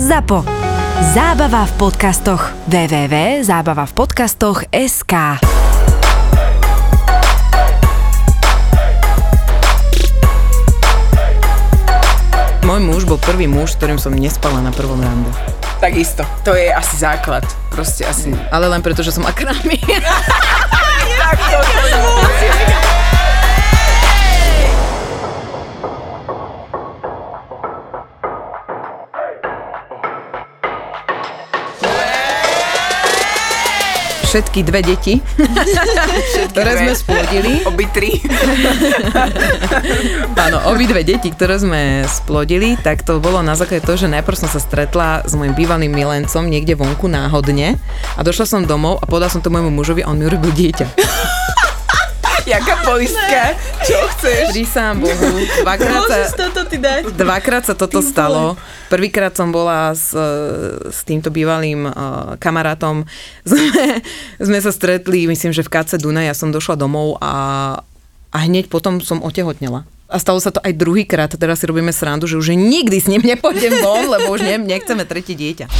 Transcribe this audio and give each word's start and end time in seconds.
ZAPO. 0.00 0.48
Zábava 1.12 1.68
v 1.68 1.72
podcastoch. 1.76 2.56
www.zábavavpodcastoch.sk 2.72 5.14
Môj 12.64 12.80
muž 12.80 13.04
bol 13.04 13.20
prvý 13.20 13.44
muž, 13.44 13.76
s 13.76 13.78
ktorým 13.84 14.00
som 14.00 14.16
nespala 14.16 14.64
na 14.64 14.72
prvom 14.72 15.04
rande. 15.04 15.28
Takisto. 15.84 16.24
To 16.48 16.56
je 16.56 16.72
asi 16.72 16.96
základ. 16.96 17.44
Proste 17.68 18.08
asi. 18.08 18.32
Ale 18.48 18.72
len 18.72 18.80
preto, 18.80 19.04
že 19.04 19.12
som 19.12 19.28
akrami. 19.28 19.84
Tak 21.20 21.36
to, 21.36 21.60
to, 21.60 22.80
všetky 34.30 34.62
dve 34.62 34.86
deti, 34.86 35.18
ktoré 36.54 36.70
sme 36.78 36.94
splodili. 36.94 37.66
Obi 37.66 37.82
tri. 37.90 38.14
Áno, 40.46 40.70
obi 40.70 40.86
dve 40.86 41.02
deti, 41.02 41.34
ktoré 41.34 41.58
sme 41.58 42.06
splodili, 42.06 42.78
tak 42.78 43.02
to 43.02 43.18
bolo 43.18 43.42
na 43.42 43.58
základe 43.58 43.82
toho, 43.82 43.98
že 43.98 44.06
najprv 44.06 44.38
som 44.38 44.46
sa 44.46 44.62
stretla 44.62 45.26
s 45.26 45.34
môjim 45.34 45.58
bývalým 45.58 45.90
milencom 45.90 46.46
niekde 46.46 46.78
vonku 46.78 47.10
náhodne 47.10 47.74
a 48.14 48.20
došla 48.22 48.46
som 48.46 48.62
domov 48.62 49.02
a 49.02 49.04
povedala 49.10 49.34
som 49.34 49.42
to 49.42 49.50
môjmu 49.50 49.74
mužovi 49.74 50.06
a 50.06 50.14
on 50.14 50.22
mi 50.22 50.30
urobil 50.30 50.54
dieťa. 50.54 50.86
Jaká 52.50 52.82
poistka? 52.82 53.54
Čo 53.86 53.98
chceš? 54.10 54.50
Prísám 54.50 54.98
Bohu. 54.98 55.38
Dvakrát 55.62 56.02
sa, 56.02 56.18
toto 56.34 56.66
ty 56.66 56.82
dať? 56.82 57.14
dvakrát 57.14 57.62
sa 57.62 57.78
toto 57.78 58.02
stalo. 58.02 58.58
Prvýkrát 58.90 59.30
som 59.38 59.54
bola 59.54 59.94
s, 59.94 60.10
s 60.90 61.06
týmto 61.06 61.30
bývalým 61.30 61.86
uh, 61.86 62.34
kamarátom. 62.42 63.06
Sme, 63.50 64.02
sme 64.42 64.58
sa 64.58 64.74
stretli, 64.74 65.30
myslím, 65.30 65.54
že 65.54 65.62
v 65.62 65.70
KC 65.70 66.02
Dunaj. 66.02 66.26
Ja 66.26 66.34
som 66.34 66.50
došla 66.50 66.74
domov 66.74 67.22
a, 67.22 67.34
a 68.34 68.38
hneď 68.42 68.66
potom 68.66 68.98
som 68.98 69.22
otehotnela. 69.22 69.86
A 70.10 70.18
stalo 70.18 70.42
sa 70.42 70.50
to 70.50 70.58
aj 70.66 70.74
druhýkrát, 70.74 71.30
teraz 71.38 71.62
si 71.62 71.70
robíme 71.70 71.94
srandu, 71.94 72.26
že 72.26 72.34
už 72.34 72.58
nikdy 72.58 72.98
s 72.98 73.06
ním 73.06 73.22
nepôjdem 73.22 73.78
von, 73.78 74.10
lebo 74.10 74.34
už 74.34 74.42
ne, 74.42 74.58
nechceme 74.58 75.06
tretie 75.06 75.38
dieťa 75.38 75.70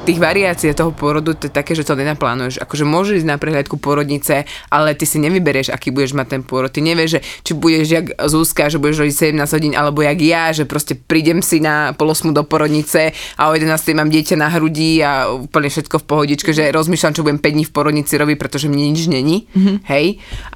tých 0.00 0.16
variácií 0.16 0.72
toho 0.72 0.96
porodu 0.96 1.36
to 1.36 1.46
je 1.46 1.52
také, 1.52 1.76
že 1.76 1.84
to 1.84 1.92
nenaplánuješ. 1.92 2.64
Akože 2.64 2.88
môžeš 2.88 3.22
ísť 3.22 3.28
na 3.28 3.36
prehľadku 3.36 3.76
porodnice, 3.76 4.48
ale 4.72 4.96
ty 4.96 5.04
si 5.04 5.20
nevyberieš, 5.20 5.68
aký 5.68 5.92
budeš 5.92 6.16
mať 6.16 6.26
ten 6.38 6.42
pôrod. 6.42 6.72
Ty 6.72 6.80
nevieš, 6.80 7.18
že 7.18 7.20
či 7.44 7.52
budeš 7.52 7.86
jak 7.92 8.06
Zúska, 8.16 8.72
že 8.72 8.80
budeš 8.80 9.04
rodiť 9.04 9.36
17 9.36 9.56
hodín, 9.60 9.72
alebo 9.76 10.00
jak 10.00 10.18
ja, 10.24 10.50
že 10.56 10.64
proste 10.64 10.96
prídem 10.96 11.44
si 11.44 11.60
na 11.60 11.92
polosmu 11.92 12.32
do 12.32 12.40
porodnice 12.48 13.12
a 13.36 13.50
o 13.50 13.54
11 13.54 13.68
mám 13.92 14.08
dieťa 14.08 14.40
na 14.40 14.48
hrudi 14.48 15.04
a 15.04 15.28
úplne 15.36 15.68
všetko 15.68 16.00
v 16.00 16.08
pohodičke, 16.08 16.50
že 16.56 16.72
rozmýšľam, 16.72 17.14
čo 17.14 17.24
budem 17.26 17.40
5 17.42 17.54
dní 17.60 17.64
v 17.68 17.72
porodnici 17.72 18.16
robiť, 18.16 18.36
pretože 18.40 18.72
mne 18.72 18.96
nič 18.96 19.04
není. 19.04 19.46
Mm-hmm. 19.52 19.76
Hej. 19.84 20.06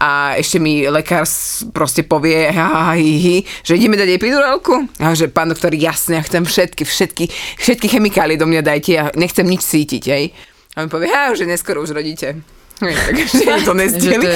A 0.00 0.41
ešte 0.41 0.56
mi 0.56 0.89
lekár 0.89 1.28
proste 1.77 2.00
povie, 2.00 2.48
že 3.67 3.77
ideme 3.77 4.00
dať 4.00 4.09
epidurálku. 4.17 4.89
A 5.05 5.12
že 5.12 5.28
pán 5.28 5.53
doktor, 5.53 5.77
jasne, 5.77 6.17
ja 6.17 6.22
chcem 6.25 6.48
všetky, 6.48 6.83
všetky, 6.89 7.25
všetky 7.61 7.87
chemikálie 7.92 8.41
do 8.41 8.48
mňa 8.48 8.62
dajte, 8.65 8.91
ja 8.95 9.05
nech 9.12 9.34
nechcem 9.45 9.53
nič 9.53 9.62
cítiť, 9.62 10.05
hej. 10.09 10.25
A 10.75 10.83
on 10.83 10.89
povie, 10.89 11.12
ha, 11.12 11.37
že 11.37 11.45
neskoro 11.45 11.84
už 11.84 11.92
rodíte. 11.92 12.41
Takže 12.81 13.64
to 13.69 13.75
nestieli. 13.81 14.27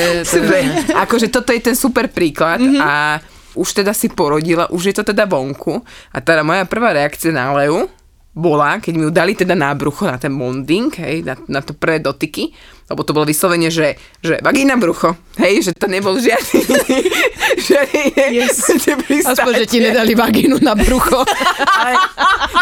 akože 0.95 1.33
toto 1.33 1.51
je 1.51 1.61
ten 1.73 1.77
super 1.77 2.13
príklad 2.13 2.61
mm-hmm. 2.61 2.81
a 2.85 3.19
už 3.59 3.83
teda 3.83 3.91
si 3.91 4.13
porodila, 4.13 4.71
už 4.71 4.93
je 4.93 4.95
to 4.95 5.03
teda 5.03 5.27
vonku 5.27 5.83
a 6.15 6.17
teda 6.23 6.47
moja 6.47 6.63
prvá 6.69 6.95
reakcia 6.95 7.35
na 7.35 7.51
Leu 7.57 7.91
bola, 8.39 8.79
keď 8.79 8.93
mi 8.95 9.03
ju 9.03 9.11
dali 9.11 9.35
teda 9.35 9.59
na 9.59 9.75
brucho, 9.75 10.07
na 10.07 10.15
ten 10.15 10.31
monding, 10.31 10.95
hej, 10.95 11.27
na, 11.27 11.35
na 11.51 11.59
to 11.59 11.75
prvé 11.75 11.99
dotyky, 11.99 12.55
lebo 12.89 13.05
to 13.05 13.13
bolo 13.13 13.29
vyslovene, 13.29 13.69
že, 13.69 14.01
že 14.25 14.41
vagína 14.41 14.81
brucho, 14.81 15.13
hej, 15.37 15.61
že 15.61 15.73
to 15.77 15.87
nebol 15.93 16.17
žiadny, 16.17 16.61
žiadny 17.69 18.03
yes. 18.33 18.65
Aspoň, 19.29 19.53
že 19.65 19.67
ti 19.69 19.79
nedali 19.85 20.17
vagínu 20.17 20.57
na 20.65 20.73
brucho. 20.73 21.21
ale, 21.81 21.93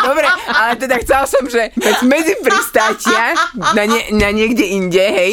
dobre, 0.03 0.27
ale 0.51 0.73
teda 0.75 0.99
chcel 1.06 1.23
som, 1.31 1.45
že 1.47 1.71
medzi 2.03 2.34
pristátia 2.43 3.39
na, 3.78 3.87
nie, 3.87 4.03
na 4.19 4.34
niekde 4.34 4.67
inde, 4.67 5.06
hej, 5.06 5.33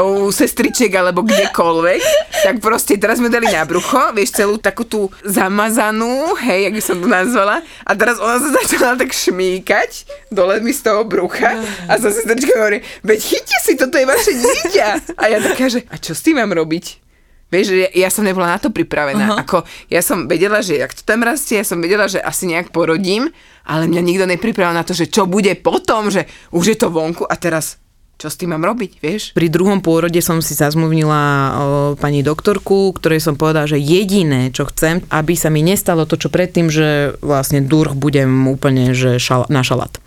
u 0.00 0.32
sestričiek 0.32 0.92
alebo 0.96 1.20
kdekoľvek, 1.20 2.02
tak 2.48 2.54
proste 2.64 2.96
teraz 2.96 3.20
sme 3.20 3.28
dali 3.28 3.52
na 3.52 3.68
brucho, 3.68 4.00
vieš, 4.16 4.40
celú 4.40 4.56
takú 4.56 4.88
tú 4.88 5.12
zamazanú, 5.20 6.32
hej, 6.40 6.72
jak 6.72 6.74
by 6.74 6.82
som 6.82 6.96
to 6.96 7.08
nazvala, 7.08 7.60
a 7.84 7.90
teraz 7.92 8.16
ona 8.16 8.40
sa 8.40 8.48
začala 8.56 8.96
tak 8.96 9.12
šmíkať 9.12 10.08
dole 10.30 10.60
mi 10.60 10.72
z 10.72 10.82
toho 10.84 11.04
brucha 11.04 11.56
a 11.88 11.92
sa 11.96 12.12
sestrička 12.12 12.52
hovorí, 12.60 12.84
veď 13.02 13.18
chyťte 13.18 13.56
si 13.64 13.72
toto 13.74 13.96
to 13.98 14.06
je 14.06 14.14
vaše 14.14 14.32
dieťa. 14.38 14.88
A 15.18 15.24
ja 15.26 15.38
taká, 15.42 15.66
že 15.66 15.82
a 15.90 15.98
čo 15.98 16.14
s 16.14 16.22
tým 16.22 16.38
mám 16.38 16.54
robiť? 16.54 17.02
Vieš, 17.50 17.66
že 17.66 17.76
ja, 17.82 17.90
ja 18.06 18.08
som 18.14 18.22
nebola 18.22 18.54
na 18.54 18.62
to 18.62 18.70
pripravená. 18.70 19.34
Uh-huh. 19.34 19.42
Ako, 19.42 19.58
ja 19.90 20.04
som 20.06 20.30
vedela, 20.30 20.62
že 20.62 20.78
ak 20.78 20.94
to 20.94 21.02
tam 21.02 21.26
rastie, 21.26 21.58
ja 21.58 21.66
som 21.66 21.82
vedela, 21.82 22.06
že 22.06 22.22
asi 22.22 22.46
nejak 22.46 22.70
porodím, 22.70 23.34
ale 23.66 23.90
mňa 23.90 24.02
nikto 24.04 24.24
nepripravil 24.30 24.76
na 24.76 24.86
to, 24.86 24.94
že 24.94 25.10
čo 25.10 25.26
bude 25.26 25.50
potom, 25.58 26.14
že 26.14 26.30
už 26.54 26.64
je 26.70 26.76
to 26.78 26.94
vonku 26.94 27.26
a 27.26 27.34
teraz 27.34 27.82
čo 28.18 28.26
s 28.26 28.34
tým 28.34 28.50
mám 28.50 28.66
robiť, 28.66 28.98
vieš? 28.98 29.22
Pri 29.30 29.46
druhom 29.46 29.78
pôrode 29.78 30.18
som 30.18 30.42
si 30.42 30.50
zazmluvnila 30.58 31.22
o, 31.22 31.50
pani 31.94 32.26
doktorku, 32.26 32.90
ktorej 32.90 33.22
som 33.22 33.38
povedala, 33.38 33.70
že 33.70 33.78
jediné, 33.78 34.50
čo 34.50 34.66
chcem, 34.66 35.06
aby 35.06 35.38
sa 35.38 35.54
mi 35.54 35.62
nestalo 35.62 36.02
to, 36.02 36.18
čo 36.18 36.26
predtým, 36.26 36.66
že 36.66 37.14
vlastne 37.22 37.62
durch 37.62 37.94
budem 37.94 38.50
úplne 38.50 38.90
že 38.90 39.22
šal, 39.22 39.46
na 39.46 39.62
šalát. 39.62 40.02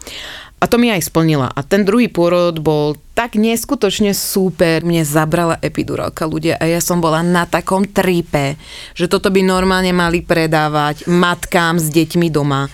A 0.62 0.70
to 0.70 0.78
mi 0.78 0.94
aj 0.94 1.10
splnila. 1.10 1.50
A 1.50 1.66
ten 1.66 1.82
druhý 1.82 2.06
pôrod 2.06 2.62
bol 2.62 2.94
tak 3.18 3.34
neskutočne 3.34 4.14
super. 4.14 4.86
Mne 4.86 5.02
zabrala 5.02 5.58
epidurálka 5.58 6.30
ľudia 6.30 6.62
a 6.62 6.70
ja 6.70 6.78
som 6.78 7.02
bola 7.02 7.26
na 7.26 7.50
takom 7.50 7.90
tripe, 7.90 8.62
že 8.94 9.10
toto 9.10 9.34
by 9.34 9.42
normálne 9.42 9.90
mali 9.90 10.22
predávať 10.22 11.10
matkám 11.10 11.82
s 11.82 11.90
deťmi 11.90 12.30
doma. 12.30 12.70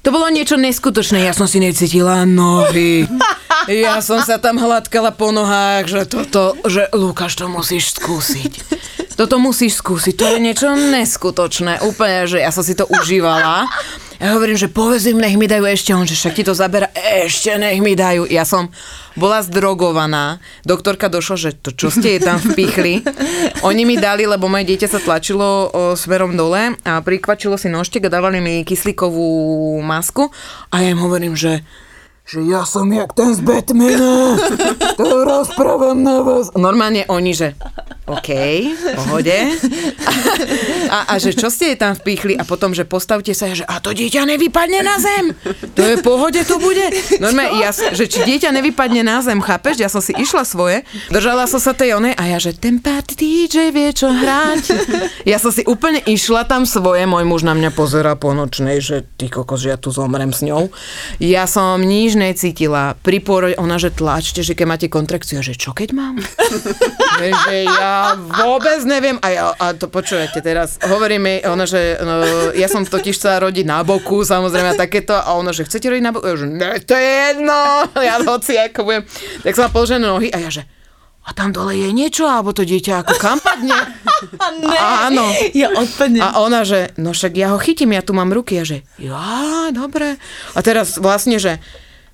To 0.00 0.08
bolo 0.08 0.32
niečo 0.32 0.56
neskutočné, 0.56 1.28
ja 1.28 1.36
som 1.36 1.44
si 1.44 1.60
necítila 1.60 2.24
nohy. 2.24 3.04
Ja 3.68 4.00
som 4.00 4.24
sa 4.24 4.40
tam 4.40 4.56
hladkala 4.56 5.12
po 5.12 5.28
nohách, 5.28 5.92
že 5.92 6.08
toto, 6.08 6.56
že 6.64 6.88
Lukáš, 6.96 7.36
to 7.36 7.52
musíš 7.52 8.00
skúsiť. 8.00 8.52
Toto 9.20 9.36
musíš 9.36 9.84
skúsiť, 9.84 10.16
to 10.16 10.24
je 10.24 10.38
niečo 10.40 10.72
neskutočné. 10.72 11.84
Úplne, 11.84 12.24
že 12.24 12.40
ja 12.40 12.48
som 12.48 12.64
si 12.64 12.72
to 12.72 12.88
užívala. 12.88 13.68
Ja 14.20 14.36
hovorím, 14.36 14.60
že 14.60 14.68
povedz 14.68 15.08
im, 15.08 15.16
nech 15.16 15.40
mi 15.40 15.48
dajú 15.48 15.64
ešte, 15.64 15.96
on, 15.96 16.04
že 16.04 16.12
však 16.12 16.36
ti 16.36 16.44
to 16.44 16.52
zabera, 16.52 16.92
ešte 16.92 17.56
nech 17.56 17.80
mi 17.80 17.96
dajú. 17.96 18.28
Ja 18.28 18.44
som 18.44 18.68
bola 19.16 19.40
zdrogovaná, 19.40 20.44
doktorka 20.68 21.08
došla, 21.08 21.36
že 21.40 21.50
to 21.56 21.72
čo 21.72 21.88
ste 21.88 22.14
jej 22.14 22.20
tam 22.20 22.36
vpichli. 22.36 23.00
Oni 23.64 23.88
mi 23.88 23.96
dali, 23.96 24.28
lebo 24.28 24.44
moje 24.44 24.68
dieťa 24.68 24.88
sa 24.92 25.00
tlačilo 25.00 25.48
o, 25.48 25.56
smerom 25.96 26.36
dole 26.36 26.76
a 26.84 27.00
prikvačilo 27.00 27.56
si 27.56 27.72
nožtek 27.72 28.06
a 28.06 28.12
dávali 28.12 28.44
mi 28.44 28.60
kyslíkovú 28.60 29.80
masku 29.80 30.28
a 30.68 30.84
ja 30.84 30.92
im 30.92 31.00
hovorím, 31.00 31.32
že 31.32 31.64
že 32.30 32.46
ja 32.46 32.62
som 32.62 32.86
jak 32.94 33.10
ten 33.10 33.34
z 33.34 33.42
Batmana, 33.42 34.38
to 34.94 35.26
rozprávam 35.26 35.98
na 35.98 36.22
vás. 36.22 36.54
Normálne 36.54 37.02
oni, 37.10 37.34
že 37.34 37.58
OK, 38.06 38.30
pohode. 38.94 39.38
A, 40.90 41.14
a, 41.14 41.22
že 41.22 41.30
čo 41.30 41.46
ste 41.46 41.74
jej 41.74 41.78
tam 41.78 41.94
vpíchli 41.94 42.34
a 42.34 42.42
potom, 42.42 42.74
že 42.74 42.82
postavte 42.82 43.30
sa, 43.30 43.54
že 43.54 43.62
a 43.62 43.78
to 43.78 43.94
dieťa 43.94 44.26
nevypadne 44.26 44.82
na 44.82 44.98
zem. 44.98 45.30
To 45.78 45.82
je 45.86 46.02
pohode, 46.02 46.42
to 46.42 46.58
bude. 46.58 46.82
Normálne, 47.22 47.62
ja, 47.62 47.70
že 47.70 48.10
či 48.10 48.26
dieťa 48.26 48.50
nevypadne 48.50 49.06
na 49.06 49.22
zem, 49.22 49.38
chápeš? 49.38 49.78
Ja 49.78 49.86
som 49.86 50.02
si 50.02 50.10
išla 50.18 50.42
svoje, 50.42 50.82
držala 51.14 51.46
som 51.46 51.62
sa 51.62 51.70
tej 51.78 51.94
onej 52.02 52.18
a 52.18 52.22
ja, 52.26 52.38
že 52.42 52.58
ten 52.58 52.82
party 52.82 53.14
DJ 53.14 53.70
vie 53.70 53.94
čo 53.94 54.10
hrať. 54.10 54.62
Ja 55.22 55.38
som 55.38 55.54
si 55.54 55.62
úplne 55.62 56.02
išla 56.02 56.42
tam 56.42 56.66
svoje, 56.66 57.06
môj 57.06 57.22
muž 57.22 57.46
na 57.46 57.54
mňa 57.54 57.70
pozera 57.70 58.18
po 58.18 58.34
nočnej, 58.34 58.82
že 58.82 59.06
ty 59.14 59.30
kokos, 59.30 59.62
že 59.62 59.70
ja 59.70 59.78
tu 59.78 59.94
zomrem 59.94 60.34
s 60.34 60.42
ňou. 60.42 60.74
Ja 61.22 61.46
som 61.46 61.78
nič 61.78 62.18
necítila. 62.20 62.92
Pri 63.00 63.24
pôrode, 63.24 63.56
ona, 63.56 63.80
že 63.80 63.88
tlačte, 63.88 64.44
že 64.44 64.52
keď 64.52 64.66
máte 64.68 64.86
kontrakciu, 64.92 65.40
že 65.40 65.56
čo 65.56 65.72
keď 65.72 65.96
mám? 65.96 66.20
že 67.48 67.56
ja 67.64 68.20
vôbec 68.20 68.84
neviem. 68.84 69.16
A, 69.24 69.28
ja, 69.32 69.44
a 69.56 69.72
to 69.72 69.88
počujete 69.88 70.44
teraz. 70.44 70.76
Hovorí 70.84 71.16
mi 71.16 71.40
ona, 71.40 71.64
že 71.64 71.96
no, 72.04 72.52
ja 72.52 72.68
som 72.68 72.84
totiž 72.84 73.16
chcela 73.16 73.48
rodiť 73.48 73.64
na 73.64 73.80
boku, 73.80 74.20
samozrejme 74.20 74.76
takéto. 74.76 75.16
A 75.16 75.32
ona, 75.40 75.56
že 75.56 75.64
chcete 75.64 75.88
rodiť 75.88 76.04
na 76.04 76.12
boku? 76.12 76.28
Ja, 76.28 76.36
že 76.36 76.46
ne, 76.46 76.70
to 76.84 76.92
je 76.92 77.10
jedno. 77.32 77.58
Ja 78.10 78.16
hoci 78.20 78.58
ako 78.58 78.80
budem. 78.84 79.02
Tak 79.44 79.54
som 79.54 79.70
položené 79.70 80.02
nohy 80.02 80.32
a 80.32 80.40
ja, 80.40 80.50
že 80.50 80.64
a 81.20 81.36
tam 81.36 81.52
dole 81.52 81.76
je 81.76 81.92
niečo, 81.92 82.24
alebo 82.24 82.50
to 82.50 82.64
dieťa 82.64 83.04
ako 83.04 83.14
kam 83.20 83.38
padne? 83.38 83.76
ne, 84.66 84.78
áno. 84.80 85.30
Ja 85.52 85.68
odpadnem. 85.70 86.24
A 86.24 86.40
ona, 86.40 86.64
že 86.64 86.96
no 86.96 87.12
však 87.12 87.32
ja 87.36 87.52
ho 87.52 87.58
chytím, 87.60 87.92
ja 87.92 88.02
tu 88.02 88.16
mám 88.16 88.32
ruky. 88.32 88.58
A 88.58 88.64
že 88.64 88.82
ja, 88.96 89.68
dobre. 89.70 90.16
A 90.56 90.58
teraz 90.64 90.96
vlastne, 90.96 91.36
že 91.36 91.60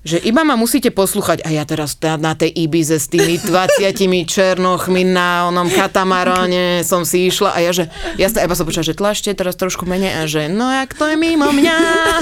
že 0.07 0.17
iba 0.23 0.47
ma 0.47 0.55
musíte 0.55 0.87
poslúchať 0.87 1.43
a 1.43 1.51
ja 1.51 1.67
teraz 1.67 1.99
na, 1.99 2.31
tej 2.31 2.55
Ibize 2.55 2.95
s 2.95 3.11
tými 3.11 3.35
20 3.43 3.91
černochmi 4.23 5.03
na 5.03 5.51
onom 5.51 5.67
katamaráne 5.67 6.87
som 6.87 7.03
si 7.03 7.27
išla 7.27 7.51
a 7.51 7.59
ja 7.59 7.75
že, 7.75 7.91
ja 8.15 8.31
sa 8.31 8.47
iba 8.47 8.55
som 8.55 8.63
počula, 8.63 8.87
že 8.87 8.95
tlačte 8.95 9.35
teraz 9.35 9.59
trošku 9.59 9.83
menej 9.83 10.11
a 10.15 10.21
že 10.23 10.47
no 10.47 10.71
jak 10.71 10.95
to 10.95 11.03
je 11.11 11.19
mimo 11.19 11.51
mňa. 11.51 11.75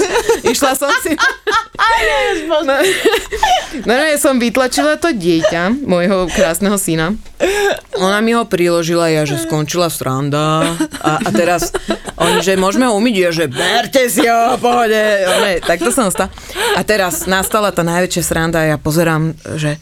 Išla 0.52 0.74
som 0.74 0.90
si... 1.06 1.14
No, 2.46 2.64
no 3.84 3.92
ja 3.92 4.16
som 4.16 4.40
vytlačila 4.40 4.96
to 4.96 5.12
dieťa, 5.12 5.84
môjho 5.84 6.28
krásneho 6.32 6.80
syna. 6.80 7.12
Ona 8.00 8.24
mi 8.24 8.32
ho 8.32 8.48
priložila, 8.48 9.12
ja 9.12 9.28
že 9.28 9.36
skončila 9.36 9.92
sranda 9.92 10.76
a, 11.04 11.20
a 11.20 11.28
teraz 11.32 11.72
oni, 12.16 12.40
že 12.40 12.56
môžeme 12.56 12.88
ho 12.88 12.96
umyť, 12.96 13.14
ja 13.20 13.30
že 13.32 13.44
berte 13.52 14.08
si 14.08 14.24
ho, 14.24 14.56
pohode. 14.56 14.96
Ne, 15.44 15.60
tak 15.60 15.84
to 15.84 15.92
som 15.92 16.08
stala. 16.08 16.32
A 16.76 16.80
teraz 16.80 17.28
nastala 17.28 17.75
tá 17.76 17.84
najväčšia 17.84 18.22
sranda 18.24 18.64
a 18.64 18.74
ja 18.74 18.76
pozerám, 18.80 19.36
že 19.60 19.76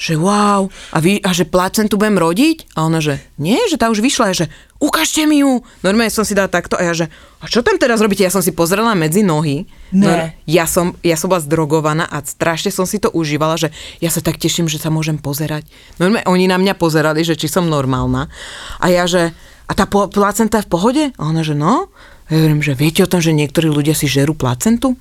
že 0.00 0.16
wow, 0.16 0.64
a, 0.96 0.98
vy, 1.04 1.20
a 1.20 1.28
že 1.36 1.44
placentu 1.44 2.00
budem 2.00 2.16
rodiť? 2.16 2.72
A 2.72 2.88
ona, 2.88 3.04
že 3.04 3.20
nie, 3.36 3.60
že 3.68 3.76
tá 3.76 3.92
už 3.92 4.00
vyšla, 4.00 4.32
a 4.32 4.34
že 4.34 4.48
ukážte 4.80 5.28
mi 5.28 5.44
ju. 5.44 5.60
Normálne 5.84 6.08
som 6.08 6.24
si 6.24 6.32
dala 6.32 6.48
takto 6.48 6.80
a 6.80 6.88
ja, 6.88 6.96
že 6.96 7.12
a 7.36 7.44
čo 7.44 7.60
tam 7.60 7.76
teraz 7.76 8.00
robíte? 8.00 8.24
Ja 8.24 8.32
som 8.32 8.40
si 8.40 8.56
pozrela 8.56 8.96
medzi 8.96 9.20
nohy. 9.20 9.68
Ne. 9.92 10.00
No, 10.00 10.12
ja, 10.48 10.64
som, 10.64 10.96
ja 11.04 11.20
som 11.20 11.28
bola 11.28 11.44
zdrogovaná 11.44 12.08
a 12.08 12.24
strašne 12.24 12.72
som 12.72 12.88
si 12.88 12.96
to 12.96 13.12
užívala, 13.12 13.60
že 13.60 13.68
ja 14.00 14.08
sa 14.08 14.24
tak 14.24 14.40
teším, 14.40 14.72
že 14.72 14.80
sa 14.80 14.88
môžem 14.88 15.20
pozerať. 15.20 15.68
Normálne 16.00 16.24
oni 16.24 16.48
na 16.48 16.56
mňa 16.56 16.80
pozerali, 16.80 17.20
že 17.20 17.36
či 17.36 17.52
som 17.52 17.68
normálna. 17.68 18.32
A 18.80 18.88
ja, 18.88 19.04
že 19.04 19.36
a 19.68 19.72
tá 19.76 19.84
po, 19.84 20.08
placenta 20.08 20.64
je 20.64 20.66
v 20.66 20.72
pohode? 20.72 21.04
A 21.12 21.22
ona, 21.28 21.44
že 21.44 21.52
no. 21.52 21.92
A 22.24 22.28
ja 22.32 22.40
hovorím, 22.40 22.64
že 22.64 22.72
viete 22.72 23.04
o 23.04 23.10
tom, 23.10 23.20
že 23.20 23.36
niektorí 23.36 23.68
ľudia 23.68 23.92
si 23.92 24.08
žerú 24.08 24.32
placentu? 24.32 24.96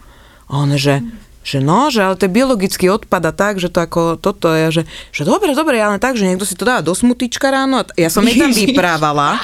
A 0.51 0.59
ona, 0.59 0.75
že 0.75 0.99
že 1.39 1.63
no, 1.63 1.87
že 1.87 2.03
ale 2.03 2.19
to 2.19 2.27
je 2.27 2.35
biologický 2.35 2.91
odpad 2.91 3.23
a 3.25 3.33
tak, 3.33 3.57
že 3.57 3.71
to 3.71 3.79
ako 3.79 4.19
toto 4.19 4.51
je, 4.51 4.81
že, 4.81 4.83
že 5.15 5.23
dobre, 5.23 5.55
dobre, 5.55 5.79
ale 5.79 5.97
tak, 5.97 6.19
že 6.19 6.27
niekto 6.27 6.43
si 6.43 6.53
to 6.53 6.67
dá 6.67 6.83
do 6.83 6.91
smutička 6.91 7.47
ráno 7.47 7.81
a 7.81 7.87
t- 7.87 7.95
ja 7.95 8.11
som 8.11 8.21
jej 8.27 8.35
tam 8.35 8.51
vyprávala. 8.51 9.39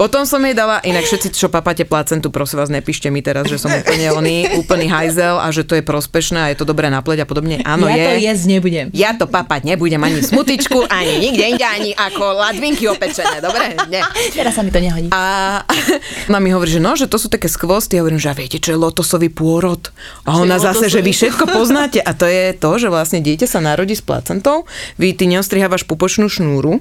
Potom 0.00 0.24
som 0.24 0.40
jej 0.40 0.56
dala, 0.56 0.80
inak 0.80 1.04
všetci, 1.04 1.28
čo 1.36 1.52
papáte 1.52 1.84
placentu, 1.84 2.32
prosím 2.32 2.64
vás, 2.64 2.72
nepíšte 2.72 3.12
mi 3.12 3.20
teraz, 3.20 3.44
že 3.44 3.60
som 3.60 3.68
úplne 3.68 4.08
oný, 4.16 4.56
úplný 4.56 4.88
hajzel 4.88 5.36
a 5.36 5.52
že 5.52 5.60
to 5.60 5.76
je 5.76 5.84
prospešné 5.84 6.40
a 6.40 6.46
je 6.48 6.56
to 6.56 6.64
dobré 6.64 6.88
na 6.88 7.04
pleť 7.04 7.20
a 7.20 7.26
podobne. 7.28 7.60
Áno, 7.68 7.84
ja 7.84 8.00
je. 8.00 8.06
to 8.08 8.12
jesť 8.24 8.44
nebudem. 8.48 8.86
Ja 8.96 9.12
to 9.12 9.28
papať 9.28 9.68
nebudem 9.68 10.00
ani 10.00 10.24
smutičku, 10.24 10.88
ani 10.88 11.20
nikde 11.20 11.44
inde, 11.52 11.66
ani 11.68 11.92
ako 11.92 12.32
ladvinky 12.32 12.88
opečené, 12.88 13.44
dobre? 13.44 13.76
Nie. 13.92 14.00
Teraz 14.32 14.56
sa 14.56 14.64
mi 14.64 14.72
to 14.72 14.80
nehodí. 14.80 15.12
A 15.12 15.68
ona 16.32 16.40
mi 16.40 16.48
hovorí, 16.48 16.72
že 16.72 16.80
no, 16.80 16.96
že 16.96 17.04
to 17.04 17.20
sú 17.20 17.28
také 17.28 17.52
skvosty. 17.52 18.00
Ja 18.00 18.00
hovorím, 18.00 18.24
že 18.24 18.32
a 18.32 18.38
viete, 18.40 18.56
čo 18.56 18.72
je 18.72 18.80
lotosový 18.80 19.28
pôrod? 19.28 19.92
A 20.24 20.40
ona 20.40 20.56
zase, 20.56 20.88
že 20.88 21.04
vy 21.04 21.12
všetko 21.12 21.44
poznáte. 21.44 22.00
A 22.00 22.16
to 22.16 22.24
je 22.24 22.56
to, 22.56 22.72
že 22.80 22.88
vlastne 22.88 23.20
dieťa 23.20 23.44
sa 23.44 23.60
narodí 23.60 23.92
s 23.92 24.00
placentou, 24.00 24.64
vy 24.96 25.12
ty 25.12 25.28
neostrihávaš 25.28 25.84
pupočnú 25.84 26.32
šnúru 26.32 26.80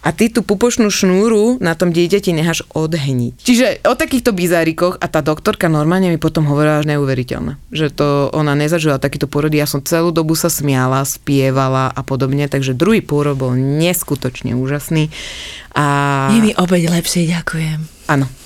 a 0.00 0.08
ty 0.16 0.32
tú 0.32 0.40
pupočnú 0.40 0.88
šnúru 0.88 1.60
na 1.60 1.76
tom 1.76 1.92
dieťati 1.92 2.32
necháš 2.32 2.64
odhniť. 2.72 3.44
Čiže 3.44 3.66
o 3.84 3.92
takýchto 3.92 4.32
bizárikoch 4.32 4.96
a 4.96 5.06
tá 5.12 5.20
doktorka 5.20 5.68
normálne 5.68 6.08
mi 6.08 6.16
potom 6.16 6.48
hovorila 6.48 6.80
až 6.80 6.88
neuveriteľné. 6.88 7.60
Že 7.68 7.86
to 7.92 8.06
ona 8.32 8.56
nezažila 8.56 8.96
takýto 8.96 9.28
pôrody. 9.28 9.60
Ja 9.60 9.68
som 9.68 9.84
celú 9.84 10.10
dobu 10.10 10.32
sa 10.34 10.48
smiala, 10.48 11.04
spievala 11.04 11.92
a 11.92 12.00
podobne, 12.00 12.48
takže 12.48 12.72
druhý 12.72 13.04
pôrod 13.04 13.36
bol 13.36 13.52
neskutočne 13.54 14.56
úžasný. 14.56 15.12
A... 15.76 15.84
Je 16.32 16.40
mi 16.40 16.52
opäť 16.56 16.88
lepšie, 16.88 17.28
ďakujem. 17.28 17.78
Áno. 18.08 18.39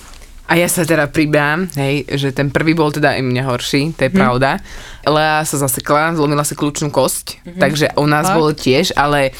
A 0.45 0.61
ja 0.61 0.69
sa 0.69 0.85
teda 0.85 1.09
pribám, 1.09 1.65
hej, 1.73 2.05
že 2.21 2.29
ten 2.29 2.53
prvý 2.53 2.77
bol 2.77 2.93
teda 2.93 3.17
i 3.17 3.25
mňa 3.25 3.49
horší, 3.49 3.97
to 3.97 4.05
je 4.05 4.13
mm. 4.13 4.19
pravda. 4.21 4.61
Lea 5.09 5.41
sa 5.49 5.57
zasekla, 5.57 6.13
zlomila 6.13 6.45
si 6.45 6.53
kľúčnú 6.53 6.93
kosť, 6.93 7.41
mm-hmm. 7.41 7.61
takže 7.61 7.87
u 7.97 8.05
nás 8.05 8.29
Fakt? 8.29 8.37
bolo 8.37 8.51
tiež, 8.53 8.93
ale 8.93 9.33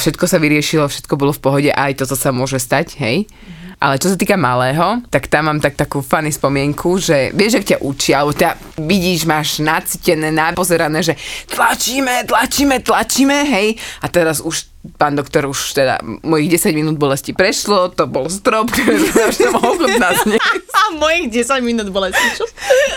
všetko 0.00 0.24
sa 0.24 0.40
vyriešilo, 0.40 0.88
všetko 0.88 1.14
bolo 1.20 1.36
v 1.36 1.42
pohode, 1.44 1.70
aj 1.72 2.00
toto 2.00 2.16
sa 2.16 2.32
môže 2.32 2.56
stať, 2.56 2.96
hej. 2.96 3.28
Ale 3.76 4.00
čo 4.00 4.08
sa 4.08 4.16
týka 4.16 4.40
malého, 4.40 5.04
tak 5.12 5.28
tam 5.28 5.52
mám 5.52 5.60
tak 5.60 5.76
takú 5.76 6.00
funny 6.00 6.32
spomienku, 6.32 6.96
že 6.96 7.28
vieš, 7.36 7.60
ak 7.60 7.76
ťa 7.76 7.78
učia, 7.84 8.24
alebo 8.24 8.32
teda 8.32 8.56
vidíš, 8.80 9.28
máš 9.28 9.60
nacitené, 9.60 10.32
napozerané, 10.32 11.04
že 11.04 11.12
tlačíme, 11.52 12.24
tlačíme, 12.24 12.80
tlačíme, 12.80 13.36
hej, 13.44 13.76
a 14.00 14.08
teraz 14.08 14.40
už 14.40 14.64
pán 14.94 15.18
doktor 15.18 15.50
už 15.50 15.74
teda 15.74 15.98
mojich 16.22 16.54
10 16.54 16.78
minút 16.78 16.96
bolesti 16.96 17.34
prešlo, 17.34 17.90
to 17.90 18.06
bol 18.06 18.30
strop, 18.30 18.70
ktorý 18.74 19.10
som 19.34 19.52
mohol 19.58 19.90
na 19.98 20.14
sne. 20.14 20.38
A 20.70 20.80
mojich 20.94 21.32
10 21.34 21.66
minút 21.66 21.90
bolesti, 21.90 22.22
čo? 22.38 22.46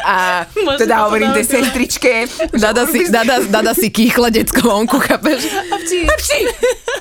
A 0.06 0.45
Môžem 0.65 0.86
teda 0.86 1.09
hovorím 1.09 1.33
tej 1.33 1.45
sestričke, 1.50 2.30
Dada 2.53 2.83
si, 2.88 3.07
dada, 3.09 3.39
dada 3.45 3.71
si 3.77 3.89
kýchla 3.89 4.30
detsko 4.33 4.62
vonku, 4.65 5.00
chápeš? 5.00 5.47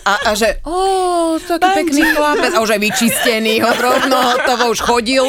A, 0.08 0.12
a 0.28 0.30
že, 0.32 0.60
ó, 0.64 1.36
taký 1.36 1.84
pekný 1.84 2.02
chlapec. 2.16 2.52
A 2.56 2.64
už 2.64 2.76
aj 2.76 2.80
vyčistený, 2.80 3.60
ho 3.60 3.72
rovno 3.76 4.16
hotovo, 4.16 4.72
už 4.72 4.80
chodil. 4.80 5.24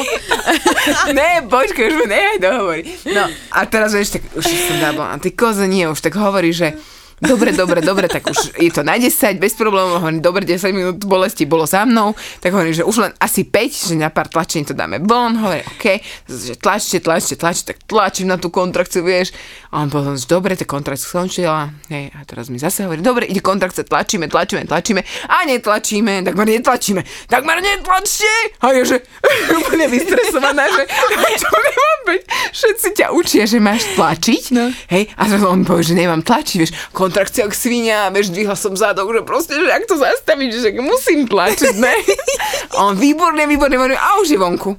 ne, 1.18 1.44
počkaj, 1.44 1.84
už 1.90 1.96
ma 2.04 2.06
nehaj 2.08 2.38
dohovorí. 2.40 2.82
No, 3.12 3.28
a 3.52 3.58
teraz 3.68 3.92
vieš, 3.92 4.20
tak 4.20 4.22
už 4.32 4.44
som 4.44 4.76
dábla, 4.80 5.12
a 5.12 5.20
ty 5.20 5.32
koze 5.34 5.68
nie, 5.68 5.84
už 5.84 6.00
tak 6.00 6.16
hovorí, 6.16 6.52
že 6.54 6.76
dobre, 7.20 7.52
dobre, 7.52 7.80
dobre, 7.80 8.08
tak 8.08 8.26
už 8.26 8.56
je 8.56 8.72
to 8.72 8.82
na 8.82 8.96
10, 8.96 9.36
bez 9.36 9.54
problémov, 9.54 10.00
hovorím, 10.00 10.24
dobre, 10.24 10.42
10 10.44 10.72
minút 10.72 10.96
bolesti 11.04 11.44
bolo 11.44 11.68
za 11.68 11.84
mnou, 11.84 12.16
tak 12.40 12.52
hovorím, 12.52 12.72
že 12.72 12.84
už 12.84 12.96
len 12.96 13.12
asi 13.20 13.44
5, 13.44 13.92
že 13.92 13.94
na 13.96 14.08
pár 14.08 14.28
tlačení 14.28 14.64
to 14.64 14.74
dáme 14.74 14.98
von, 15.04 15.36
hovorím, 15.36 15.64
OK, 15.76 15.86
že 16.26 16.56
tlačte, 16.56 17.00
tlačte, 17.00 17.36
tlačte, 17.36 17.64
tak 17.72 17.76
tlačím 17.86 18.32
na 18.32 18.36
tú 18.40 18.48
kontrakciu, 18.48 19.04
vieš, 19.04 19.36
a 19.70 19.86
on 19.86 19.88
potom, 19.90 20.18
že 20.18 20.26
dobre, 20.26 20.58
tá 20.58 20.66
kontrakcia 20.66 21.06
skončila, 21.06 21.70
hej, 21.86 22.10
a 22.10 22.26
teraz 22.26 22.50
mi 22.50 22.58
zase 22.58 22.82
hovorí, 22.82 22.98
dobre, 22.98 23.30
ide 23.30 23.38
kontrakcia, 23.38 23.86
tlačíme, 23.86 24.26
tlačíme, 24.26 24.66
tlačíme, 24.66 25.00
a 25.30 25.46
netlačíme, 25.46 26.26
tak 26.26 26.34
ma 26.34 26.42
netlačíme, 26.42 27.00
tak 27.30 27.42
ma 27.46 27.54
netlačte, 27.54 28.26
a 28.58 28.74
ja, 28.74 28.82
že 28.82 28.98
úplne 29.62 29.86
vystresovaná, 29.86 30.66
že 30.74 30.90
čo 31.42 31.48
nemám 31.54 32.00
byť, 32.10 32.22
všetci 32.50 32.88
ťa 32.98 33.06
učia, 33.14 33.46
že 33.46 33.62
máš 33.62 33.86
tlačiť, 33.94 34.44
no. 34.58 34.74
hej, 34.90 35.06
a 35.14 35.22
zrazu 35.30 35.46
on 35.46 35.62
povie, 35.62 35.86
že 35.86 35.94
nemám 35.94 36.26
tlačiť, 36.26 36.56
vieš, 36.58 36.74
kontrakcia 36.90 37.46
ak 37.46 37.54
svinia, 37.54 38.10
vieš, 38.10 38.34
dvihla 38.34 38.58
som 38.58 38.74
zadok, 38.74 39.14
že 39.14 39.22
proste, 39.22 39.54
že 39.54 39.70
ak 39.70 39.86
to 39.86 39.94
zastaviť, 39.94 40.50
že 40.50 40.68
musím 40.82 41.30
tlačiť, 41.30 41.74
ne? 41.78 41.94
A 42.74 42.90
on 42.90 42.98
výborne, 42.98 43.46
výborne, 43.46 43.78
výborne, 43.78 43.98
a 43.98 44.18
už 44.18 44.34
je 44.34 44.38
vonku. 44.38 44.74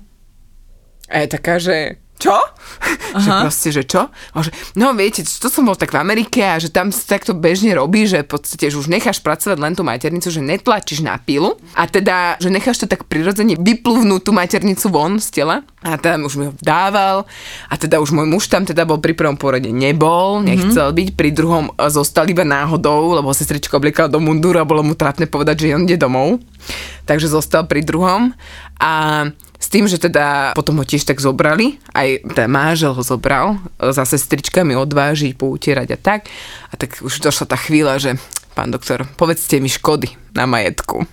A 1.11 1.23
je 1.23 1.27
taká, 1.27 1.59
že 1.59 1.99
čo? 2.21 2.37
Že 3.17 3.29
proste, 3.49 3.69
že 3.73 3.83
čo? 3.83 4.13
Že, 4.37 4.53
no 4.77 4.93
viete, 4.93 5.25
to 5.25 5.47
som 5.49 5.65
bol 5.65 5.73
tak 5.73 5.91
v 5.91 6.01
Amerike 6.01 6.45
a 6.45 6.61
že 6.61 6.69
tam 6.69 6.93
sa 6.93 7.17
takto 7.17 7.33
bežne 7.33 7.73
robí, 7.73 8.05
že 8.05 8.21
v 8.21 8.37
podstate, 8.37 8.69
že 8.69 8.77
už 8.77 8.87
necháš 8.87 9.19
pracovať 9.25 9.57
len 9.57 9.73
tú 9.73 9.81
maternicu, 9.81 10.29
že 10.29 10.39
netlačíš 10.39 11.01
na 11.01 11.17
pilu 11.17 11.57
a 11.73 11.89
teda, 11.89 12.37
že 12.37 12.53
necháš 12.53 12.85
to 12.85 12.87
tak 12.87 13.09
prirodzene 13.09 13.57
vypluvnúť 13.57 14.21
tú 14.21 14.31
maternicu 14.31 14.87
von 14.93 15.17
z 15.17 15.41
tela 15.41 15.65
a 15.81 15.97
teda 15.97 16.21
už 16.21 16.33
mi 16.37 16.45
ho 16.47 16.53
dával 16.61 17.25
a 17.67 17.73
teda 17.73 17.97
už 17.97 18.13
môj 18.13 18.29
muž 18.29 18.45
tam 18.47 18.63
teda 18.69 18.85
bol 18.85 19.01
pri 19.01 19.17
prvom 19.17 19.35
porode 19.35 19.73
nebol, 19.73 20.39
nechcel 20.45 20.93
byť, 20.93 21.09
pri 21.17 21.29
druhom 21.33 21.73
e, 21.73 21.89
zostal 21.89 22.29
iba 22.29 22.45
náhodou, 22.45 23.17
lebo 23.17 23.33
sestrička 23.33 23.81
obliekala 23.81 24.13
do 24.13 24.21
mundúru 24.21 24.61
a 24.61 24.69
bolo 24.69 24.85
mu 24.85 24.93
trápne 24.93 25.25
povedať, 25.25 25.65
že 25.65 25.75
on 25.75 25.89
ide 25.89 25.97
domov. 25.97 26.37
Takže 27.09 27.33
zostal 27.33 27.65
pri 27.65 27.81
druhom 27.81 28.37
a 28.77 29.25
s 29.61 29.69
tým, 29.69 29.85
že 29.85 30.01
teda 30.01 30.57
potom 30.57 30.81
ho 30.81 30.85
tiež 30.85 31.05
tak 31.05 31.21
zobrali, 31.21 31.77
aj 31.93 32.25
ten 32.33 32.49
mážel 32.49 32.97
ho 32.97 33.03
zobral, 33.05 33.61
za 33.77 34.01
sestričkami 34.01 34.73
odvážiť, 34.73 35.37
poutierať 35.37 35.93
a 35.93 35.97
tak. 36.01 36.25
A 36.73 36.81
tak 36.81 36.97
už 37.05 37.21
došla 37.21 37.45
tá 37.45 37.57
chvíľa, 37.61 38.01
že 38.01 38.17
pán 38.57 38.73
doktor, 38.73 39.05
povedzte 39.15 39.61
mi 39.61 39.69
škody 39.69 40.09
na 40.33 40.49
majetku. 40.49 41.05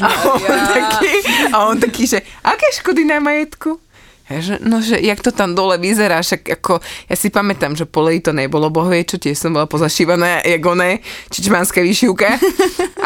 A 0.00 0.08
on, 0.32 0.62
taký, 0.70 1.12
a 1.50 1.56
on 1.66 1.76
taký, 1.82 2.04
že 2.06 2.18
aké 2.46 2.66
škody 2.78 3.02
na 3.02 3.18
majetku? 3.18 3.82
Ja, 4.26 4.42
že, 4.42 4.54
no, 4.58 4.82
že 4.82 4.98
jak 4.98 5.22
to 5.22 5.30
tam 5.30 5.54
dole 5.54 5.78
vyzerá, 5.78 6.18
však 6.18 6.58
ako, 6.58 6.82
ja 6.82 7.14
si 7.14 7.30
pamätám, 7.30 7.78
že 7.78 7.86
polej 7.86 8.26
to 8.26 8.34
nebolo, 8.34 8.74
boh 8.74 8.90
vie 8.90 9.06
čo, 9.06 9.22
tiež 9.22 9.38
som 9.38 9.54
bola 9.54 9.70
pozašívaná, 9.70 10.42
jak 10.42 10.62
oné, 10.66 10.98
čičmánska 11.30 11.78
vyšívka. 11.78 12.34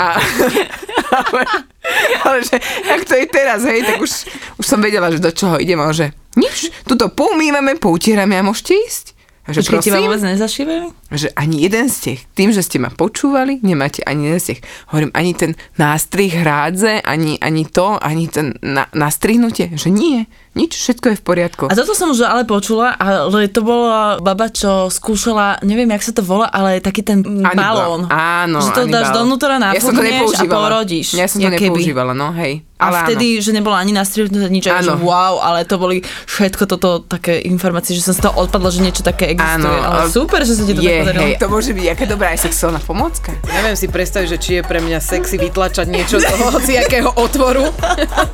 A, 0.00 0.16
ale, 1.20 1.42
ale, 2.24 2.38
že, 2.40 2.56
jak 2.88 3.02
to 3.04 3.14
je 3.20 3.26
teraz, 3.28 3.60
hej, 3.68 3.84
tak 3.84 4.00
už, 4.00 4.32
už 4.56 4.64
som 4.64 4.80
vedela, 4.80 5.12
že 5.12 5.20
do 5.20 5.28
čoho 5.28 5.60
idem, 5.60 5.76
ale 5.76 5.92
že 5.92 6.06
nič, 6.40 6.72
tuto 6.88 7.12
poumývame, 7.12 7.76
poutierame 7.76 8.40
a 8.40 8.46
môžete 8.46 8.80
ísť. 8.80 9.06
A 9.50 9.56
že 9.56 9.66
Počkej, 9.66 9.90
teba 9.90 9.98
prosím, 9.98 10.06
vôbec 10.06 10.22
nezašívajú? 10.22 10.86
že 11.10 11.28
ani 11.34 11.66
jeden 11.66 11.90
z 11.90 11.96
tých, 11.98 12.20
tým, 12.38 12.54
že 12.54 12.62
ste 12.62 12.78
ma 12.78 12.92
počúvali, 12.92 13.58
nemáte 13.66 13.98
ani 14.06 14.30
jeden 14.30 14.40
z 14.40 14.46
tých, 14.54 14.60
hovorím, 14.94 15.10
ani 15.10 15.32
ten 15.34 15.52
nástrih 15.74 16.30
hrádze, 16.30 17.02
ani, 17.02 17.34
ani 17.42 17.66
to, 17.66 17.98
ani 17.98 18.30
ten 18.30 18.54
na, 18.62 18.86
nastrihnutie, 18.94 19.74
že 19.74 19.90
nie, 19.90 20.30
nič, 20.50 20.74
všetko 20.74 21.14
je 21.14 21.16
v 21.16 21.24
poriadku. 21.24 21.64
A 21.70 21.74
toto 21.78 21.94
som 21.94 22.10
už 22.10 22.26
ale 22.26 22.42
počula, 22.42 22.90
ale 22.98 23.46
to 23.46 23.62
bola 23.62 24.18
baba, 24.18 24.50
čo 24.50 24.90
skúšala, 24.90 25.62
neviem, 25.62 25.86
jak 25.94 26.02
sa 26.02 26.12
to 26.12 26.22
volá, 26.26 26.50
ale 26.50 26.82
taký 26.82 27.06
ten 27.06 27.22
Anibal. 27.22 27.54
balón. 27.54 28.02
Áno, 28.10 28.58
Že 28.58 28.70
to 28.74 28.82
dáš 28.90 29.08
Anibal. 29.14 29.70
Ja 29.70 29.80
som 29.80 29.94
to 29.94 30.02
nafúkneš 30.02 30.10
a 30.10 30.18
nepoužívala. 30.42 30.62
porodíš. 30.66 31.06
Ja 31.14 31.26
som 31.30 31.38
to 31.38 31.48
keby. 31.48 31.70
nepoužívala, 31.70 32.12
no 32.18 32.34
hej. 32.34 32.66
Ale 32.80 32.96
a 32.96 33.04
vtedy, 33.04 33.44
že 33.44 33.52
nebolo 33.52 33.76
ani 33.76 33.92
nastrihnuté 33.92 34.48
nič, 34.48 34.64
aj, 34.64 34.88
že 34.88 34.96
Áno. 34.96 35.04
wow, 35.04 35.36
ale 35.44 35.68
to 35.68 35.76
boli 35.76 36.00
všetko 36.00 36.64
toto 36.64 37.04
také 37.04 37.36
informácie, 37.44 37.92
že 37.92 38.00
som 38.00 38.16
z 38.16 38.24
toho 38.24 38.40
odpadla, 38.40 38.72
že 38.72 38.80
niečo 38.80 39.04
také 39.04 39.36
existuje. 39.36 39.68
Áno, 39.68 39.68
ale 39.68 40.08
super, 40.08 40.40
že 40.48 40.56
sa 40.56 40.64
ti 40.64 40.72
to 40.72 40.80
Je, 40.80 41.04
tak 41.04 41.16
hej, 41.20 41.36
to 41.36 41.52
môže 41.52 41.76
byť 41.76 41.86
aká 41.92 42.04
dobrá 42.08 42.32
aj 42.32 42.40
sexuálna 42.40 42.80
pomocka. 42.80 43.36
Neviem 43.52 43.76
si 43.76 43.84
predstaviť, 43.84 44.26
že 44.32 44.38
či 44.40 44.50
je 44.56 44.62
pre 44.64 44.80
mňa 44.80 44.96
sexy 44.96 45.36
vytlačať 45.36 45.92
niečo 45.92 46.24
z 46.24 46.26
toho 46.32 46.56
hociakého 46.56 47.10
otvoru. 47.20 47.68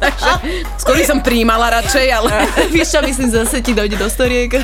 Skôr 0.82 0.94
som 1.02 1.18
príjmala 1.26 1.82
radšej, 1.82 2.05
ale... 2.12 2.30
Víš 2.74 2.90
čo, 2.92 3.00
myslím, 3.02 3.30
zase 3.30 3.62
ti 3.62 3.74
dojde 3.74 3.96
do 3.96 4.10
storiek. 4.10 4.52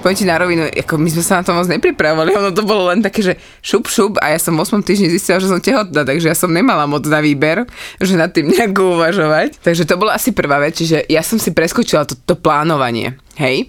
Poviem 0.00 0.16
ti 0.16 0.24
na 0.24 0.40
rovinu, 0.40 0.64
ako 0.64 0.96
my 0.96 1.12
sme 1.12 1.20
sa 1.20 1.40
na 1.40 1.44
to 1.44 1.52
moc 1.52 1.68
nepripravovali, 1.68 2.32
ono 2.32 2.56
to 2.56 2.64
bolo 2.64 2.88
len 2.88 3.04
také, 3.04 3.20
že 3.20 3.36
šup 3.60 3.84
šup 3.84 4.16
a 4.24 4.32
ja 4.32 4.40
som 4.40 4.56
v 4.56 4.64
8 4.64 4.80
týždni 4.80 5.12
zistila, 5.12 5.36
že 5.36 5.52
som 5.52 5.60
tehotná, 5.60 6.08
takže 6.08 6.32
ja 6.32 6.36
som 6.36 6.48
nemala 6.48 6.88
moc 6.88 7.04
na 7.04 7.20
výber, 7.20 7.68
že 8.00 8.16
nad 8.16 8.32
tým 8.32 8.48
nejako 8.48 8.96
uvažovať. 8.96 9.60
Takže 9.60 9.84
to 9.84 10.00
bola 10.00 10.16
asi 10.16 10.32
prvá 10.32 10.56
vec, 10.56 10.80
čiže 10.80 11.04
ja 11.04 11.20
som 11.20 11.36
si 11.36 11.52
preskočila 11.52 12.08
to, 12.08 12.16
to 12.16 12.32
plánovanie, 12.32 13.12
hej. 13.36 13.68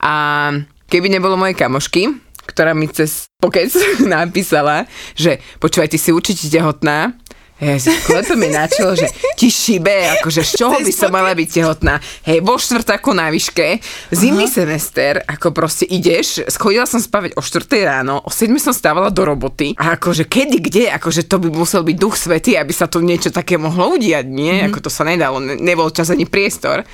A 0.00 0.56
keby 0.88 1.12
nebolo 1.12 1.36
mojej 1.36 1.60
kamošky, 1.60 2.16
ktorá 2.48 2.72
mi 2.72 2.88
cez 2.88 3.28
pokec 3.36 3.68
napísala, 4.08 4.88
že 5.12 5.36
počúvaj, 5.60 5.92
ty 5.92 6.00
si 6.00 6.16
určite 6.16 6.48
tehotná, 6.48 7.12
Hej, 7.58 7.90
klepe 8.06 8.38
mi 8.38 8.54
na 8.54 8.70
čelo, 8.70 8.94
že 8.94 9.10
ti 9.34 9.50
šibe, 9.50 10.22
akože 10.22 10.46
z 10.46 10.62
čoho 10.62 10.78
by 10.78 10.92
som 10.94 11.10
mala 11.10 11.34
byť 11.34 11.48
tehotná. 11.50 11.98
Hej, 12.22 12.38
vo 12.46 12.54
štvrtáku 12.54 13.10
na 13.10 13.34
výške, 13.34 13.82
zimný 14.14 14.46
Aha. 14.46 14.54
semester, 14.62 15.18
ako 15.26 15.50
proste 15.50 15.82
ideš, 15.90 16.46
schodila 16.46 16.86
som 16.86 17.02
spávať 17.02 17.34
o 17.34 17.42
4 17.42 17.66
ráno, 17.82 18.22
o 18.22 18.30
7 18.30 18.54
som 18.62 18.70
stávala 18.70 19.10
do 19.10 19.26
roboty 19.26 19.74
a 19.74 19.98
akože 19.98 20.30
kedy, 20.30 20.58
kde, 20.62 20.84
akože 20.94 21.26
to 21.26 21.42
by 21.42 21.50
musel 21.50 21.82
byť 21.82 21.96
duch 21.98 22.14
svety, 22.14 22.54
aby 22.54 22.70
sa 22.70 22.86
tu 22.86 23.02
niečo 23.02 23.34
také 23.34 23.58
mohlo 23.58 23.98
udiať, 23.98 24.30
nie? 24.30 24.54
Mm-hmm. 24.54 24.70
Ako 24.70 24.78
to 24.78 24.90
sa 24.94 25.02
nedalo, 25.02 25.42
ne, 25.42 25.58
nebol 25.58 25.90
čas 25.90 26.14
ani 26.14 26.30
priestor. 26.30 26.86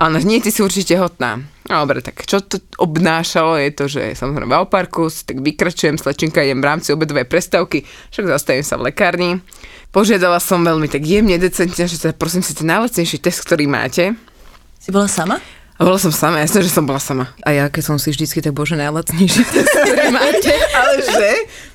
A 0.00 0.08
ona, 0.08 0.22
nie, 0.22 0.40
ty 0.40 0.54
si 0.54 0.62
určite 0.62 0.96
tehotná. 0.96 1.44
No, 1.68 1.84
dobre, 1.84 2.00
tak 2.00 2.24
čo 2.24 2.40
to 2.40 2.56
obnášalo 2.80 3.60
je 3.60 3.70
to, 3.74 3.84
že 3.84 4.02
samozrejme 4.16 4.48
v 4.48 4.58
Alparku, 4.64 5.12
si 5.12 5.28
tak 5.28 5.44
vykračujem, 5.44 6.00
slečinka, 6.00 6.40
idem 6.40 6.64
v 6.64 6.68
rámci 6.72 6.94
obedovej 6.96 7.28
prestávky, 7.28 7.84
však 8.08 8.32
zastavím 8.32 8.64
sa 8.64 8.80
v 8.80 8.88
lekárni. 8.88 9.30
Požiadala 9.90 10.38
som 10.38 10.62
veľmi 10.62 10.86
tak 10.86 11.02
jemne, 11.02 11.34
decentne, 11.34 11.90
že 11.90 11.98
teda 11.98 12.14
prosím 12.14 12.46
si 12.46 12.54
ten 12.54 12.70
najlacnejší 12.70 13.18
test, 13.18 13.42
ktorý 13.42 13.66
máte. 13.66 14.14
Si 14.78 14.94
bola 14.94 15.10
sama? 15.10 15.42
A 15.80 15.80
bola 15.82 15.98
som 15.98 16.14
sama, 16.14 16.38
jasne, 16.38 16.62
že 16.62 16.70
som 16.70 16.86
bola 16.86 17.02
sama. 17.02 17.32
A 17.42 17.50
ja, 17.50 17.66
keď 17.66 17.82
som 17.90 17.96
si 17.98 18.14
vždycky 18.14 18.38
tak 18.38 18.54
bože 18.54 18.78
najlacnejší 18.78 19.42
test, 19.50 19.72
ktorý 19.72 20.14
máte. 20.14 20.52
Ale 20.78 20.94
že, 21.02 21.30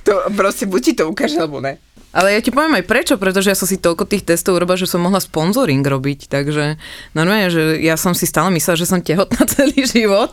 to 0.08 0.14
proste 0.32 0.64
buď 0.70 0.80
ti 0.80 0.94
to 0.96 1.12
ukáže, 1.12 1.36
alebo 1.42 1.60
ne. 1.60 1.76
Ale 2.16 2.32
ja 2.32 2.40
ti 2.40 2.48
poviem 2.48 2.80
aj 2.80 2.88
prečo, 2.88 3.20
pretože 3.20 3.52
ja 3.52 3.60
som 3.60 3.68
si 3.68 3.76
toľko 3.76 4.08
tých 4.08 4.24
testov 4.24 4.56
urobila, 4.56 4.80
že 4.80 4.88
som 4.88 5.04
mohla 5.04 5.20
sponzoring 5.20 5.84
robiť, 5.84 6.32
takže 6.32 6.80
normálne, 7.12 7.52
že 7.52 7.84
ja 7.84 8.00
som 8.00 8.16
si 8.16 8.24
stále 8.24 8.48
myslela, 8.56 8.80
že 8.80 8.88
som 8.88 9.04
tehotná 9.04 9.44
celý 9.60 9.84
život, 9.84 10.32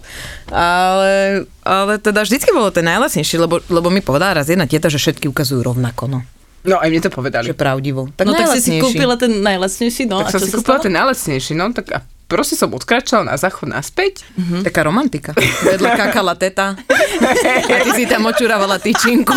ale, 0.54 1.42
ale 1.66 1.98
teda 1.98 2.22
vždycky 2.22 2.54
bolo 2.54 2.70
ten 2.70 2.86
najlacnejší, 2.86 3.34
lebo, 3.42 3.58
lebo 3.66 3.90
mi 3.90 3.98
povedala 3.98 4.38
raz 4.38 4.46
jedna 4.46 4.70
tieta, 4.70 4.86
že 4.86 5.02
všetky 5.02 5.26
ukazujú 5.26 5.66
rovnako, 5.66 6.06
no. 6.06 6.20
No, 6.62 6.78
aj 6.78 6.88
mne 6.94 7.02
to 7.02 7.10
povedali. 7.10 7.50
Že 7.50 7.58
pravdivo. 7.58 8.06
Tak 8.14 8.24
no 8.26 8.38
tak 8.38 8.54
si 8.54 8.60
si 8.62 8.70
kúpila 8.78 9.18
ten 9.18 9.42
najlacnejší, 9.42 10.06
no 10.06 10.22
tak 10.22 10.30
a 10.30 10.32
som 10.34 10.40
si 10.40 10.50
sa 10.54 10.56
kúpila 10.62 10.78
stalo? 10.78 10.86
ten 10.86 10.94
najlacnejší, 10.94 11.52
no 11.58 11.64
tak 11.74 11.86
a 11.90 11.98
proste 12.30 12.54
som 12.54 12.70
odkračala 12.72 13.28
na 13.28 13.36
záchod 13.36 13.68
naspäť. 13.68 14.22
Hm, 14.38 14.62
Taká 14.62 14.86
romantika. 14.86 15.34
Vedle 15.68 15.90
kakala 15.98 16.38
teta 16.38 16.78
a 16.78 17.76
ty 17.82 17.90
si 17.98 18.04
tam 18.06 18.24
očurávala 18.24 18.78
tyčinku. 18.78 19.34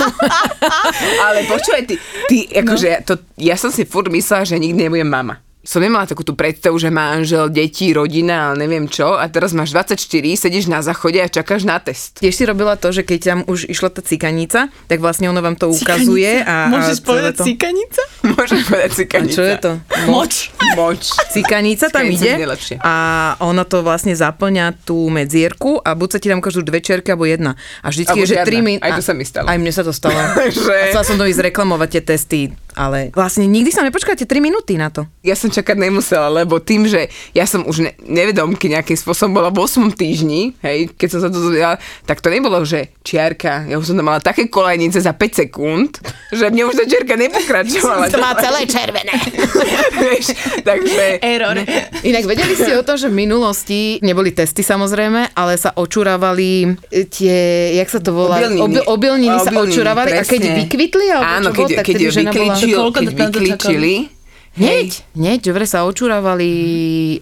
Ale 1.25 1.49
počúvaj, 1.49 1.83
ty, 1.89 1.95
ty 2.29 2.37
akože 2.61 2.87
ja, 2.87 2.99
to, 3.01 3.17
ja 3.35 3.55
som 3.57 3.73
si 3.73 3.83
furt 3.89 4.07
myslela, 4.07 4.45
že 4.45 4.61
nikdy 4.61 4.85
nebudem 4.85 5.09
mama. 5.09 5.44
Som 5.65 5.81
nemala 5.81 6.05
takú 6.05 6.21
tú 6.21 6.37
predstavu, 6.37 6.77
že 6.77 6.93
manžel, 6.93 7.49
deti, 7.49 7.89
rodina, 7.89 8.53
ale 8.53 8.69
neviem 8.69 8.85
čo. 8.85 9.17
A 9.17 9.25
teraz 9.25 9.51
máš 9.57 9.73
24, 9.73 9.97
sedíš 10.37 10.69
na 10.69 10.85
záchode 10.85 11.17
a 11.17 11.25
čakáš 11.25 11.65
na 11.65 11.81
test. 11.81 12.21
Tiež 12.21 12.37
si 12.37 12.45
robila 12.45 12.77
to, 12.77 12.93
že 12.93 13.01
keď 13.01 13.19
tam 13.19 13.39
už 13.49 13.65
išla 13.65 13.89
tá 13.89 14.05
cikanica, 14.05 14.69
tak 14.85 15.01
vlastne 15.01 15.25
ono 15.25 15.41
vám 15.41 15.57
to 15.57 15.73
ukazuje. 15.73 16.45
A, 16.45 16.69
Môžeš 16.69 17.01
a 17.01 17.05
povedať 17.05 17.33
to... 17.41 17.43
cikanica? 17.49 18.01
Môžem 18.37 18.61
povedať 18.61 18.91
si 18.93 19.03
A 19.09 19.19
čo 19.25 19.41
je 19.41 19.55
to? 19.57 19.71
Moč. 20.05 20.53
Moč. 20.77 21.09
Cikanica 21.33 21.89
tam 21.89 22.05
Cikanica 22.13 22.37
ide 22.37 22.77
a 22.85 22.93
ona 23.41 23.65
to 23.65 23.81
vlastne 23.81 24.13
zaplňa 24.13 24.85
tú 24.85 25.09
medzierku 25.09 25.81
a 25.81 25.97
buď 25.97 26.09
sa 26.13 26.17
ti 26.21 26.27
tam 26.29 26.45
ukážu 26.45 26.61
dve 26.61 26.77
čerky 26.77 27.09
alebo 27.09 27.25
jedna. 27.25 27.57
A 27.81 27.89
vždycky 27.89 28.21
je, 28.21 28.25
že 28.29 28.35
žiadna. 28.37 28.47
tri 28.47 28.57
min... 28.61 28.77
Aj 28.85 28.93
to 28.93 29.01
sa 29.01 29.17
mi 29.17 29.25
stalo. 29.25 29.49
Aj 29.49 29.57
mne 29.57 29.73
sa 29.73 29.81
to 29.81 29.89
stalo. 29.89 30.13
Že? 30.45 30.77
A 30.77 30.85
chcela 30.93 31.05
som 31.07 31.17
to 31.17 31.25
ísť 31.25 31.41
reklamovať 31.51 31.89
tie 31.97 32.01
testy, 32.05 32.39
ale 32.75 33.09
vlastne 33.15 33.47
nikdy 33.47 33.71
som 33.71 33.87
nepočkala 33.87 34.19
tie 34.19 34.27
3 34.27 34.43
minúty 34.43 34.75
na 34.75 34.91
to. 34.91 35.07
Ja 35.23 35.33
som 35.33 35.49
čakať 35.49 35.79
nemusela, 35.79 36.27
lebo 36.29 36.59
tým, 36.59 36.85
že 36.85 37.07
ja 37.31 37.47
som 37.47 37.63
už 37.63 37.87
ne, 37.87 37.91
nevedomky 38.03 38.67
nejakým 38.69 38.99
spôsobom 38.99 39.39
bola 39.39 39.49
v 39.49 39.63
8 39.63 39.95
týždni, 39.95 40.53
hej, 40.61 40.91
keď 40.93 41.07
som 41.09 41.19
sa 41.23 41.29
to 41.31 41.39
dozvedela, 41.39 41.79
tak 42.03 42.19
to 42.19 42.27
nebolo, 42.29 42.61
že 42.67 42.93
čiarka, 43.01 43.65
ja 43.65 43.79
už 43.79 43.89
som 43.89 43.95
tam 43.97 44.11
mala 44.11 44.19
také 44.19 44.51
kolajnice 44.51 44.99
za 45.01 45.15
5 45.15 45.41
sekúnd, 45.47 46.03
že 46.29 46.51
mne 46.51 46.69
už 46.69 46.75
tá 46.77 46.85
čiarka 46.85 47.15
nepokračovala. 47.15 48.07
To 48.15 48.21
má 48.21 48.37
celé 48.37 48.63
červené. 48.69 49.11
Vieš, 50.05 50.27
takže... 50.61 51.19
Error. 51.19 51.57
Inak 52.09 52.23
vedeli 52.27 52.53
ste 52.53 52.77
o 52.77 52.83
tom, 52.85 52.95
že 52.95 53.07
v 53.09 53.15
minulosti 53.17 53.97
neboli 54.03 54.31
testy 54.31 54.61
samozrejme, 54.61 55.35
ale 55.35 55.57
sa 55.57 55.73
očurávali 55.75 56.77
e, 56.91 57.07
tie, 57.07 57.35
jak 57.79 57.89
sa 57.89 57.99
to 57.99 58.11
volá? 58.13 58.39
Obilniny. 58.39 58.61
Obil, 58.61 58.83
obilniny 58.85 59.37
sa 59.41 59.51
Obilniny, 59.51 59.73
očurávali 59.73 60.11
a 60.15 60.23
keď 60.23 60.41
presne. 60.43 60.57
vykvitli, 60.63 61.05
alebo 61.11 61.31
Áno, 61.31 61.49
čo 61.49 61.53
bolo, 61.55 61.67
keď, 61.67 61.77
tak 61.77 61.85
keď 61.85 61.95
vtedy 61.95 62.64
ju 62.65 62.77
žena 62.77 62.91
bola... 62.91 63.13
vyklíčil, 63.13 63.79
Koľko 63.79 64.01
keď 64.01 64.14
to 64.55 64.63
Hneď, 64.63 64.89
hneď, 65.13 65.41
vraj 65.51 65.67
sa 65.67 65.83
očurávali 65.83 66.49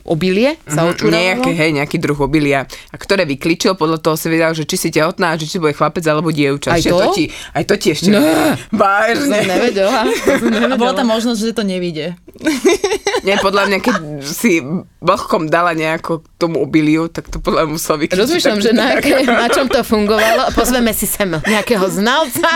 obilie, 0.05 0.53
sa 0.69 0.85
očurávalo. 0.85 1.17
Mhm, 1.17 1.25
nejaké, 1.25 1.49
hej, 1.51 1.71
nejaký 1.73 1.97
druh 1.97 2.19
obilia, 2.21 2.69
a 2.89 2.95
ktoré 2.95 3.25
vyklíčil, 3.25 3.73
podľa 3.73 3.97
toho 3.97 4.13
si 4.13 4.29
vedel, 4.29 4.53
že 4.53 4.69
či 4.69 4.77
si 4.77 4.89
tehotná, 4.93 5.33
že 5.33 5.49
či 5.49 5.57
bude 5.57 5.73
chlapec 5.73 6.05
alebo 6.05 6.29
dievča. 6.29 6.77
Aj 6.77 6.79
Ešte 6.79 6.93
to? 6.93 7.09
ti, 7.11 7.25
aj 7.29 7.63
to 7.65 7.73
ti 7.73 7.87
ešte... 7.91 8.09
Ne. 8.13 8.53
Vážne. 8.69 9.39
Som 9.41 9.49
nevedela. 9.49 10.01
To 10.05 10.31
som 10.37 10.47
A 10.47 10.53
nevedela. 10.53 10.77
bola 10.77 10.93
tam 10.93 11.07
možnosť, 11.09 11.39
že 11.41 11.53
to 11.57 11.63
nevíde. 11.65 12.13
Nie, 13.27 13.39
podľa 13.39 13.71
mňa, 13.71 13.77
keď 13.79 13.95
si 14.21 14.59
vlhkom 14.99 15.47
dala 15.47 15.71
nejako 15.71 16.27
tomu 16.35 16.59
obiliu, 16.59 17.07
tak 17.07 17.31
to 17.31 17.39
podľa 17.39 17.65
mňa 17.65 17.71
muselo 17.71 17.97
vyklíčiť. 18.03 18.19
Rozmýšľam, 18.19 18.59
že 18.59 18.71
na, 18.75 18.85
aké, 18.99 19.23
na 19.23 19.47
čom 19.47 19.71
to 19.71 19.79
fungovalo. 19.81 20.51
Pozveme 20.51 20.91
si 20.91 21.07
sem 21.07 21.31
nejakého 21.31 21.87
znalca 21.87 22.49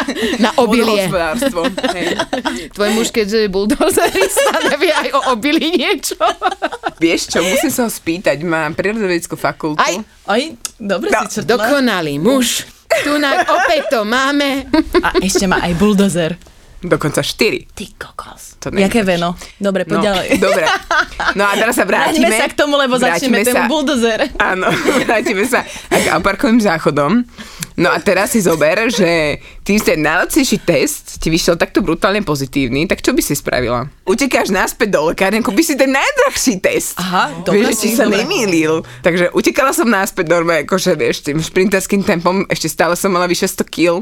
na 0.44 0.52
obilie. 0.60 1.08
Tvoj 2.76 2.90
muž, 2.94 3.16
keďže 3.16 3.48
je 3.48 3.50
buldozerista, 3.50 4.67
nevie 4.70 4.92
aj 4.92 5.10
o 5.12 5.20
obili 5.32 5.72
niečo. 5.74 6.16
Vieš 6.98 7.22
čo, 7.30 7.40
musím 7.42 7.70
sa 7.70 7.82
ho 7.84 7.92
spýtať, 7.92 8.38
má 8.42 8.68
prírodovedeckú 8.70 9.34
fakultu. 9.34 9.78
Aj 9.78 9.96
Aj, 10.26 10.42
dobre 10.76 11.08
No, 11.08 11.24
si 11.24 11.40
črtla. 11.40 11.48
dokonalý 11.50 12.18
muž. 12.18 12.68
Tu 13.00 13.12
na, 13.14 13.44
opäť 13.44 13.90
to 13.90 14.04
máme. 14.04 14.66
A 15.00 15.20
ešte 15.20 15.44
má 15.44 15.60
aj 15.60 15.76
buldozer. 15.76 16.36
Dokonca 16.78 17.20
4. 17.20 17.68
Ty 17.68 17.86
kokos. 17.96 18.56
To 18.60 18.70
Jaké 18.70 19.02
veno? 19.02 19.34
Dobre, 19.58 19.82
poď 19.84 19.98
No, 19.98 20.04
ďalej. 20.04 20.28
dobre. 20.38 20.66
No 21.34 21.44
a 21.44 21.54
teraz 21.54 21.74
sa 21.74 21.84
vrátime. 21.84 22.22
Vráťme 22.22 22.38
sa 22.38 22.48
k 22.48 22.56
tomu, 22.56 22.74
lebo 22.76 22.96
začneme 22.96 23.42
tému 23.42 23.56
sa- 23.56 23.66
buldozer. 23.66 24.20
Áno, 24.38 24.70
vrátime 25.04 25.44
sa 25.44 25.66
k 25.90 26.06
aparkovým 26.12 26.60
záchodom. 26.60 27.26
No 27.78 27.94
a 27.94 28.02
teraz 28.02 28.34
si 28.34 28.42
zober, 28.42 28.90
že 28.90 29.38
tým 29.62 29.78
ten 29.78 30.02
najlacnejší 30.02 30.66
test 30.66 31.22
ti 31.22 31.30
vyšiel 31.30 31.62
takto 31.62 31.86
brutálne 31.86 32.26
pozitívny, 32.26 32.90
tak 32.90 33.06
čo 33.06 33.14
by 33.14 33.22
si 33.22 33.38
spravila? 33.38 33.86
Utekáš 34.02 34.50
naspäť 34.50 34.98
do 34.98 35.14
lekárne, 35.14 35.46
kúpiš 35.46 35.72
si 35.72 35.76
ten 35.78 35.94
najdrahší 35.94 36.58
test. 36.58 36.98
Aha, 36.98 37.46
dobre, 37.46 37.70
Vieš, 37.70 37.70
že 37.70 37.76
si 37.78 37.88
sa 37.94 38.10
nemýlil. 38.10 38.82
Takže 39.06 39.30
utekala 39.30 39.78
som 39.78 39.86
naspäť 39.86 40.26
normálne, 40.26 40.66
akože 40.66 40.98
vieš, 40.98 41.22
tým 41.22 41.38
šprinterským 41.38 42.02
tempom, 42.02 42.50
ešte 42.50 42.66
stále 42.66 42.98
som 42.98 43.14
mala 43.14 43.30
vyše 43.30 43.46
100 43.46 43.70
kg. 43.70 44.02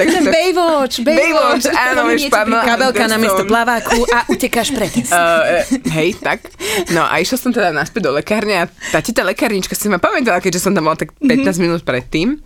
Takže 0.00 0.18
to- 0.24 0.32
Baywatch, 0.32 0.96
Baywatch, 1.04 1.66
áno, 1.68 2.08
vieš, 2.08 2.32
Kabelka 2.32 3.04
na 3.04 3.20
miesto 3.20 3.44
plaváku 3.44 4.00
a 4.16 4.24
utekáš 4.32 4.72
pred. 4.72 4.96
Uh, 5.12 5.60
hej, 6.00 6.16
tak. 6.16 6.48
No 6.88 7.04
a 7.04 7.20
išla 7.20 7.36
som 7.36 7.52
teda 7.52 7.68
naspäť 7.68 8.08
do 8.08 8.16
lekárne 8.16 8.64
a 8.64 8.64
tá 8.88 9.04
teta 9.04 9.28
lekárnička 9.28 9.76
si 9.76 9.92
ma 9.92 10.00
pamätala, 10.00 10.40
keďže 10.40 10.64
som 10.64 10.72
tam 10.72 10.88
bola 10.88 10.96
tak 10.96 11.12
15 11.20 11.60
minút 11.60 11.84
predtým. 11.84 12.40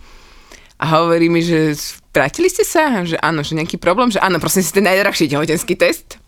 A 0.75 0.85
hovorí 0.99 1.31
mi, 1.31 1.39
že 1.39 1.71
vrátili 2.11 2.51
ste 2.51 2.67
sa? 2.67 3.03
Že 3.07 3.15
áno, 3.23 3.43
že 3.47 3.55
nejaký 3.55 3.79
problém? 3.79 4.11
Že 4.11 4.19
áno, 4.19 4.37
prosím 4.43 4.63
si 4.63 4.75
ten 4.75 4.83
najdrahší 4.83 5.31
tehotenský 5.31 5.75
test. 5.79 6.19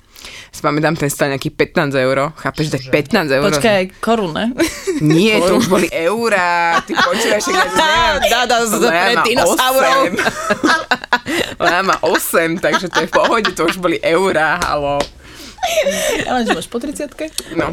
Si 0.51 0.63
pamätám, 0.63 0.95
ten 0.95 1.11
stal 1.11 1.27
nejakých 1.29 1.75
15 1.75 1.91
eur. 2.07 2.31
Chápeš, 2.39 2.71
že 2.71 2.79
15 2.89 3.27
eur? 3.27 3.51
Počkaj, 3.51 3.81
korun, 3.99 4.31
ne? 4.31 4.45
Nie, 5.03 5.43
to 5.43 5.59
už 5.59 5.67
boli 5.67 5.91
eurá. 5.91 6.79
Ty 6.87 6.95
počúvaš, 6.95 7.43
že 7.43 7.53
pred 8.87 9.17
má 9.19 9.23
dinosaurov. 9.27 10.03
8. 11.59 11.63
Ona 11.67 11.79
má 11.83 11.95
8, 12.01 12.63
takže 12.63 12.87
to 12.87 13.03
je 13.03 13.07
v 13.11 13.13
pohode, 13.13 13.49
to 13.51 13.67
už 13.67 13.77
boli 13.77 13.99
eurá, 13.99 14.57
halo. 14.63 14.97
Ale 16.23 16.47
že 16.47 16.55
máš 16.55 16.67
po 16.71 16.79
30 16.79 17.11
No. 17.59 17.67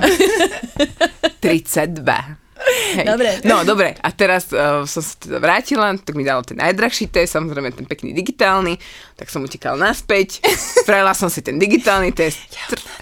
32. 1.40 2.43
Hej. 2.54 3.06
Dobre. 3.06 3.30
No, 3.42 3.66
dobre. 3.66 3.98
A 3.98 4.08
teraz 4.14 4.48
uh, 4.54 4.86
som 4.86 5.02
sa 5.02 5.14
teda 5.18 5.38
vrátila, 5.42 5.90
tak 5.98 6.14
mi 6.14 6.22
dalo 6.22 6.46
ten 6.46 6.56
najdrahší 6.56 7.10
test, 7.10 7.34
samozrejme 7.34 7.74
ten 7.74 7.86
pekný 7.86 8.14
digitálny. 8.14 8.78
Tak 9.14 9.30
som 9.30 9.40
utekala 9.40 9.78
naspäť, 9.78 10.42
spravila 10.82 11.14
som 11.14 11.30
si 11.30 11.38
ten 11.38 11.54
digitálny 11.54 12.10
test. 12.10 12.42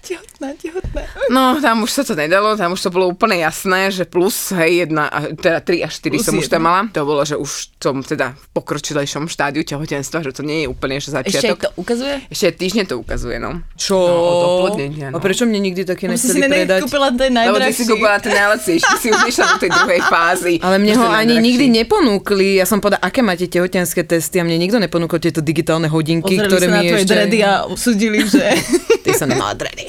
Tehotná, 0.03 0.53
tehotná. 0.61 1.03
No, 1.31 1.57
tam 1.57 1.87
už 1.87 1.91
sa 1.91 2.03
to 2.03 2.13
nedalo, 2.13 2.53
tam 2.53 2.75
už 2.75 2.85
to 2.85 2.91
bolo 2.91 3.09
úplne 3.09 3.41
jasné, 3.41 3.89
že 3.89 4.05
plus, 4.05 4.53
hej, 4.53 4.85
jedna, 4.85 5.09
teda 5.33 5.65
3 5.65 5.87
až 5.89 5.93
4 6.05 6.13
Plus 6.13 6.21
som 6.21 6.35
už 6.37 6.53
tam 6.53 6.69
mala. 6.69 6.85
To 6.93 7.07
bolo, 7.07 7.25
že 7.25 7.39
už 7.39 7.51
som 7.81 8.05
teda 8.05 8.37
v 8.37 8.45
pokročilejšom 8.53 9.25
štádiu 9.25 9.65
tehotenstva, 9.65 10.21
že 10.21 10.37
to 10.37 10.45
nie 10.45 10.65
je 10.65 10.69
úplne 10.69 11.01
že 11.01 11.09
Ešte 11.09 11.17
začiatok. 11.17 11.59
to 11.65 11.69
ukazuje? 11.81 12.15
Ešte 12.29 12.49
týždne 12.61 12.83
to 12.85 13.01
ukazuje, 13.01 13.41
no. 13.41 13.65
Čo? 13.79 13.97
No, 13.97 14.13
od 14.21 14.43
oplodnenia, 14.45 15.09
no. 15.09 15.17
A 15.17 15.25
prečo 15.25 15.49
mne 15.49 15.65
nikdy 15.65 15.89
také 15.89 16.13
nechceli 16.13 16.37
si 16.37 16.41
predať? 16.45 16.81
kúpila 16.85 17.09
ten 17.09 17.33
Lebo 17.33 17.57
ty 17.57 17.73
si 17.73 17.89
najdrahší. 17.89 17.89
kúpila 17.89 18.17
ten 18.21 18.33
najlacnejší, 18.37 18.85
ty 18.85 18.99
si 19.01 19.09
už 19.09 19.23
išla 19.33 19.45
do 19.49 19.59
tej 19.63 19.71
druhej 19.73 20.01
fázy. 20.05 20.55
Ale 20.61 20.77
mne 20.77 20.93
ho 20.99 21.07
ani 21.09 21.15
najdrahší. 21.39 21.41
nikdy 21.41 21.65
neponúkli. 21.73 22.61
Ja 22.61 22.67
som 22.67 22.85
povedala, 22.85 23.01
aké 23.01 23.25
máte 23.25 23.47
tehotenské 23.47 24.05
testy 24.05 24.37
a 24.37 24.45
mne 24.45 24.59
nikto 24.59 24.77
neponúkol 24.77 25.17
tieto 25.17 25.41
digitálne 25.41 25.87
hodinky, 26.03 26.35
Pozreli 26.35 26.51
ktoré 26.51 26.67
sa 26.67 26.73
na 26.75 26.81
mi 26.83 26.87
tvoje 26.91 27.05
ešte... 27.07 27.15
dredy 27.15 27.39
a 27.47 27.53
usudili, 27.71 28.19
že... 28.27 28.45
Ty 29.07 29.11
sa 29.15 29.27
nemala 29.31 29.55
dredy. 29.55 29.87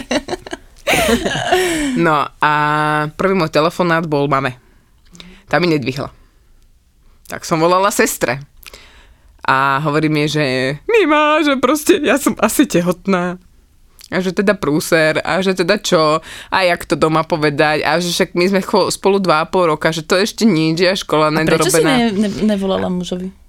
No 1.98 2.30
a 2.38 2.54
prvý 3.18 3.34
môj 3.34 3.50
telefonát 3.50 4.06
bol 4.06 4.30
mame. 4.30 4.56
Tá 5.50 5.58
mi 5.58 5.68
nedvihla. 5.68 6.14
Tak 7.28 7.44
som 7.44 7.58
volala 7.58 7.90
sestre. 7.90 8.42
A 9.44 9.84
hovorí 9.84 10.08
mi, 10.08 10.24
že 10.24 10.80
Mima, 10.88 11.44
že 11.44 11.60
proste 11.60 12.00
ja 12.00 12.16
som 12.16 12.32
asi 12.40 12.64
tehotná. 12.64 13.36
A 14.08 14.22
že 14.22 14.30
teda 14.30 14.54
prúser, 14.54 15.20
a 15.26 15.42
že 15.42 15.58
teda 15.58 15.82
čo, 15.82 16.22
a 16.48 16.58
jak 16.62 16.86
to 16.86 16.94
doma 16.94 17.26
povedať, 17.26 17.82
a 17.82 17.98
že 17.98 18.14
však 18.14 18.38
my 18.38 18.46
sme 18.46 18.62
spolu 18.94 19.18
dva 19.18 19.42
a 19.42 19.50
pol 19.50 19.74
roka, 19.74 19.90
že 19.90 20.06
to 20.06 20.14
ešte 20.14 20.46
nič, 20.46 20.86
že 20.86 21.02
škola 21.02 21.34
Prečo 21.34 21.42
si 21.68 21.82
nedorobená. 21.82 21.92
ne, 21.98 22.08
ne, 22.14 22.30
nevolala 22.46 22.94
mužovi? 22.94 23.43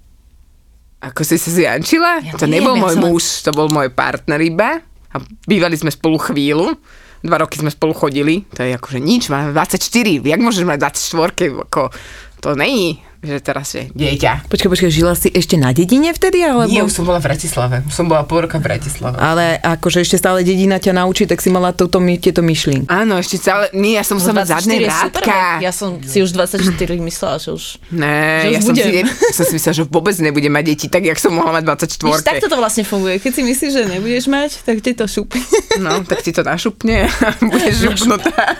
Ako 1.05 1.21
si 1.21 1.37
sa 1.37 1.49
zjančila? 1.49 2.25
Ja 2.25 2.33
to 2.33 2.45
neviem, 2.45 2.65
nebol 2.65 2.75
ja 2.75 2.81
môj 2.81 2.93
som- 2.93 3.03
muž, 3.05 3.23
to 3.41 3.51
bol 3.51 3.69
môj 3.69 3.89
partner 3.89 4.41
iba. 4.41 4.81
A 5.09 5.15
bývali 5.45 5.77
sme 5.77 5.89
spolu 5.89 6.17
chvíľu. 6.17 6.75
Dva 7.21 7.37
roky 7.39 7.57
sme 7.57 7.69
spolu 7.69 7.93
chodili. 7.93 8.43
To 8.53 8.61
je 8.61 8.73
akože 8.73 8.99
nič, 8.99 9.29
máme 9.29 9.49
24. 9.49 10.21
Jak 10.21 10.39
môžeš 10.39 10.61
mať 10.61 10.77
24? 10.77 11.63
Ako, 11.63 11.89
to 12.37 12.53
není, 12.53 13.01
že 13.25 13.41
teraz 13.41 13.73
je 13.75 13.89
dieťa. 13.91 14.47
Počkaj, 14.47 14.69
počkaj, 14.69 14.91
žila 14.93 15.13
si 15.17 15.33
ešte 15.33 15.57
na 15.57 15.73
dedine 15.73 16.13
vtedy? 16.13 16.45
Alebo... 16.45 16.69
Nie, 16.69 16.85
už 16.85 16.93
som 16.93 17.05
bola 17.05 17.19
v 17.19 17.33
Bratislave. 17.33 17.81
Už 17.83 17.93
som 17.93 18.05
bola 18.05 18.23
pol 18.23 18.45
roka 18.45 18.61
v 18.61 18.69
Bratislave. 18.69 19.17
Ale 19.17 19.59
akože 19.59 20.05
ešte 20.05 20.21
stále 20.21 20.45
dedina 20.45 20.77
ťa 20.77 20.95
naučí, 20.95 21.25
tak 21.25 21.41
si 21.41 21.49
mala 21.49 21.73
toto, 21.73 21.99
tieto 22.21 22.45
myšlienky. 22.45 22.87
Áno, 22.87 23.17
ešte 23.17 23.41
celé... 23.41 23.67
Nie, 23.73 23.99
ja 23.99 24.03
som 24.05 24.21
mať 24.21 24.47
zadné 24.61 24.79
24 24.79 24.85
je 24.85 24.89
super, 24.89 25.23
rádka. 25.25 25.37
Ja 25.59 25.71
som 25.73 25.89
si 26.05 26.17
už 26.21 26.29
24 26.31 26.71
myslela, 27.01 27.35
že 27.41 27.49
už... 27.51 27.63
Ne, 27.91 28.45
že 28.45 28.47
už 28.47 28.53
ja 28.53 28.61
som 28.61 28.73
si, 28.75 28.81
budem. 28.85 29.05
ne, 29.05 29.33
som 29.33 29.43
si 29.43 29.53
myslela, 29.57 29.75
že 29.75 29.83
vôbec 29.89 30.15
nebudem 30.21 30.53
mať 30.53 30.63
deti, 30.69 30.85
tak 30.87 31.03
jak 31.03 31.17
som 31.17 31.33
mohla 31.33 31.51
mať 31.57 31.63
Víš, 31.65 32.21
24. 32.21 32.21
takto 32.21 32.47
to 32.47 32.57
vlastne 32.61 32.83
funguje. 32.85 33.17
Keď 33.17 33.31
si 33.33 33.41
myslíš, 33.41 33.71
že 33.73 33.81
nebudeš 33.89 34.25
mať, 34.29 34.51
tak 34.61 34.79
ti 34.85 34.93
to 34.93 35.09
šupne. 35.09 35.41
No, 35.81 36.05
tak 36.05 36.21
ti 36.21 36.31
to 36.31 36.45
našupne 36.45 37.09
a 37.09 37.29
budeš 37.41 37.89
župnutá. 37.89 38.55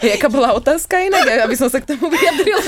Jaká 0.00 0.32
bola 0.32 0.56
otázka 0.56 0.96
inak, 0.96 1.44
aby 1.44 1.54
som 1.58 1.68
sa 1.68 1.82
k 1.82 1.92
tomu 1.92 2.08
vyjadrila? 2.08 2.59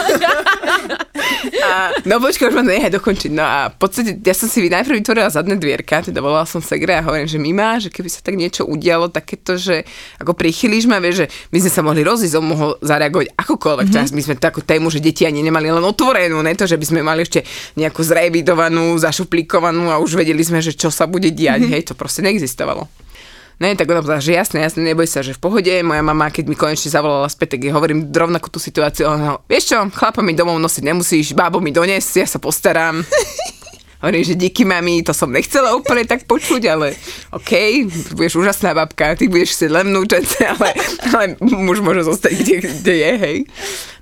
A, 1.62 1.94
no 2.04 2.18
počkaj, 2.18 2.50
už 2.50 2.56
ma 2.56 2.64
nechaj 2.64 2.92
dokončiť. 2.92 3.30
No 3.32 3.44
a 3.44 3.70
v 3.70 3.76
podstate 3.78 4.18
ja 4.18 4.34
som 4.34 4.46
si 4.50 4.66
najprv 4.66 4.98
vytvorila 5.02 5.30
zadné 5.30 5.56
dvierka, 5.58 6.02
teda 6.02 6.18
volala 6.18 6.46
som 6.46 6.62
segre 6.62 6.98
a 6.98 7.02
hovorím, 7.04 7.28
že 7.28 7.38
Mima, 7.38 7.78
že 7.78 7.88
keby 7.88 8.08
sa 8.10 8.20
tak 8.22 8.34
niečo 8.38 8.66
udialo, 8.66 9.10
takéto, 9.10 9.54
že 9.58 9.86
ako 10.18 10.34
prichylíš 10.34 10.86
ma, 10.90 10.98
vieš, 10.98 11.24
že 11.24 11.26
my 11.54 11.58
sme 11.62 11.72
sa 11.72 11.82
mohli 11.82 12.02
rozísť, 12.02 12.34
on 12.38 12.46
mohol 12.46 12.70
zareagovať 12.82 13.34
akokoľvek. 13.36 13.86
Mhm. 13.88 13.94
Mm-hmm. 13.94 14.16
My 14.16 14.22
sme 14.22 14.34
takú 14.38 14.60
tému, 14.62 14.88
že 14.90 15.02
deti 15.02 15.24
ani 15.24 15.40
nemali 15.44 15.70
len 15.70 15.82
otvorenú, 15.82 16.42
ne 16.42 16.54
to, 16.54 16.66
že 16.66 16.78
by 16.78 16.86
sme 16.86 17.00
mali 17.04 17.22
ešte 17.24 17.44
nejakú 17.78 18.02
zrevidovanú, 18.02 18.98
zašuplikovanú 18.98 19.90
a 19.90 20.00
už 20.02 20.18
vedeli 20.18 20.42
sme, 20.42 20.58
že 20.62 20.74
čo 20.74 20.90
sa 20.90 21.06
bude 21.06 21.30
diať. 21.30 21.66
Mhm. 21.66 21.70
Hej, 21.72 21.82
to 21.92 21.94
proste 21.94 22.24
neexistovalo. 22.24 22.86
Ne, 23.60 23.76
tak 23.76 23.88
ona 23.90 24.00
povedala, 24.00 24.24
že 24.24 24.36
jasné, 24.36 24.64
jasné, 24.64 24.80
neboj 24.82 25.08
sa, 25.08 25.20
že 25.20 25.36
v 25.36 25.42
pohode. 25.42 25.72
Moja 25.84 26.02
mama, 26.04 26.32
keď 26.32 26.44
mi 26.48 26.56
konečne 26.56 26.88
zavolala 26.88 27.28
späť, 27.28 27.56
tak 27.56 27.68
jej 27.68 27.72
hovorím 27.72 28.08
rovnakú 28.08 28.48
tú 28.48 28.60
situáciu. 28.60 29.08
Ona, 29.10 29.40
vieš 29.48 29.74
čo, 29.74 29.78
chlapa 29.92 30.24
mi 30.24 30.32
domov 30.36 30.58
nosiť 30.58 30.82
nemusíš, 30.82 31.36
bábo 31.36 31.62
mi 31.62 31.70
dones, 31.70 32.04
ja 32.16 32.26
sa 32.26 32.40
postaram. 32.42 33.00
Hovorím, 34.02 34.26
že 34.26 34.34
díky 34.34 34.66
mami, 34.66 35.06
to 35.06 35.14
som 35.14 35.30
nechcela 35.30 35.78
úplne 35.78 36.02
tak 36.02 36.26
počuť, 36.26 36.62
ale 36.66 36.98
OK, 37.30 37.86
budeš 38.18 38.34
úžasná 38.34 38.74
babka, 38.74 39.14
ty 39.14 39.30
budeš 39.30 39.54
si 39.54 39.70
len 39.70 39.94
vnúčence, 39.94 40.42
ale, 40.58 40.74
ale 41.14 41.24
muž 41.38 41.78
môže 41.78 42.02
zostať 42.10 42.32
kde, 42.34 42.56
kde 42.82 42.94
je, 42.98 43.12
hej. 43.14 43.38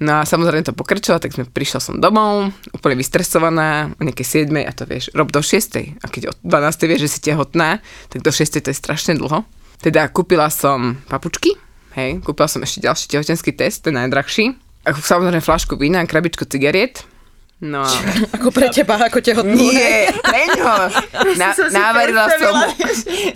No 0.01 0.25
a 0.25 0.25
samozrejme 0.25 0.65
to 0.65 0.73
pokračovalo, 0.73 1.21
tak 1.21 1.37
sme, 1.37 1.45
prišla 1.45 1.85
som 1.85 2.01
domov, 2.01 2.49
úplne 2.73 2.97
vystresovaná, 2.97 3.93
o 4.01 4.03
nejakej 4.09 4.49
7 4.49 4.65
a 4.65 4.73
to 4.73 4.89
vieš, 4.89 5.13
rob 5.13 5.29
do 5.29 5.45
6. 5.45 6.01
A 6.01 6.07
keď 6.09 6.23
o 6.29 6.37
12 6.49 6.89
vieš, 6.89 7.01
že 7.05 7.13
si 7.13 7.21
tehotná, 7.21 7.85
tak 8.09 8.25
do 8.25 8.33
6 8.33 8.57
to 8.57 8.73
je 8.73 8.77
strašne 8.81 9.21
dlho. 9.21 9.45
Teda 9.85 10.09
kúpila 10.09 10.49
som 10.49 10.97
papučky, 11.13 11.61
hej, 11.93 12.25
kúpila 12.25 12.49
som 12.49 12.65
ešte 12.65 12.89
ďalší 12.89 13.05
tehotenský 13.05 13.53
test, 13.53 13.85
ten 13.85 14.01
najdrahší. 14.01 14.57
A 14.89 14.97
samozrejme 14.97 15.45
flašku 15.45 15.77
vína, 15.77 16.01
krabičku 16.09 16.49
cigariet. 16.49 17.05
No 17.61 17.85
a... 17.89 17.93
Ako 18.41 18.49
pre 18.49 18.73
teba, 18.73 18.97
ako 18.97 19.21
tehotnú. 19.21 19.53
Nie, 19.53 20.09
pre 20.25 20.49
ňo. 20.57 20.73
Na, 21.41 21.53
som 21.53 21.69
navarila, 21.69 22.25
som 22.33 22.55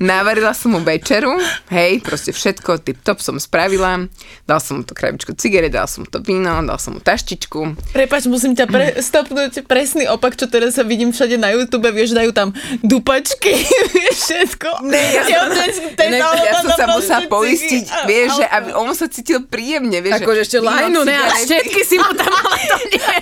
navarila 0.00 0.52
som 0.56 0.72
mu 0.72 0.80
večeru, 0.80 1.36
hej, 1.68 2.00
proste 2.00 2.32
všetko 2.32 2.80
tip-top 2.80 3.20
som 3.20 3.36
spravila. 3.36 4.08
Dal 4.48 4.60
som 4.64 4.80
mu 4.80 4.82
to 4.82 4.96
krabičku 4.96 5.36
cigaret, 5.36 5.68
dal 5.68 5.84
som 5.84 6.04
mu 6.04 6.08
to 6.08 6.24
víno, 6.24 6.64
dal 6.64 6.80
som 6.80 6.96
mu 6.96 7.00
taštičku. 7.04 7.76
Prepač, 7.92 8.24
musím 8.24 8.56
ťa 8.56 8.64
pre, 8.64 8.96
stopnúť 8.96 9.68
presný 9.68 10.08
opak, 10.08 10.40
čo 10.40 10.48
teraz 10.48 10.80
sa 10.80 10.82
vidím 10.88 11.12
všade 11.12 11.36
na 11.36 11.52
YouTube, 11.52 11.84
vieš, 11.92 12.16
dajú 12.16 12.32
tam 12.32 12.56
dupačky, 12.80 13.52
vieš, 13.94 14.16
všetko. 14.24 14.88
Ne, 14.88 15.04
ja 15.28 15.44
som- 15.52 15.92
ten, 16.00 16.16
Ja, 16.16 16.32
ja 16.32 16.64
som 16.64 16.72
sa 16.72 16.88
musela 16.88 17.28
poistiť, 17.28 17.84
a 17.92 18.08
vieš, 18.08 18.40
že 18.40 18.44
aby 18.48 18.72
on 18.72 18.88
sa 18.96 19.04
cítil 19.06 19.44
príjemne, 19.44 20.00
vieš. 20.00 20.24
Akože 20.24 20.40
ešte 20.48 20.58
lajnu, 20.64 21.04
ne? 21.04 21.12
A 21.12 21.36
všetky 21.36 21.80
si 21.84 22.00
mu 22.00 22.08
tam 22.16 22.32
mala 22.32 22.56
to 22.56 22.76
nie. 22.88 23.12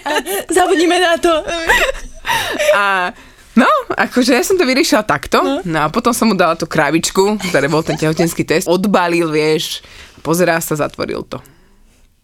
Zabudnime 0.52 0.91
na 0.98 1.14
to. 1.16 1.32
A 2.76 3.12
No, 3.52 3.68
akože 3.92 4.32
ja 4.32 4.40
som 4.40 4.56
to 4.56 4.64
vyriešila 4.64 5.04
takto. 5.04 5.60
No 5.68 5.78
a 5.84 5.92
potom 5.92 6.16
som 6.16 6.32
mu 6.32 6.36
dala 6.36 6.56
tú 6.56 6.64
krabičku, 6.64 7.36
ktoré 7.52 7.68
bol 7.68 7.84
ten 7.84 8.00
tehotenský 8.00 8.48
test. 8.48 8.64
Odbalil, 8.64 9.28
vieš, 9.28 9.84
pozerá 10.24 10.56
sa, 10.64 10.72
zatvoril 10.72 11.20
to. 11.28 11.36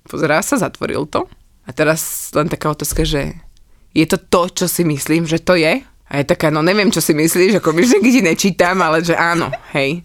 Pozerá 0.09 0.40
sa, 0.40 0.57
zatvoril 0.57 1.04
to. 1.04 1.28
A 1.68 1.70
teraz 1.76 2.33
len 2.33 2.48
taká 2.48 2.72
otázka, 2.72 3.04
že 3.04 3.37
je 3.92 4.09
to 4.09 4.16
to, 4.16 4.64
čo 4.64 4.66
si 4.72 4.88
myslím, 4.88 5.28
že 5.28 5.37
to 5.44 5.52
je? 5.52 5.85
A 6.09 6.12
je 6.16 6.24
taká, 6.24 6.48
no 6.48 6.64
neviem, 6.64 6.88
čo 6.88 7.04
si 7.04 7.12
myslíš, 7.12 7.61
ako 7.61 7.76
myšlenky 7.76 8.09
ti 8.09 8.20
nečítam, 8.24 8.81
ale 8.81 9.04
že 9.04 9.12
áno, 9.12 9.52
hej. 9.76 10.00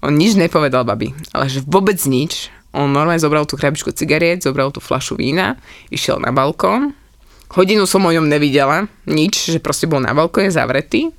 On 0.00 0.08
nič 0.08 0.40
nepovedal, 0.40 0.88
babi, 0.88 1.12
ale 1.36 1.52
že 1.52 1.60
vôbec 1.68 2.00
nič. 2.08 2.48
On 2.72 2.88
normálne 2.88 3.20
zobral 3.20 3.44
tú 3.44 3.60
krabičku 3.60 3.92
cigariet, 3.92 4.40
zobral 4.40 4.72
tú 4.72 4.80
flašu 4.80 5.20
vína, 5.20 5.60
išiel 5.92 6.16
na 6.16 6.32
balkón, 6.32 6.96
Hodinu 7.52 7.84
som 7.84 8.00
o 8.00 8.10
ňom 8.10 8.32
nevidela, 8.32 8.88
nič, 9.04 9.52
že 9.52 9.60
proste 9.60 9.84
bol 9.84 10.00
na 10.00 10.16
balkóne 10.16 10.48
zavretý. 10.48 11.12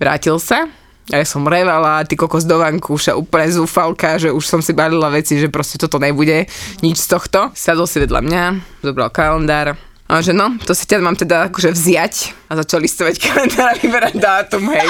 Vrátil 0.00 0.40
sa 0.40 0.72
a 1.12 1.20
ja 1.20 1.26
som 1.28 1.44
revala, 1.44 2.00
ty 2.08 2.16
kokos 2.16 2.48
do 2.48 2.56
vankúša, 2.56 3.12
úplne 3.12 3.52
zúfalka, 3.52 4.16
že 4.16 4.32
už 4.32 4.40
som 4.40 4.64
si 4.64 4.72
balila 4.72 5.12
veci, 5.12 5.36
že 5.36 5.52
proste 5.52 5.76
toto 5.76 6.00
nebude, 6.00 6.48
nič 6.80 6.96
z 6.96 7.08
tohto. 7.12 7.52
Sadol 7.52 7.84
si 7.84 8.00
vedľa 8.00 8.24
mňa, 8.24 8.44
zobral 8.80 9.12
kalendár, 9.12 9.76
a 10.04 10.20
že 10.20 10.36
no, 10.36 10.60
to 10.60 10.76
si 10.76 10.84
ťa 10.84 11.00
mám 11.00 11.16
teda 11.16 11.48
akože 11.48 11.72
vziať 11.72 12.14
a 12.52 12.60
začal 12.60 12.84
listovať 12.84 13.14
kalendár 13.24 13.72
a 13.72 13.76
vyberať 13.80 14.14
dátum, 14.20 14.68
hej. 14.68 14.84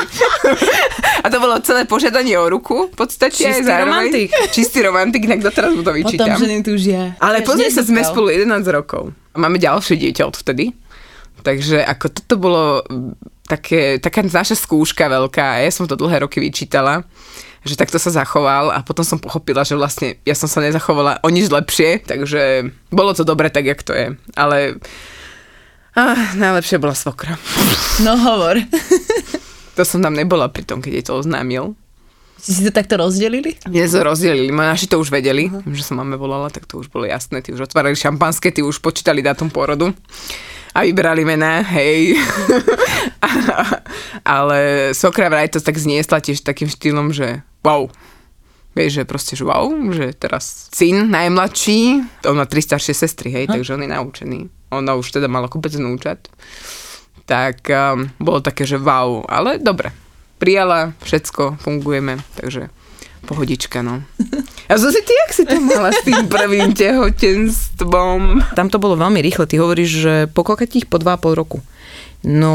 a 1.25 1.27
to 1.31 1.39
bolo 1.39 1.55
celé 1.63 1.87
požiadanie 1.87 2.35
o 2.35 2.51
ruku, 2.51 2.91
v 2.91 2.97
podstate. 2.99 3.39
Čistý 3.47 3.63
zároveň. 3.63 4.11
romantik. 4.11 4.29
Čistý 4.51 4.79
romantik, 4.83 5.23
inak 5.23 5.41
doteraz 5.47 5.71
mu 5.71 5.87
to 5.87 5.95
Potom 5.95 5.99
vyčítam. 6.03 6.35
ženy 6.35 6.67
tu 6.67 6.75
žia. 6.75 7.15
Ale 7.23 7.47
pozri 7.47 7.71
sa, 7.71 7.87
sme 7.87 8.03
spolu 8.03 8.35
11 8.35 8.67
rokov. 8.75 9.15
A 9.33 9.37
máme 9.39 9.63
ďalšie 9.63 10.03
dieťa 10.03 10.27
odvtedy. 10.27 10.75
Takže 11.47 11.85
ako 11.85 12.07
toto 12.11 12.35
bolo 12.35 12.63
také, 13.45 14.01
taká 14.01 14.25
naša 14.25 14.57
skúška 14.57 15.09
veľká 15.09 15.61
ja 15.61 15.71
som 15.73 15.85
to 15.85 15.97
dlhé 15.97 16.25
roky 16.25 16.41
vyčítala 16.41 17.05
že 17.65 17.81
takto 17.81 17.97
sa 17.97 18.13
zachoval 18.13 18.69
a 18.71 18.85
potom 18.85 19.03
som 19.03 19.17
pochopila, 19.17 19.65
že 19.65 19.73
vlastne 19.73 20.21
ja 20.29 20.37
som 20.37 20.47
sa 20.47 20.61
nezachovala 20.61 21.25
o 21.25 21.33
nič 21.33 21.49
lepšie, 21.49 22.05
takže 22.05 22.69
bolo 22.93 23.17
to 23.17 23.25
dobre 23.25 23.49
tak, 23.49 23.65
jak 23.65 23.81
to 23.81 23.97
je. 23.97 24.13
Ale 24.37 24.77
ah, 25.97 26.37
najlepšie 26.37 26.77
bola 26.77 26.93
svokra. 26.93 27.41
No 28.05 28.21
hovor. 28.21 28.61
To 29.75 29.83
som 29.83 30.05
tam 30.05 30.15
nebola 30.15 30.47
pri 30.53 30.63
tom, 30.63 30.79
keď 30.79 30.93
jej 30.93 31.05
to 31.09 31.19
oznámil. 31.19 31.75
Si 32.39 32.53
si 32.53 32.63
to 32.63 32.71
takto 32.71 33.01
rozdelili? 33.01 33.57
Mne 33.65 33.89
sa 33.89 34.05
rozdelili, 34.05 34.53
naši 34.53 34.85
to 34.85 35.01
už 35.01 35.09
vedeli, 35.09 35.49
uh-huh. 35.49 35.65
že 35.73 35.83
som 35.83 35.97
máme 35.97 36.21
volala, 36.21 36.53
tak 36.53 36.69
to 36.69 36.79
už 36.79 36.93
bolo 36.93 37.09
jasné, 37.09 37.41
tí 37.41 37.57
už 37.57 37.67
otvárali 37.67 37.97
šampanské, 37.97 38.53
tí 38.53 38.61
už 38.61 38.85
počítali 38.85 39.25
dátum 39.25 39.49
pôrodu 39.49 39.97
a 40.75 40.83
vyberali 40.83 41.23
mená, 41.23 41.63
hej. 41.63 42.19
Ale 44.27 44.91
sokra 44.91 45.31
vraj 45.31 45.47
to 45.47 45.63
tak 45.63 45.79
zniesla 45.79 46.19
tiež 46.19 46.43
takým 46.43 46.67
štýlom, 46.67 47.15
že 47.15 47.47
wow. 47.63 47.87
Vieš, 48.75 48.91
že 48.99 49.05
proste, 49.07 49.33
že 49.39 49.47
wow, 49.47 49.71
že 49.95 50.11
teraz 50.19 50.67
syn 50.75 51.07
najmladší, 51.15 52.03
on 52.27 52.43
má 52.43 52.45
tri 52.51 52.59
staršie 52.59 52.91
sestry, 52.91 53.31
hej, 53.31 53.47
takže 53.47 53.79
on 53.79 53.87
je 53.87 53.95
naučený. 53.95 54.41
Ona 54.75 54.99
už 54.99 55.15
teda 55.15 55.31
mala 55.31 55.47
kopec 55.47 55.71
vnúčat. 55.79 56.27
tak 57.25 57.71
um, 57.71 58.11
bolo 58.19 58.43
také, 58.43 58.67
že 58.67 58.77
wow, 58.77 59.23
ale 59.31 59.63
dobre. 59.63 59.95
Prijala, 60.43 60.91
všetko, 61.07 61.63
fungujeme, 61.63 62.19
takže 62.35 62.69
pohodička, 63.25 63.81
no. 63.81 64.05
A 64.69 64.75
Zuzi, 64.77 65.01
ty, 65.01 65.13
jak 65.13 65.31
si 65.33 65.43
to 65.45 65.57
mala 65.61 65.93
s 65.93 66.01
tým 66.05 66.29
prvým 66.29 66.73
tehotenstvom? 66.73 68.45
Tam 68.57 68.69
to 68.69 68.77
bolo 68.77 68.97
veľmi 68.97 69.21
rýchle. 69.25 69.49
Ty 69.49 69.61
hovoríš, 69.61 69.91
že 69.91 70.15
po 70.33 70.45
koľkých? 70.45 70.89
Po 70.89 71.01
2,5 71.01 71.41
roku. 71.41 71.59
No, 72.25 72.53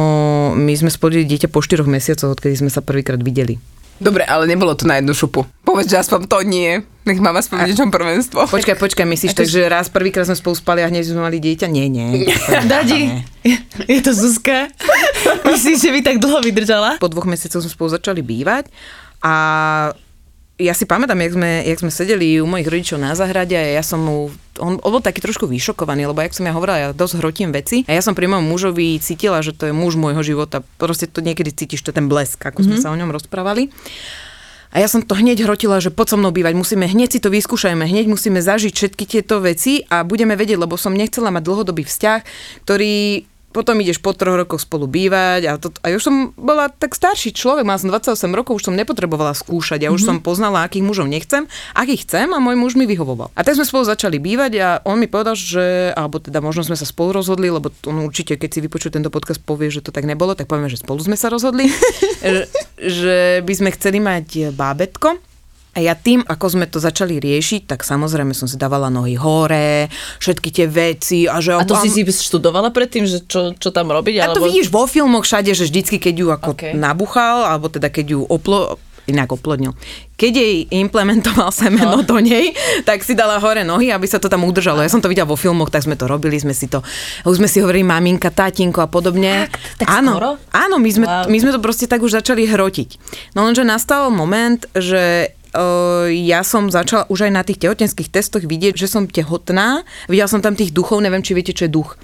my 0.58 0.74
sme 0.74 0.90
splodili 0.90 1.30
dieťa 1.30 1.54
po 1.54 1.62
4 1.62 1.86
mesiacoch, 1.86 2.34
odkedy 2.34 2.58
sme 2.58 2.74
sa 2.74 2.82
prvýkrát 2.82 3.22
videli. 3.22 3.62
Dobre, 4.00 4.24
ale 4.24 4.48
nebolo 4.48 4.72
to 4.80 4.88
na 4.88 4.98
jednu 4.98 5.12
šupu. 5.12 5.44
Povedz, 5.68 5.92
že 5.92 6.00
aspoň 6.00 6.24
to 6.32 6.40
nie. 6.48 6.80
Nech 7.04 7.20
mám 7.20 7.36
aspoň 7.36 7.68
niečom 7.68 7.92
prvenstvo. 7.92 8.48
Počkaj, 8.48 8.80
počkaj, 8.80 9.04
myslíš 9.04 9.36
tak, 9.36 9.44
že 9.44 9.68
raz 9.68 9.92
prvýkrát 9.92 10.24
sme 10.24 10.40
spolu 10.40 10.56
spali 10.56 10.80
a 10.80 10.88
hneď 10.88 11.12
sme 11.12 11.20
mali 11.20 11.44
dieťa? 11.44 11.68
Nie, 11.68 11.92
nie. 11.92 12.24
Dadi, 12.72 13.12
je 13.92 14.00
to 14.00 14.16
Zuzka? 14.16 14.72
Myslíš, 15.52 15.84
že 15.84 15.92
by 15.92 16.00
tak 16.00 16.18
dlho 16.24 16.40
vydržala? 16.40 16.96
Po 17.04 17.12
dvoch 17.12 17.28
mesiacoch 17.28 17.60
sme 17.60 17.72
spolu 17.72 17.90
začali 17.92 18.24
bývať 18.24 18.72
a 19.20 19.34
ja 20.60 20.76
si 20.76 20.84
pamätám, 20.84 21.16
jak 21.24 21.34
sme, 21.40 21.52
jak 21.64 21.80
sme 21.80 21.92
sedeli 21.92 22.44
u 22.44 22.46
mojich 22.46 22.68
rodičov 22.68 23.00
na 23.00 23.16
zahrade 23.16 23.56
a 23.56 23.64
ja 23.64 23.80
som 23.80 24.04
mu, 24.04 24.28
on, 24.60 24.76
on 24.84 24.92
bol 24.92 25.00
taký 25.00 25.24
trošku 25.24 25.48
vyšokovaný, 25.48 26.12
lebo 26.12 26.20
jak 26.20 26.36
som 26.36 26.44
ja 26.44 26.52
hovorila, 26.52 26.78
ja 26.78 26.90
dosť 26.92 27.24
hrotím 27.24 27.56
veci 27.56 27.88
a 27.88 27.96
ja 27.96 28.04
som 28.04 28.12
pri 28.12 28.28
mojom 28.28 28.44
mužovi 28.44 29.00
cítila, 29.00 29.40
že 29.40 29.56
to 29.56 29.72
je 29.72 29.74
muž 29.74 29.96
môjho 29.96 30.20
života. 30.20 30.60
Proste 30.76 31.08
to 31.08 31.24
niekedy 31.24 31.56
cítiš, 31.56 31.80
to 31.80 31.96
je 31.96 31.98
ten 32.04 32.12
blesk, 32.12 32.44
ako 32.44 32.60
mm-hmm. 32.60 32.76
sme 32.76 32.84
sa 32.84 32.92
o 32.92 33.00
ňom 33.00 33.08
rozprávali. 33.16 33.72
A 34.70 34.84
ja 34.84 34.88
som 34.92 35.02
to 35.02 35.18
hneď 35.18 35.50
hrotila, 35.50 35.82
že 35.82 35.90
poď 35.90 36.14
so 36.14 36.18
mnou 36.22 36.30
bývať, 36.30 36.54
musíme 36.54 36.86
hneď 36.86 37.18
si 37.18 37.20
to 37.24 37.34
vyskúšajme, 37.34 37.90
hneď 37.90 38.06
musíme 38.06 38.38
zažiť 38.38 38.70
všetky 38.70 39.04
tieto 39.10 39.42
veci 39.42 39.82
a 39.90 40.06
budeme 40.06 40.38
vedieť, 40.38 40.62
lebo 40.62 40.78
som 40.78 40.94
nechcela 40.94 41.34
mať 41.34 41.42
dlhodobý 41.42 41.82
vzťah, 41.90 42.20
ktorý 42.68 43.26
potom 43.50 43.82
ideš 43.82 43.98
po 43.98 44.14
troch 44.14 44.38
rokoch 44.38 44.62
spolu 44.62 44.86
bývať 44.86 45.42
a, 45.50 45.52
to, 45.58 45.74
a 45.82 45.90
už 45.90 46.04
som 46.06 46.16
bola 46.38 46.70
tak 46.70 46.94
starší 46.94 47.34
človek, 47.34 47.66
mala 47.66 47.82
som 47.82 47.90
28 47.90 48.30
rokov, 48.38 48.62
už 48.62 48.70
som 48.70 48.76
nepotrebovala 48.78 49.34
skúšať, 49.34 49.86
ja 49.86 49.90
už 49.90 50.06
mm-hmm. 50.06 50.22
som 50.22 50.26
poznala, 50.26 50.66
akých 50.66 50.86
mužov 50.86 51.10
nechcem, 51.10 51.50
akých 51.74 52.06
chcem 52.06 52.28
a 52.30 52.38
môj 52.38 52.56
muž 52.56 52.78
mi 52.78 52.86
vyhovoval. 52.86 53.34
A 53.34 53.42
tak 53.42 53.58
sme 53.58 53.66
spolu 53.66 53.90
začali 53.90 54.22
bývať 54.22 54.52
a 54.62 54.68
on 54.86 55.02
mi 55.02 55.10
povedal, 55.10 55.34
že, 55.34 55.90
alebo 55.98 56.22
teda 56.22 56.46
možno 56.46 56.62
sme 56.62 56.78
sa 56.78 56.86
spolu 56.86 57.18
rozhodli, 57.18 57.50
lebo 57.50 57.74
on 57.90 58.06
určite, 58.06 58.38
keď 58.38 58.50
si 58.54 58.60
vypočuje 58.62 58.94
tento 58.94 59.10
podcast, 59.10 59.42
povie, 59.42 59.74
že 59.74 59.82
to 59.82 59.90
tak 59.90 60.06
nebolo, 60.06 60.38
tak 60.38 60.46
povieme, 60.46 60.70
že 60.70 60.78
spolu 60.78 61.02
sme 61.02 61.18
sa 61.18 61.34
rozhodli, 61.34 61.74
že, 62.22 62.46
že 63.02 63.18
by 63.42 63.54
sme 63.58 63.70
chceli 63.74 63.98
mať 63.98 64.54
bábetko 64.54 65.29
a 65.70 65.86
ja 65.86 65.94
tým, 65.94 66.26
ako 66.26 66.46
sme 66.58 66.66
to 66.66 66.82
začali 66.82 67.22
riešiť, 67.22 67.70
tak 67.70 67.86
samozrejme 67.86 68.34
som 68.34 68.50
si 68.50 68.58
dávala 68.58 68.90
nohy 68.90 69.14
hore, 69.14 69.86
všetky 70.18 70.50
tie 70.50 70.66
veci. 70.66 71.30
A, 71.30 71.38
že, 71.40 71.54
a 71.54 71.62
to 71.62 71.78
si 71.78 71.94
si 71.94 72.02
študovala 72.10 72.74
predtým, 72.74 73.06
že 73.06 73.22
čo, 73.30 73.54
čo 73.54 73.70
tam 73.70 73.94
robiť? 73.94 74.18
A 74.18 74.34
alebo... 74.34 74.42
to 74.42 74.46
vidíš 74.50 74.74
vo 74.74 74.90
filmoch 74.90 75.30
všade, 75.30 75.54
že 75.54 75.70
vždycky, 75.70 76.02
keď 76.02 76.16
ju 76.18 76.28
ako 76.34 76.52
okay. 76.58 76.74
nabuchal, 76.74 77.46
alebo 77.46 77.70
teda 77.70 77.94
keď 77.94 78.18
ju 78.18 78.20
oplo, 78.26 78.82
inak 79.10 79.34
oplodnil. 79.34 79.74
Keď 80.18 80.34
jej 80.34 80.56
implementoval 80.70 81.50
semeno 81.50 82.02
no. 82.02 82.06
do 82.06 82.22
nej, 82.22 82.54
tak 82.86 83.02
si 83.02 83.18
dala 83.18 83.42
hore 83.42 83.66
nohy, 83.66 83.90
aby 83.90 84.06
sa 84.06 84.22
to 84.22 84.30
tam 84.30 84.46
udržalo. 84.46 84.86
Ja 84.86 84.92
som 84.94 85.02
to 85.02 85.10
videla 85.10 85.26
vo 85.26 85.38
filmoch, 85.38 85.74
tak 85.74 85.86
sme 85.86 85.98
to 85.98 86.06
robili, 86.06 86.38
sme 86.38 86.54
si 86.54 86.70
to, 86.70 86.86
už 87.26 87.42
sme 87.42 87.50
si 87.50 87.62
hovorili 87.62 87.86
maminka, 87.86 88.30
tátinko 88.30 88.86
a 88.86 88.88
podobne. 88.88 89.50
Tak, 89.50 89.86
tak 89.86 89.88
áno, 89.90 90.14
skoro? 90.18 90.32
áno 90.54 90.76
my, 90.78 90.90
sme, 90.94 91.06
wow. 91.10 91.26
my 91.26 91.38
sme 91.42 91.52
to 91.54 91.60
proste 91.60 91.90
tak 91.90 92.06
už 92.06 92.22
začali 92.22 92.46
hrotiť. 92.46 92.90
No 93.34 93.50
lenže 93.50 93.66
nastal 93.66 94.14
moment, 94.14 94.66
že 94.78 95.34
ja 96.10 96.42
som 96.46 96.70
začala 96.70 97.10
už 97.10 97.26
aj 97.26 97.32
na 97.34 97.42
tých 97.42 97.62
tehotenských 97.66 98.14
testoch 98.14 98.46
vidieť, 98.46 98.78
že 98.78 98.86
som 98.86 99.10
tehotná. 99.10 99.82
Videla 100.06 100.30
som 100.30 100.46
tam 100.46 100.54
tých 100.54 100.70
duchov, 100.70 101.02
neviem, 101.02 101.26
či 101.26 101.34
viete, 101.34 101.58
čo 101.58 101.66
je 101.66 101.74
duch. 101.74 101.98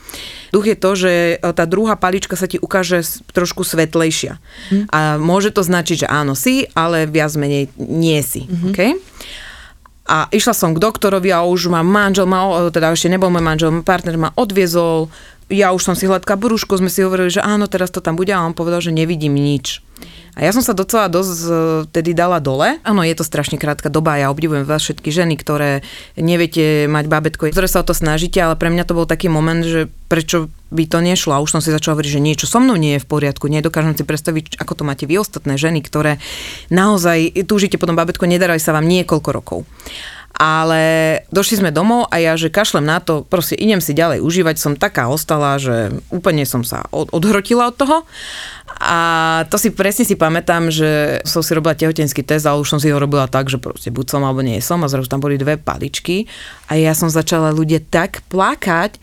Duch 0.50 0.66
je 0.66 0.78
to, 0.78 0.92
že 0.98 1.12
tá 1.42 1.70
druhá 1.70 1.94
palička 2.00 2.34
sa 2.34 2.50
ti 2.50 2.58
ukáže 2.58 3.06
trošku 3.36 3.62
svetlejšia. 3.62 4.42
Hm. 4.74 4.84
A 4.90 5.00
môže 5.22 5.54
to 5.54 5.62
značiť, 5.62 6.06
že 6.06 6.08
áno, 6.10 6.34
si, 6.34 6.66
ale 6.74 7.06
viac 7.06 7.34
menej 7.38 7.70
nie 7.78 8.20
si. 8.26 8.50
Mm-hmm. 8.50 8.72
Okay? 8.74 8.92
A 10.06 10.30
išla 10.30 10.54
som 10.54 10.78
k 10.78 10.82
doktorovi 10.82 11.34
a 11.34 11.42
už 11.42 11.74
ma 11.74 11.82
manžel, 11.82 12.30
ma, 12.30 12.70
teda 12.70 12.94
ešte 12.94 13.10
nebol 13.10 13.34
môj 13.34 13.42
manžel, 13.42 13.70
partner 13.82 14.14
ma 14.22 14.30
odviezol, 14.38 15.10
ja 15.50 15.70
už 15.74 15.82
som 15.86 15.96
si 15.98 16.10
hladká 16.10 16.34
brúško, 16.38 16.82
sme 16.82 16.90
si 16.90 17.06
hovorili, 17.06 17.30
že 17.30 17.44
áno, 17.44 17.70
teraz 17.70 17.94
to 17.94 18.02
tam 18.02 18.18
bude 18.18 18.34
a 18.34 18.42
on 18.42 18.58
povedal, 18.58 18.82
že 18.82 18.96
nevidím 18.96 19.38
nič. 19.38 19.86
A 20.36 20.44
ja 20.44 20.52
som 20.52 20.60
sa 20.60 20.76
docela 20.76 21.08
dosť 21.08 21.40
e, 21.48 21.52
tedy 21.96 22.12
dala 22.12 22.44
dole. 22.44 22.84
Áno, 22.84 23.00
je 23.08 23.16
to 23.16 23.24
strašne 23.24 23.56
krátka 23.56 23.88
doba, 23.88 24.20
ja 24.20 24.28
obdivujem 24.28 24.68
vás 24.68 24.84
všetky 24.84 25.08
ženy, 25.08 25.40
ktoré 25.40 25.80
neviete 26.20 26.92
mať 26.92 27.08
bábetko, 27.08 27.56
ktoré 27.56 27.72
sa 27.72 27.80
o 27.80 27.88
to 27.88 27.96
snažíte, 27.96 28.44
ale 28.44 28.60
pre 28.60 28.68
mňa 28.68 28.84
to 28.84 28.98
bol 29.00 29.08
taký 29.08 29.32
moment, 29.32 29.64
že 29.64 29.88
prečo 30.12 30.52
by 30.76 30.92
to 30.92 31.00
nešlo. 31.00 31.32
A 31.32 31.40
už 31.40 31.56
som 31.56 31.64
si 31.64 31.72
začala 31.72 31.96
hovoriť, 31.96 32.20
že 32.20 32.26
niečo 32.26 32.52
so 32.52 32.60
mnou 32.60 32.76
nie 32.76 33.00
je 33.00 33.04
v 33.06 33.08
poriadku. 33.08 33.48
Nedokážem 33.48 33.96
si 33.96 34.04
predstaviť, 34.04 34.60
ako 34.60 34.74
to 34.76 34.84
máte 34.84 35.08
vy 35.08 35.24
ostatné 35.24 35.56
ženy, 35.56 35.80
ktoré 35.80 36.20
naozaj 36.68 37.48
túžite 37.48 37.80
potom 37.80 37.96
bábetko, 37.96 38.28
nedaraj 38.28 38.60
sa 38.60 38.76
vám 38.76 38.84
niekoľko 38.92 39.30
rokov 39.32 39.64
ale 40.36 41.24
došli 41.32 41.64
sme 41.64 41.72
domov 41.72 42.12
a 42.12 42.20
ja, 42.20 42.36
že 42.36 42.52
kašlem 42.52 42.84
na 42.84 43.00
to, 43.00 43.24
proste 43.24 43.56
idem 43.56 43.80
si 43.80 43.96
ďalej 43.96 44.20
užívať, 44.20 44.56
som 44.60 44.76
taká 44.76 45.08
ostala, 45.08 45.56
že 45.56 45.96
úplne 46.12 46.44
som 46.44 46.68
sa 46.68 46.84
od, 46.92 47.08
odhrotila 47.16 47.72
od 47.72 47.76
toho. 47.80 47.98
A 48.76 49.00
to 49.48 49.56
si 49.56 49.72
presne 49.72 50.04
si 50.04 50.20
pamätám, 50.20 50.68
že 50.68 51.24
som 51.24 51.40
si 51.40 51.56
robila 51.56 51.80
tehotenský 51.80 52.28
test, 52.28 52.44
ale 52.44 52.60
už 52.60 52.76
som 52.76 52.80
si 52.84 52.92
ho 52.92 53.00
robila 53.00 53.32
tak, 53.32 53.48
že 53.48 53.56
proste 53.56 53.96
buď 53.96 54.06
som 54.12 54.22
alebo 54.28 54.44
nie 54.44 54.60
som. 54.60 54.84
A 54.84 54.92
zrazu 54.92 55.08
tam 55.08 55.24
boli 55.24 55.40
dve 55.40 55.56
paličky. 55.56 56.28
A 56.68 56.76
ja 56.76 56.92
som 56.92 57.08
začala 57.08 57.56
ľudia 57.56 57.80
tak 57.80 58.20
plakať, 58.28 59.00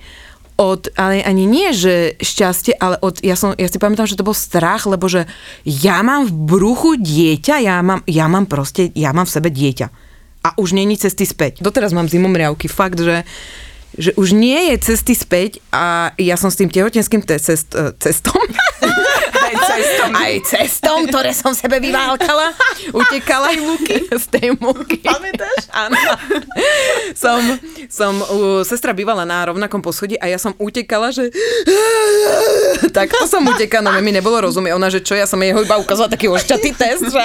od, 0.60 0.92
ale 1.00 1.24
ani 1.24 1.48
nie, 1.48 1.72
že 1.72 2.20
šťastie, 2.20 2.76
ale 2.76 3.00
od, 3.00 3.24
ja, 3.24 3.34
som, 3.34 3.56
ja 3.56 3.66
si 3.66 3.80
pamätám, 3.80 4.04
že 4.04 4.20
to 4.20 4.28
bol 4.28 4.36
strach, 4.36 4.84
lebo 4.84 5.08
že 5.08 5.24
ja 5.64 6.04
mám 6.04 6.28
v 6.28 6.32
bruchu 6.44 7.00
dieťa, 7.00 7.56
ja 7.64 7.80
mám, 7.80 8.04
ja 8.04 8.28
mám 8.28 8.44
proste, 8.44 8.92
ja 8.92 9.16
mám 9.16 9.24
v 9.24 9.34
sebe 9.40 9.48
dieťa 9.48 10.11
a 10.44 10.58
už 10.58 10.74
není 10.74 10.98
cesty 10.98 11.26
späť. 11.26 11.62
Doteraz 11.62 11.92
mám 11.94 12.08
zimomriavky, 12.08 12.68
fakt, 12.68 13.00
že 13.00 13.24
že 13.92 14.16
už 14.16 14.32
nie 14.32 14.72
je 14.72 14.76
cesty 14.80 15.12
späť 15.12 15.60
a 15.68 16.16
ja 16.16 16.40
som 16.40 16.48
s 16.48 16.56
tým 16.56 16.72
tehotenským 16.72 17.20
te- 17.28 17.36
cest, 17.36 17.76
e, 17.76 17.92
cestom 18.00 18.40
cestom. 19.62 20.10
Aj 20.12 20.34
cestom, 20.42 20.98
ktoré 21.06 21.30
som 21.30 21.54
sebe 21.54 21.78
vyválkala, 21.78 22.52
utekala. 22.90 23.50
Z 23.50 23.56
tej 23.56 23.60
múky. 23.62 23.96
Z 24.10 24.24
tej 24.30 24.48
múky. 24.58 24.98
Pamätáš? 25.06 25.70
Áno. 25.70 25.98
Som, 27.14 27.38
som 27.86 28.12
sestra 28.66 28.90
bývala 28.90 29.22
na 29.22 29.46
rovnakom 29.46 29.80
poschodí 29.80 30.18
a 30.18 30.26
ja 30.26 30.38
som 30.38 30.52
utekala, 30.58 31.14
že 31.14 31.30
tak 32.90 33.12
to 33.14 33.24
som 33.30 33.42
utekala, 33.46 33.94
no 33.94 34.00
mi 34.02 34.12
nebolo 34.12 34.44
rozumieť. 34.44 34.72
Ona, 34.74 34.88
že 34.90 35.00
čo, 35.00 35.14
ja 35.14 35.24
som 35.24 35.40
jej 35.40 35.54
iba 35.54 35.76
ukázala 35.78 36.10
taký 36.10 36.28
ošťatý 36.28 36.70
test. 36.74 37.06
Že... 37.08 37.22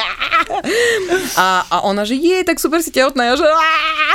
A, 1.35 1.65
a 1.67 1.77
ona, 1.83 2.05
že 2.07 2.15
je, 2.15 2.43
tak 2.45 2.61
super 2.61 2.79
si 2.79 2.93
tehotná. 2.93 3.33
Ja, 3.33 3.35
že 3.35 3.47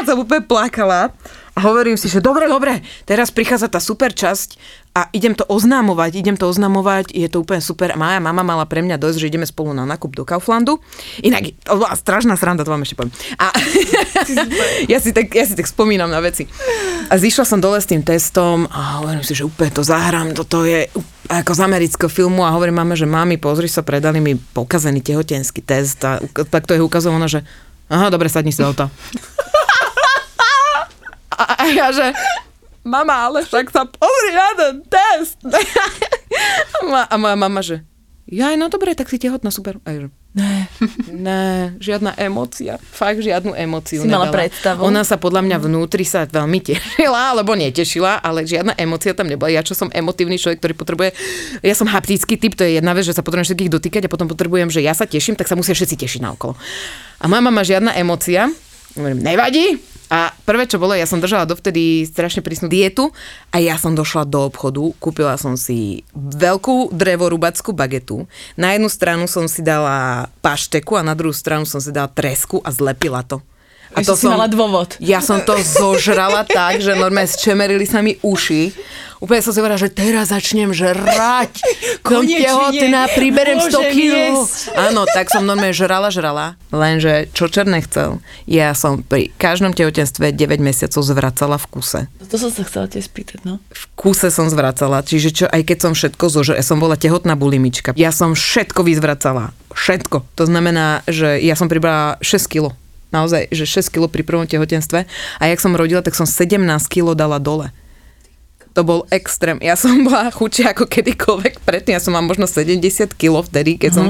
sa 0.06 0.14
úplne 0.16 0.44
plakala. 0.44 1.10
A 1.52 1.60
hovorím 1.68 2.00
si, 2.00 2.08
že 2.08 2.24
dobre, 2.24 2.48
dobre, 2.48 2.80
teraz 3.04 3.28
prichádza 3.28 3.68
tá 3.68 3.76
super 3.76 4.08
časť 4.08 4.56
a 4.92 5.08
idem 5.16 5.32
to 5.32 5.48
oznamovať, 5.48 6.20
idem 6.20 6.36
to 6.36 6.44
oznamovať, 6.44 7.16
je 7.16 7.24
to 7.24 7.40
úplne 7.40 7.64
super. 7.64 7.96
Moja 7.96 8.20
mama 8.20 8.44
mala 8.44 8.68
pre 8.68 8.84
mňa 8.84 9.00
dosť, 9.00 9.24
že 9.24 9.28
ideme 9.32 9.48
spolu 9.48 9.72
na 9.72 9.88
nákup 9.88 10.12
do 10.12 10.28
Kauflandu. 10.28 10.84
Inak, 11.24 11.56
to 11.64 11.80
bola 11.80 11.96
strašná 11.96 12.36
sranda, 12.36 12.60
to 12.60 12.76
vám 12.76 12.84
ešte 12.84 13.00
poviem. 13.00 13.12
A 13.40 13.56
ja, 14.92 15.00
si 15.00 15.16
tak, 15.16 15.32
ja 15.32 15.48
si 15.48 15.56
tak 15.56 15.64
spomínam 15.64 16.12
na 16.12 16.20
veci. 16.20 16.44
A 17.08 17.16
zišla 17.16 17.48
som 17.48 17.56
dole 17.56 17.80
s 17.80 17.88
tým 17.88 18.04
testom 18.04 18.68
a 18.68 19.00
hovorím 19.00 19.24
si, 19.24 19.32
že 19.32 19.48
úplne 19.48 19.72
to 19.72 19.80
zahrám, 19.80 20.36
toto 20.36 20.68
je 20.68 20.84
ako 21.32 21.52
z 21.56 21.60
amerického 21.64 22.12
filmu 22.12 22.44
a 22.44 22.52
hovorím 22.52 22.84
mame, 22.84 22.92
že 22.92 23.08
mami, 23.08 23.40
pozri 23.40 23.72
sa, 23.72 23.80
predali 23.80 24.20
mi 24.20 24.36
pokazený 24.36 25.00
tehotenský 25.00 25.64
test 25.64 26.04
a 26.04 26.20
tak 26.52 26.68
to 26.68 26.76
je 26.76 26.84
ukazované, 26.84 27.32
že 27.32 27.40
aha, 27.88 28.12
dobre, 28.12 28.28
sadni 28.28 28.52
si 28.52 28.60
do 28.60 28.68
auta. 28.68 28.92
A, 31.32 31.64
a 31.64 31.64
ja 31.64 31.88
že, 31.90 32.12
mama, 32.82 33.30
ale 33.30 33.46
však 33.46 33.70
sa 33.70 33.86
pozri 33.86 34.32
na 34.34 34.48
ten 34.58 34.74
test. 34.86 35.38
a 37.10 37.14
moja 37.18 37.36
mama, 37.38 37.60
že, 37.62 37.86
ja 38.32 38.54
no 38.56 38.72
dobre, 38.72 38.96
tak 38.96 39.12
si 39.12 39.20
tehotná, 39.20 39.52
super. 39.52 39.76
A 39.84 39.92
ja, 39.92 40.08
ne, 40.32 40.64
ne, 41.12 41.42
žiadna 41.76 42.16
emócia. 42.16 42.80
Fakt 42.80 43.20
žiadnu 43.20 43.52
emóciu 43.52 44.00
si 44.00 44.08
mala 44.08 44.32
predstavu. 44.32 44.88
Ona 44.88 45.04
sa 45.04 45.20
podľa 45.20 45.44
mňa 45.44 45.56
vnútri 45.60 46.06
sa 46.06 46.24
veľmi 46.24 46.64
tešila, 46.64 47.36
alebo 47.36 47.52
netešila, 47.52 48.24
ale 48.24 48.48
žiadna 48.48 48.72
emócia 48.80 49.12
tam 49.12 49.28
nebola. 49.28 49.52
Ja 49.52 49.60
čo 49.60 49.76
som 49.76 49.92
emotívny 49.92 50.40
človek, 50.40 50.64
ktorý 50.64 50.74
potrebuje, 50.78 51.10
ja 51.60 51.74
som 51.76 51.84
haptický 51.84 52.40
typ, 52.40 52.56
to 52.56 52.64
je 52.64 52.80
jedna 52.80 52.96
vec, 52.96 53.04
že 53.04 53.12
sa 53.12 53.20
potrebujem 53.20 53.52
všetkých 53.52 53.72
dotýkať 53.76 54.02
a 54.08 54.12
potom 54.12 54.32
potrebujem, 54.32 54.72
že 54.72 54.80
ja 54.80 54.96
sa 54.96 55.04
teším, 55.04 55.36
tak 55.36 55.52
sa 55.52 55.58
musia 55.58 55.76
všetci 55.76 56.00
tešiť 56.00 56.20
na 56.24 56.32
okolo. 56.32 56.56
A 57.20 57.28
moja 57.28 57.42
mama 57.44 57.60
žiadna 57.60 57.92
emócia, 58.00 58.48
nevadí, 58.96 59.76
a 60.12 60.28
prvé, 60.44 60.68
čo 60.68 60.76
bolo, 60.76 60.92
ja 60.92 61.08
som 61.08 61.24
držala 61.24 61.48
dovtedy 61.48 62.04
strašne 62.04 62.44
prísnu 62.44 62.68
dietu 62.68 63.16
a 63.48 63.56
ja 63.64 63.80
som 63.80 63.96
došla 63.96 64.28
do 64.28 64.44
obchodu, 64.44 64.92
kúpila 65.00 65.40
som 65.40 65.56
si 65.56 66.04
veľkú 66.12 66.92
drevorubackú 66.92 67.72
bagetu. 67.72 68.28
Na 68.60 68.76
jednu 68.76 68.92
stranu 68.92 69.24
som 69.24 69.48
si 69.48 69.64
dala 69.64 70.28
pašteku 70.44 71.00
a 71.00 71.06
na 71.06 71.16
druhú 71.16 71.32
stranu 71.32 71.64
som 71.64 71.80
si 71.80 71.88
dala 71.96 72.12
tresku 72.12 72.60
a 72.60 72.68
zlepila 72.68 73.24
to. 73.24 73.40
A 73.92 74.00
Ešte 74.00 74.24
si 74.24 74.26
mala 74.28 74.48
dôvod. 74.48 74.96
Ja 75.04 75.20
som 75.20 75.44
to 75.44 75.56
zožrala 75.60 76.48
tak, 76.58 76.80
že 76.80 76.96
normálne 76.96 77.28
zčemerili 77.28 77.84
sa 77.84 78.00
mi 78.00 78.16
uši. 78.24 78.72
Úplne 79.22 79.38
som 79.38 79.54
si 79.54 79.62
hovorila, 79.62 79.78
že 79.78 79.94
teraz 79.94 80.34
začnem 80.34 80.74
žrať. 80.74 81.62
Som 82.02 82.26
tehotná, 82.26 83.06
priberem 83.14 83.62
100 83.62 83.70
Môžem 83.70 83.94
kg. 83.94 84.16
Áno, 84.74 85.06
tak 85.06 85.30
som 85.30 85.46
normálne 85.46 85.70
žrala, 85.70 86.10
žrala. 86.10 86.58
Lenže 86.74 87.30
čo 87.30 87.46
čer 87.46 87.70
nechcel, 87.70 88.18
ja 88.50 88.74
som 88.74 89.06
pri 89.06 89.30
každom 89.38 89.78
tehotenstve 89.78 90.34
9 90.34 90.58
mesiacov 90.58 91.06
zvracala 91.06 91.54
v 91.54 91.66
kuse. 91.70 92.00
To 92.26 92.34
som 92.34 92.50
sa 92.50 92.66
chcela 92.66 92.90
tiež 92.90 93.12
spýtať, 93.12 93.46
no. 93.46 93.62
v 93.70 93.84
kúse 93.94 94.26
som 94.32 94.48
zvracala, 94.48 95.04
čiže 95.06 95.30
čo, 95.30 95.44
aj 95.46 95.68
keď 95.68 95.78
som 95.84 95.92
všetko 95.92 96.24
zožrala, 96.32 96.58
ja 96.58 96.66
som 96.66 96.80
bola 96.80 96.96
tehotná 96.96 97.36
bulimička, 97.36 97.92
ja 97.92 98.08
som 98.08 98.32
všetko 98.32 98.82
vyzvracala, 98.82 99.52
všetko. 99.76 100.24
To 100.40 100.44
znamená, 100.48 101.04
že 101.04 101.38
ja 101.44 101.54
som 101.54 101.68
pribrala 101.68 102.16
6 102.24 102.48
kg, 102.48 102.72
naozaj, 103.12 103.52
že 103.52 103.64
6 103.68 103.92
kg 103.92 104.08
pri 104.08 104.24
prvom 104.24 104.48
tehotenstve 104.48 105.04
a 105.38 105.42
jak 105.46 105.60
som 105.60 105.76
rodila, 105.76 106.00
tak 106.00 106.16
som 106.16 106.26
17 106.26 106.58
kg 106.88 107.14
dala 107.14 107.38
dole. 107.38 107.70
To 108.72 108.80
bol 108.80 109.04
extrém. 109.12 109.60
Ja 109.60 109.76
som 109.76 110.00
bola 110.08 110.32
chudšia 110.32 110.72
ako 110.72 110.88
kedykoľvek 110.88 111.60
predtým. 111.60 111.92
Ja 111.92 112.00
som 112.00 112.16
mám 112.16 112.24
možno 112.24 112.48
70 112.48 112.80
kg 113.20 113.44
vtedy, 113.44 113.76
keď 113.76 113.90
som, 113.92 114.06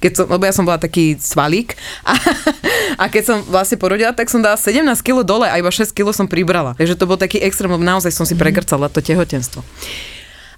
keď 0.00 0.12
som, 0.16 0.24
lebo 0.32 0.42
ja 0.48 0.56
som 0.56 0.64
bola 0.64 0.80
taký 0.80 1.20
svalík. 1.20 1.76
A, 2.00 2.16
a 3.02 3.04
keď 3.12 3.22
som 3.28 3.36
vlastne 3.44 3.76
porodila, 3.76 4.16
tak 4.16 4.32
som 4.32 4.40
dala 4.40 4.56
17 4.56 4.80
kg 5.04 5.20
dole 5.20 5.46
a 5.46 5.60
iba 5.60 5.68
6 5.68 5.92
kg 5.92 6.16
som 6.16 6.24
pribrala. 6.24 6.72
Takže 6.80 6.96
to 6.96 7.04
bol 7.04 7.20
taký 7.20 7.44
extrém, 7.44 7.68
lebo 7.68 7.84
naozaj 7.84 8.10
som 8.10 8.24
si 8.24 8.32
pregrcala 8.32 8.88
to 8.88 9.04
tehotenstvo. 9.04 9.60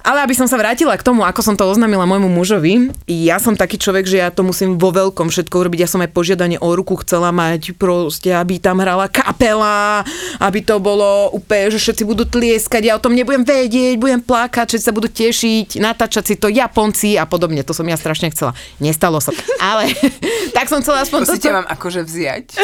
Ale 0.09 0.25
aby 0.25 0.33
som 0.33 0.49
sa 0.49 0.57
vrátila 0.57 0.97
k 0.97 1.05
tomu, 1.05 1.21
ako 1.21 1.45
som 1.45 1.53
to 1.53 1.69
oznámila 1.69 2.09
môjmu 2.09 2.33
mužovi, 2.33 2.89
ja 3.05 3.37
som 3.37 3.53
taký 3.53 3.77
človek, 3.77 4.09
že 4.09 4.25
ja 4.25 4.33
to 4.33 4.41
musím 4.41 4.81
vo 4.81 4.89
veľkom 4.89 5.29
všetko 5.29 5.53
urobiť. 5.53 5.85
Ja 5.85 5.91
som 5.93 6.01
aj 6.01 6.17
požiadanie 6.17 6.57
o 6.57 6.73
ruku 6.73 6.97
chcela 7.05 7.29
mať 7.29 7.77
proste, 7.77 8.33
aby 8.33 8.57
tam 8.57 8.81
hrala 8.81 9.13
kapela, 9.13 10.01
aby 10.41 10.65
to 10.65 10.81
bolo 10.81 11.29
úplne, 11.37 11.69
že 11.77 11.77
všetci 11.77 12.09
budú 12.09 12.25
tlieskať, 12.25 12.89
ja 12.89 12.97
o 12.97 13.05
tom 13.05 13.13
nebudem 13.13 13.45
vedieť, 13.45 14.01
budem 14.01 14.25
plakať, 14.25 14.73
všetci 14.73 14.87
sa 14.89 14.97
budú 14.97 15.13
tešiť, 15.13 15.77
natáčať 15.77 16.25
si 16.25 16.35
to 16.41 16.49
Japonci 16.49 17.21
a 17.21 17.29
podobne. 17.29 17.61
To 17.61 17.77
som 17.77 17.85
ja 17.85 18.01
strašne 18.01 18.33
chcela. 18.33 18.57
Nestalo 18.81 19.21
sa. 19.21 19.37
Ale 19.61 19.93
tak 20.57 20.73
som 20.73 20.81
chcela 20.81 21.05
aspoň 21.05 21.21
toto- 21.29 21.37
ťa 21.37 21.53
mám 21.53 21.69
akože 21.69 22.01
vziať. 22.09 22.57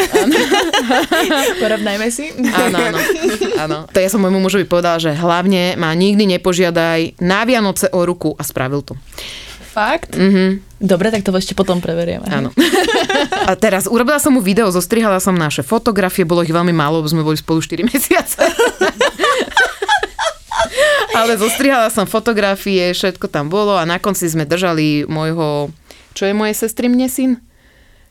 Porovnajme 1.61 2.09
si. 2.09 2.33
Áno, 2.41 2.77
áno, 2.89 2.99
áno. 3.61 3.77
To 3.85 3.97
ja 4.01 4.09
som 4.09 4.17
môjmu 4.17 4.41
mužovi 4.41 4.65
povedala, 4.65 4.97
že 4.97 5.13
hlavne 5.13 5.77
ma 5.77 5.93
nikdy 5.93 6.25
nepožiadaj 6.25 7.21
na 7.21 7.34
Vianoce 7.43 7.91
o 7.91 8.07
ruku 8.07 8.31
a 8.39 8.43
spravil 8.47 8.85
to. 8.85 8.95
Fakt? 9.75 10.15
Mm-hmm. 10.15 10.79
Dobre, 10.79 11.11
tak 11.11 11.27
to 11.27 11.35
ešte 11.35 11.51
potom 11.51 11.83
preverieme. 11.83 12.23
Áno. 12.31 12.55
A 13.43 13.59
teraz 13.59 13.91
urobila 13.91 14.23
som 14.23 14.31
mu 14.31 14.39
video, 14.39 14.71
zostrihala 14.71 15.19
som 15.19 15.35
naše 15.35 15.67
fotografie, 15.67 16.23
bolo 16.23 16.47
ich 16.47 16.55
veľmi 16.55 16.71
málo, 16.71 17.03
lebo 17.03 17.11
sme 17.11 17.27
boli 17.27 17.35
spolu 17.35 17.59
4 17.59 17.83
mesiace. 17.91 18.39
Ale 21.15 21.35
zostrihala 21.35 21.91
som 21.91 22.07
fotografie, 22.07 22.95
všetko 22.95 23.27
tam 23.27 23.51
bolo 23.51 23.75
a 23.75 23.83
na 23.87 23.99
konci 23.99 24.27
sme 24.27 24.47
držali 24.47 25.07
môjho, 25.07 25.71
čo 26.15 26.23
je 26.27 26.31
moje 26.35 26.55
sestry 26.55 26.87
mne 26.87 27.07
syn? 27.11 27.31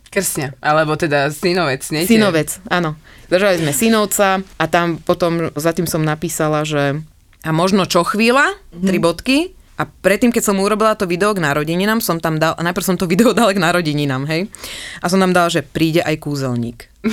Krsňa, 0.09 0.61
alebo 0.61 0.97
teda 1.01 1.33
synovec, 1.33 1.85
nie? 1.93 2.05
Synovec, 2.05 2.61
áno. 2.69 2.97
Držali 3.29 3.61
sme 3.61 3.73
synovca 3.73 4.45
a 4.61 4.65
tam 4.69 5.01
potom 5.01 5.49
za 5.57 5.73
tým 5.73 5.89
som 5.89 6.05
napísala, 6.05 6.65
že 6.65 7.01
a 7.45 7.51
možno 7.53 7.85
čo 7.85 8.03
chvíľa, 8.03 8.57
tri 8.81 8.97
bodky, 8.97 9.53
a 9.75 9.91
predtým, 9.91 10.31
keď 10.31 10.55
som 10.55 10.63
urobila 10.63 10.95
to 10.95 11.03
video 11.03 11.35
k 11.35 11.43
narodeninám, 11.43 11.99
som 11.99 12.23
tam 12.23 12.39
dal, 12.39 12.55
a 12.55 12.63
najprv 12.63 12.95
som 12.95 12.97
to 12.97 13.05
video 13.13 13.35
dal 13.35 13.51
k 13.53 13.61
narodeninám, 13.61 14.25
hej, 14.31 14.49
a 15.03 15.07
som 15.11 15.21
tam 15.21 15.35
dal, 15.35 15.51
že 15.51 15.67
príde 15.67 16.01
aj 16.01 16.17
kúzelník. 16.23 16.89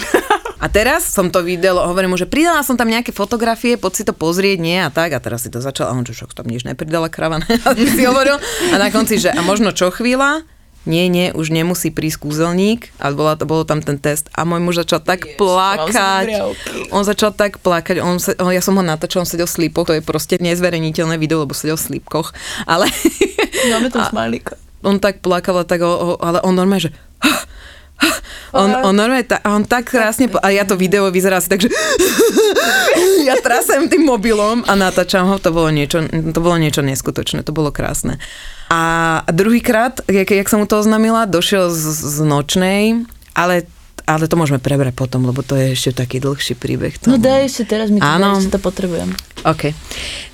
A 0.61 0.69
teraz 0.69 1.09
som 1.09 1.33
to 1.33 1.41
videl, 1.41 1.73
hovorím 1.73 2.13
mu, 2.13 2.21
že 2.21 2.29
pridala 2.29 2.61
som 2.61 2.77
tam 2.77 2.85
nejaké 2.85 3.09
fotografie, 3.09 3.81
poď 3.81 3.93
si 3.97 4.03
to 4.05 4.13
pozrieť, 4.13 4.61
nie 4.61 4.77
a 4.77 4.93
tak. 4.93 5.09
A 5.09 5.17
teraz 5.17 5.41
si 5.41 5.49
to 5.49 5.57
začal, 5.57 5.89
a 5.89 5.97
on, 5.97 6.05
však 6.05 6.37
tam 6.37 6.45
nič 6.45 6.69
nepridala 6.69 7.09
krava, 7.09 7.41
a 7.65 7.73
ty 7.73 7.89
si 7.89 8.05
hovoril. 8.05 8.37
A 8.69 8.77
na 8.77 8.93
konci, 8.93 9.17
že 9.17 9.33
a 9.33 9.41
možno 9.41 9.73
čo 9.73 9.89
chvíľa, 9.89 10.45
nie, 10.81 11.05
nie, 11.13 11.29
už 11.29 11.53
nemusí 11.53 11.93
prísť 11.93 12.25
kúzelník 12.25 12.89
a 12.97 13.13
bola, 13.13 13.37
bolo 13.37 13.61
tam 13.61 13.85
ten 13.85 14.01
test 14.01 14.33
a 14.33 14.41
môj 14.41 14.61
muž 14.65 14.75
začal 14.81 14.97
tak 14.97 15.29
Ježiš, 15.29 15.37
plakať. 15.37 16.27
On 16.89 17.05
začal 17.05 17.31
tak 17.37 17.61
plakať, 17.61 18.01
on 18.01 18.17
sa, 18.17 18.33
ja 18.33 18.61
som 18.65 18.73
ho 18.73 18.83
natáčal, 18.83 19.21
on 19.21 19.29
sedel 19.29 19.45
v 19.45 19.55
slípoch, 19.61 19.85
to 19.85 19.93
je 19.93 20.01
proste 20.01 20.41
nezverejniteľné 20.41 21.21
video, 21.21 21.45
lebo 21.45 21.53
sedel 21.53 21.77
v 21.77 21.85
slípkoch, 21.85 22.33
ale 22.65 22.89
Máme 23.69 23.93
tam 23.93 24.09
smajlíka. 24.13 24.57
on 24.81 24.97
tak 24.97 25.21
plakal, 25.21 25.61
tak, 25.69 25.85
o, 25.85 25.89
o, 25.89 26.07
ale 26.17 26.41
on 26.41 26.57
normálne, 26.57 26.89
že 26.89 26.91
on, 28.51 28.69
on 28.83 28.93
normálne, 28.95 29.23
ta, 29.23 29.39
on 29.47 29.63
tak 29.63 29.91
krásne, 29.91 30.27
a 30.27 30.47
ja 30.51 30.67
to 30.67 30.75
video 30.75 31.07
vyzerá 31.07 31.39
asi 31.39 31.49
tak, 31.49 31.63
že 31.63 31.69
ja 33.27 33.39
trasem 33.39 33.87
tým 33.87 34.03
mobilom 34.03 34.65
a 34.67 34.73
natáčam 34.75 35.27
ho, 35.29 35.35
to 35.39 35.55
bolo 35.55 35.71
niečo, 35.71 36.03
to 36.07 36.39
bolo 36.39 36.57
niečo 36.59 36.83
neskutočné, 36.83 37.45
to 37.45 37.55
bolo 37.55 37.71
krásne. 37.71 38.19
A 38.71 39.23
druhýkrát, 39.27 40.07
jak, 40.07 40.31
jak 40.31 40.47
som 40.47 40.63
mu 40.63 40.67
to 40.67 40.79
oznámila, 40.79 41.27
došiel 41.27 41.71
z, 41.71 41.83
z 41.91 42.17
nočnej, 42.23 42.83
ale, 43.35 43.67
ale 44.05 44.25
to 44.27 44.35
môžeme 44.39 44.61
prebrať 44.61 44.93
potom, 44.95 45.25
lebo 45.25 45.41
to 45.41 45.57
je 45.57 45.73
ešte 45.73 46.03
taký 46.05 46.21
dlhší 46.21 46.57
príbeh. 46.57 46.97
No 47.05 47.17
toho. 47.17 47.23
daj 47.23 47.41
ešte 47.47 47.63
teraz, 47.67 47.87
mi 47.89 47.99
to 47.99 48.05
Áno. 48.05 48.37
daj, 48.37 48.45
ešte 48.45 48.53
to 48.55 48.61
potrebujem. 48.61 49.09
OK. 49.41 49.73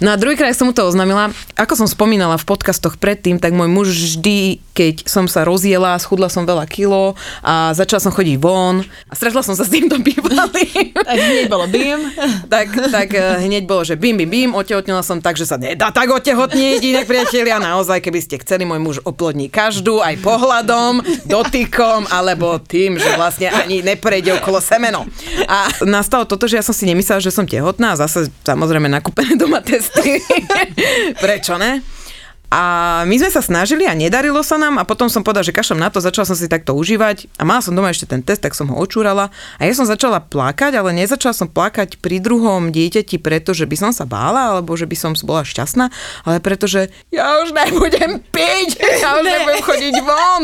No 0.04 0.12
a 0.14 0.20
druhýkrát 0.20 0.52
som 0.52 0.68
mu 0.68 0.76
to 0.76 0.84
oznámila. 0.84 1.32
Ako 1.56 1.80
som 1.80 1.88
spomínala 1.88 2.36
v 2.36 2.44
podcastoch 2.44 3.00
predtým, 3.00 3.40
tak 3.40 3.56
môj 3.56 3.72
muž 3.72 3.88
vždy, 3.96 4.60
keď 4.76 5.08
som 5.08 5.32
sa 5.32 5.48
rozjela, 5.48 5.96
schudla 5.98 6.28
som 6.28 6.44
veľa 6.44 6.68
kilo 6.68 7.16
a 7.40 7.72
začala 7.72 8.04
som 8.04 8.12
chodiť 8.12 8.36
von 8.38 8.84
a 8.84 9.14
stretla 9.16 9.42
som 9.42 9.56
sa 9.56 9.64
s 9.64 9.72
týmto 9.72 9.98
bývalým. 9.98 10.92
Tak 11.08 11.24
hneď 11.24 11.48
bolo 11.48 11.72
bim. 11.72 12.04
tak, 12.54 12.68
tak 12.92 13.16
eh, 13.16 13.48
hneď 13.48 13.64
bolo, 13.64 13.88
že 13.88 13.96
bim, 13.96 14.20
bim, 14.20 14.28
bim, 14.28 14.52
otehotnila 14.52 15.00
som 15.00 15.24
tak, 15.24 15.40
že 15.40 15.48
sa 15.48 15.56
nedá 15.56 15.88
tak 15.88 16.12
otehotniť, 16.12 16.84
inak 16.84 17.08
priatelia, 17.08 17.64
naozaj, 17.64 18.04
keby 18.04 18.20
ste 18.20 18.36
chceli, 18.44 18.68
môj 18.68 18.82
muž 18.84 18.98
oplodní 19.08 19.48
každú, 19.48 20.04
aj 20.04 20.20
pohľadom, 20.20 21.00
dotykom, 21.24 22.12
alebo 22.12 22.60
tým, 22.60 23.00
že 23.00 23.08
vlastne 23.16 23.48
ani 23.64 23.82
neprejde 23.82 24.38
okolo 24.38 24.62
semeno. 24.62 25.06
A 25.48 25.72
nastalo 25.86 26.30
toto, 26.30 26.46
že 26.46 26.60
ja 26.60 26.64
som 26.66 26.76
si 26.76 26.86
nemyslela, 26.86 27.24
že 27.24 27.34
som 27.34 27.48
tehotná, 27.48 27.98
a 27.98 28.00
zase 28.00 28.30
samozrejme 28.46 28.92
nakúpené 28.92 29.34
doma 29.40 29.64
testy. 29.64 30.22
Prečo 31.24 31.58
ne? 31.58 31.82
A 32.48 33.04
my 33.04 33.16
sme 33.20 33.28
sa 33.28 33.44
snažili 33.44 33.84
a 33.84 33.92
nedarilo 33.92 34.40
sa 34.40 34.56
nám 34.56 34.80
a 34.80 34.88
potom 34.88 35.12
som 35.12 35.20
povedala, 35.20 35.44
že 35.44 35.52
kašlem 35.52 35.84
na 35.84 35.92
to, 35.92 36.00
začala 36.00 36.24
som 36.24 36.38
si 36.40 36.48
takto 36.48 36.72
užívať 36.80 37.28
a 37.36 37.44
mala 37.44 37.60
som 37.60 37.76
doma 37.76 37.92
ešte 37.92 38.08
ten 38.08 38.24
test, 38.24 38.40
tak 38.40 38.56
som 38.56 38.72
ho 38.72 38.76
očúrala 38.80 39.36
a 39.60 39.62
ja 39.68 39.76
som 39.76 39.84
začala 39.84 40.24
plakať, 40.24 40.80
ale 40.80 40.96
nezačala 40.96 41.36
som 41.36 41.52
plakať 41.52 42.00
pri 42.00 42.24
druhom 42.24 42.72
dieťati, 42.72 43.20
pretože 43.20 43.68
by 43.68 43.76
som 43.76 43.92
sa 43.92 44.08
bála 44.08 44.56
alebo 44.56 44.80
že 44.80 44.88
by 44.88 44.96
som 44.96 45.12
bola 45.28 45.44
šťastná, 45.44 45.92
ale 46.24 46.40
pretože 46.40 46.88
ja 47.12 47.44
už 47.44 47.52
nebudem 47.52 48.24
piť, 48.32 48.80
ja 48.80 49.20
už 49.20 49.28
nebudem 49.28 49.62
chodiť 49.68 49.96
von, 50.08 50.44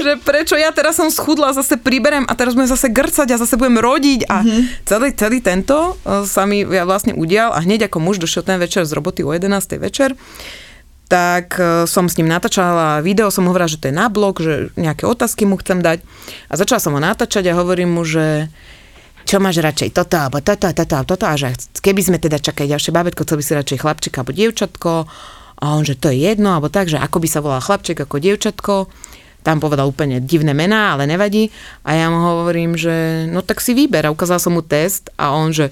že 0.00 0.12
prečo 0.24 0.56
ja 0.56 0.72
teraz 0.72 0.96
som 0.96 1.12
schudla, 1.12 1.52
zase 1.52 1.76
priberem 1.76 2.24
a 2.24 2.32
teraz 2.32 2.56
budem 2.56 2.72
zase 2.72 2.88
grcať 2.88 3.36
a 3.36 3.40
zase 3.44 3.60
budem 3.60 3.84
rodiť 3.84 4.32
a 4.32 4.36
celý, 4.88 5.12
celý 5.12 5.44
tento 5.44 6.00
eh, 6.08 6.24
sa 6.24 6.48
mi 6.48 6.64
ja 6.64 6.88
vlastne 6.88 7.12
udial 7.12 7.52
a 7.52 7.60
hneď 7.60 7.92
ako 7.92 8.00
muž 8.00 8.16
došiel 8.16 8.48
ten 8.48 8.56
večer 8.56 8.88
z 8.88 8.96
roboty 8.96 9.20
o 9.20 9.28
11. 9.28 9.52
večer, 9.76 10.16
tak 11.14 11.62
e, 11.62 11.86
som 11.86 12.10
s 12.10 12.18
ním 12.18 12.26
natáčala 12.26 12.98
video, 12.98 13.30
som 13.30 13.46
hovorila, 13.46 13.70
že 13.70 13.78
to 13.78 13.86
je 13.86 13.94
na 13.94 14.10
blog, 14.10 14.42
že 14.42 14.74
nejaké 14.74 15.06
otázky 15.06 15.46
mu 15.46 15.54
chcem 15.62 15.78
dať. 15.78 16.02
A 16.50 16.58
začala 16.58 16.82
som 16.82 16.90
ho 16.90 16.98
natáčať 16.98 17.46
a 17.46 17.58
hovorím 17.62 17.94
mu, 17.94 18.02
že 18.02 18.50
čo 19.22 19.38
máš 19.38 19.62
radšej, 19.62 19.94
toto, 19.94 20.18
alebo 20.18 20.42
toto, 20.42 20.66
toto, 20.74 21.06
toto, 21.06 21.24
a 21.30 21.38
že 21.38 21.54
keby 21.78 22.02
sme 22.02 22.18
teda 22.18 22.42
čakali 22.42 22.66
ďalšie 22.66 22.90
bábetko, 22.90 23.22
chcel 23.22 23.38
by 23.38 23.44
si 23.46 23.52
radšej 23.54 23.78
chlapčika 23.78 24.16
alebo 24.20 24.34
dievčatko, 24.34 24.92
a 25.54 25.64
on, 25.78 25.86
že 25.86 25.94
to 25.94 26.10
je 26.10 26.18
jedno, 26.18 26.58
alebo 26.58 26.66
tak, 26.66 26.90
že 26.90 26.98
ako 26.98 27.22
by 27.22 27.28
sa 27.30 27.40
volal 27.40 27.62
chlapček 27.62 27.96
ako 28.02 28.18
dievčatko, 28.18 28.74
tam 29.46 29.62
povedal 29.62 29.86
úplne 29.86 30.18
divné 30.18 30.50
mená, 30.50 30.98
ale 30.98 31.06
nevadí. 31.06 31.52
A 31.86 31.94
ja 31.94 32.10
mu 32.10 32.16
hovorím, 32.16 32.74
že 32.74 33.28
no 33.30 33.44
tak 33.44 33.60
si 33.60 33.76
vyber. 33.76 34.08
A 34.08 34.12
ukázal 34.12 34.40
som 34.40 34.56
mu 34.56 34.64
test 34.64 35.12
a 35.20 35.36
on, 35.36 35.52
že 35.52 35.68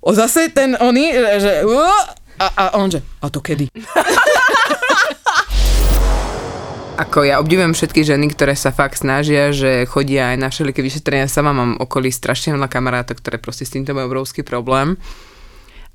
o 0.00 0.16
zase 0.16 0.48
ten 0.48 0.72
oný, 0.80 1.12
že 1.36 1.60
"Uo!" 1.68 1.92
a, 2.40 2.46
a 2.56 2.64
on, 2.80 2.88
že 2.88 3.04
a 3.20 3.28
to 3.28 3.44
kedy? 3.44 3.68
Ako 6.96 7.28
ja 7.28 7.36
obdivujem 7.44 7.76
všetky 7.76 8.08
ženy, 8.08 8.32
ktoré 8.32 8.56
sa 8.56 8.72
fakt 8.72 8.96
snažia, 9.04 9.52
že 9.52 9.84
chodia 9.84 10.32
aj 10.32 10.36
na 10.40 10.48
všeliké 10.48 10.80
vyšetrenia. 10.80 11.28
Sama 11.28 11.52
mám 11.52 11.76
okolí 11.76 12.08
strašne 12.08 12.56
veľa 12.56 12.72
kamarátov, 12.72 13.20
ktoré 13.20 13.36
proste 13.36 13.68
s 13.68 13.72
týmto 13.76 13.92
majú 13.92 14.08
obrovský 14.08 14.40
problém. 14.40 14.96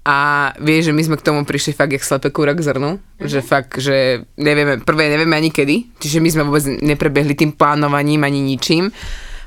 A 0.06 0.50
vieš, 0.62 0.90
že 0.90 0.94
my 0.94 1.02
sme 1.02 1.18
k 1.18 1.26
tomu 1.26 1.42
prišli 1.42 1.74
fakt 1.74 1.90
jak 1.94 2.06
slepe 2.06 2.30
kúra 2.30 2.54
k 2.54 2.62
zrnu, 2.62 3.02
Mhm. 3.02 3.26
že 3.26 3.40
fakt, 3.42 3.82
že 3.82 4.26
nevieme, 4.38 4.78
prvé 4.82 5.10
nevieme 5.10 5.34
ani 5.34 5.50
kedy, 5.50 5.98
čiže 5.98 6.22
my 6.22 6.30
sme 6.30 6.46
vôbec 6.46 6.66
neprebehli 6.70 7.34
tým 7.34 7.54
plánovaním 7.58 8.22
ani 8.22 8.42
ničím. 8.42 8.94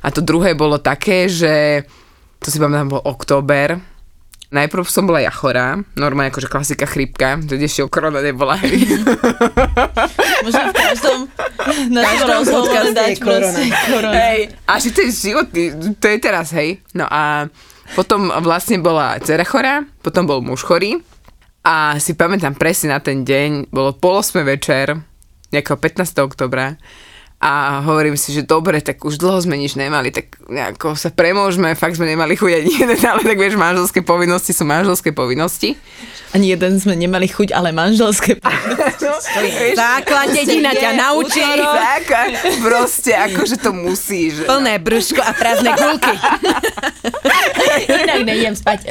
A 0.03 0.11
to 0.11 0.27
druhé 0.27 0.59
bolo 0.59 0.83
také, 0.83 1.31
že 1.31 1.87
to 2.43 2.51
si 2.51 2.59
pamätám, 2.59 2.99
bol 2.99 3.03
október 3.07 3.79
Najprv 4.53 4.85
som 4.87 5.09
bola 5.09 5.25
ja 5.25 5.33
chorá, 5.33 5.81
normálne 5.97 6.29
akože 6.29 6.53
klasika 6.53 6.85
chrípka, 6.85 7.41
tedy 7.41 7.65
ešte 7.65 7.89
korona 7.89 8.21
nebola. 8.21 8.55
Možno 10.45 10.63
v 10.69 10.75
každom 10.77 11.19
na 11.91 12.01
každom 12.05 12.29
rozhovore 12.45 12.69
podcaste 12.69 12.93
dať 12.93 13.13
korona. 13.19 13.59
korona. 13.89 14.15
Hej, 14.15 14.41
a 14.69 14.73
že 14.79 14.89
to 14.93 15.01
je 15.05 15.11
životný, 15.11 15.65
to 15.97 16.07
je 16.07 16.19
teraz, 16.21 16.53
hej. 16.53 16.79
No 16.93 17.09
a 17.09 17.49
potom 17.97 18.29
vlastne 18.45 18.79
bola 18.79 19.17
dcera 19.19 19.49
chorá, 19.49 19.83
potom 20.05 20.29
bol 20.29 20.45
muž 20.45 20.63
chorý 20.63 21.01
a 21.65 21.97
si 21.97 22.13
pamätám 22.13 22.55
presne 22.55 22.93
na 22.93 23.01
ten 23.01 23.25
deň, 23.25 23.73
bolo 23.73 23.97
pol 23.97 24.21
večer, 24.45 25.01
nejakého 25.55 25.79
15. 25.79 26.27
oktobra 26.27 26.77
a 27.45 27.85
hovorím 27.85 28.17
si, 28.17 28.33
že 28.33 28.41
dobre, 28.41 28.81
tak 28.81 29.05
už 29.05 29.21
dlho 29.21 29.37
sme 29.45 29.61
nič 29.61 29.77
nemali, 29.77 30.09
tak 30.09 30.33
nejako 30.49 30.97
sa 30.97 31.13
premôžeme, 31.13 31.77
fakt 31.77 32.01
sme 32.01 32.09
nemali 32.09 32.41
chuť 32.41 32.53
ani 32.57 32.73
jeden, 32.73 33.01
ale 33.05 33.21
tak 33.21 33.37
vieš, 33.37 33.61
manželské 33.61 34.01
povinnosti 34.01 34.57
sú 34.57 34.65
manželské 34.65 35.13
povinnosti. 35.13 35.77
Ani 36.33 36.57
jeden 36.57 36.81
sme 36.81 36.97
nemali 36.97 37.29
chuť, 37.29 37.53
ale 37.53 37.77
manželské. 37.77 38.41
Základ 39.77 40.33
dedina 40.33 40.73
ťa 40.73 40.97
naučí. 40.97 41.45
Tak, 41.45 42.05
a 42.11 42.23
proste 42.65 43.13
akože 43.13 43.61
to 43.61 43.77
musíš. 43.77 44.49
Plné 44.49 44.81
brúško 44.81 45.21
a 45.21 45.37
prázdne 45.37 45.77
gulky. 45.77 46.17
Inak 48.03 48.25
nejdem 48.25 48.57
spať. 48.57 48.89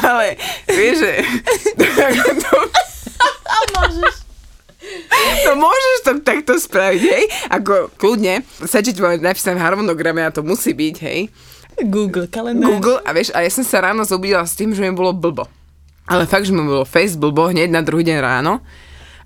Ale 0.00 0.40
vieš, 0.72 1.04
že... 1.04 1.12
to, 2.48 2.58
Môžeš. 3.76 4.27
To 5.44 5.52
môžeš 5.56 5.96
to 6.04 6.12
takto 6.24 6.52
spraviť, 6.56 7.02
hej? 7.02 7.24
Ako 7.52 7.92
kľudne, 7.96 8.44
stačí 8.64 8.92
ti 8.92 9.00
v 9.00 9.60
harmonograme 9.60 10.24
a 10.24 10.30
to 10.32 10.44
musí 10.44 10.72
byť, 10.72 10.96
hej? 11.04 11.28
Google 11.86 12.26
kalendár. 12.26 12.74
Google 12.74 12.98
a 13.06 13.10
vieš, 13.14 13.30
a 13.34 13.46
ja 13.46 13.50
som 13.50 13.62
sa 13.62 13.78
ráno 13.78 14.02
zobudila 14.02 14.42
s 14.42 14.58
tým, 14.58 14.74
že 14.74 14.82
mi 14.82 14.90
bolo 14.90 15.14
blbo. 15.14 15.46
Ale 16.08 16.24
fakt, 16.24 16.48
že 16.48 16.56
mi 16.56 16.64
bolo 16.64 16.88
face 16.88 17.14
blbo 17.14 17.52
hneď 17.52 17.68
na 17.70 17.84
druhý 17.84 18.02
deň 18.02 18.18
ráno. 18.18 18.64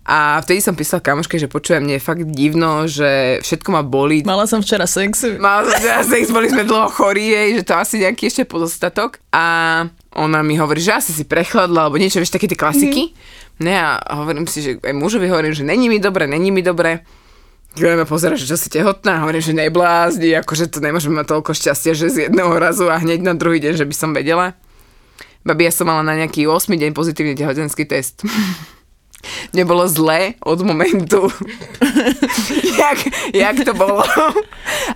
A 0.03 0.43
vtedy 0.43 0.59
som 0.59 0.75
písala 0.75 0.99
kamoške, 0.99 1.39
že 1.39 1.47
počujem, 1.47 1.79
mne 1.79 1.95
je 1.95 2.03
fakt 2.03 2.27
divno, 2.27 2.91
že 2.91 3.39
všetko 3.39 3.69
ma 3.71 3.87
bolí. 3.87 4.27
Mala 4.27 4.51
som 4.51 4.59
včera 4.59 4.83
sex. 4.83 5.23
Mala 5.39 5.63
som 5.71 5.79
teda 5.79 6.03
sex, 6.03 6.35
boli 6.35 6.51
sme 6.51 6.67
dlho 6.67 6.91
chorí, 6.91 7.31
hej, 7.31 7.63
že 7.63 7.71
to 7.71 7.79
asi 7.79 8.03
nejaký 8.03 8.27
ešte 8.27 8.43
pozostatok. 8.43 9.23
A 9.31 9.87
ona 10.19 10.43
mi 10.43 10.59
hovorí, 10.59 10.83
že 10.83 10.99
asi 10.99 11.15
si 11.15 11.23
prechladla, 11.23 11.87
alebo 11.87 12.03
niečo, 12.03 12.19
vieš, 12.19 12.35
také 12.35 12.51
tie 12.51 12.59
klasiky. 12.59 13.15
Ne, 13.63 13.79
a 13.79 14.03
hovorím 14.19 14.51
si, 14.51 14.61
že 14.61 14.71
aj 14.83 14.95
mužovi 14.95 15.31
hovorím, 15.31 15.55
že 15.55 15.63
není 15.63 15.87
mi 15.87 16.03
dobre, 16.03 16.27
není 16.27 16.51
mi 16.51 16.61
dobre. 16.61 17.07
Keď 17.73 18.05
ma 18.05 18.05
pozera, 18.05 18.37
že 18.37 18.45
čo 18.45 18.61
si 18.61 18.69
tehotná, 18.69 19.25
hovorím, 19.25 19.41
že 19.41 19.57
neblázni, 19.57 20.37
akože 20.37 20.69
to 20.69 20.85
nemôžeme 20.85 21.17
mať 21.17 21.33
toľko 21.33 21.57
šťastia, 21.57 21.97
že 21.97 22.13
z 22.13 22.17
jedného 22.29 22.53
razu 22.61 22.93
a 22.93 23.01
hneď 23.01 23.25
na 23.25 23.33
druhý 23.33 23.65
deň, 23.65 23.81
že 23.81 23.89
by 23.89 23.95
som 23.97 24.13
vedela. 24.13 24.53
Babi, 25.41 25.65
ja 25.65 25.73
som 25.73 25.89
mala 25.89 26.05
na 26.05 26.21
nejaký 26.21 26.45
8 26.45 26.69
deň 26.69 26.93
pozitívny 26.93 27.33
tehotenský 27.33 27.89
test. 27.89 28.21
Nebolo 29.55 29.87
zlé 29.89 30.35
od 30.43 30.63
momentu, 30.67 31.31
jak, 32.83 32.99
jak 33.35 33.57
to 33.65 33.75
bolo. 33.75 34.03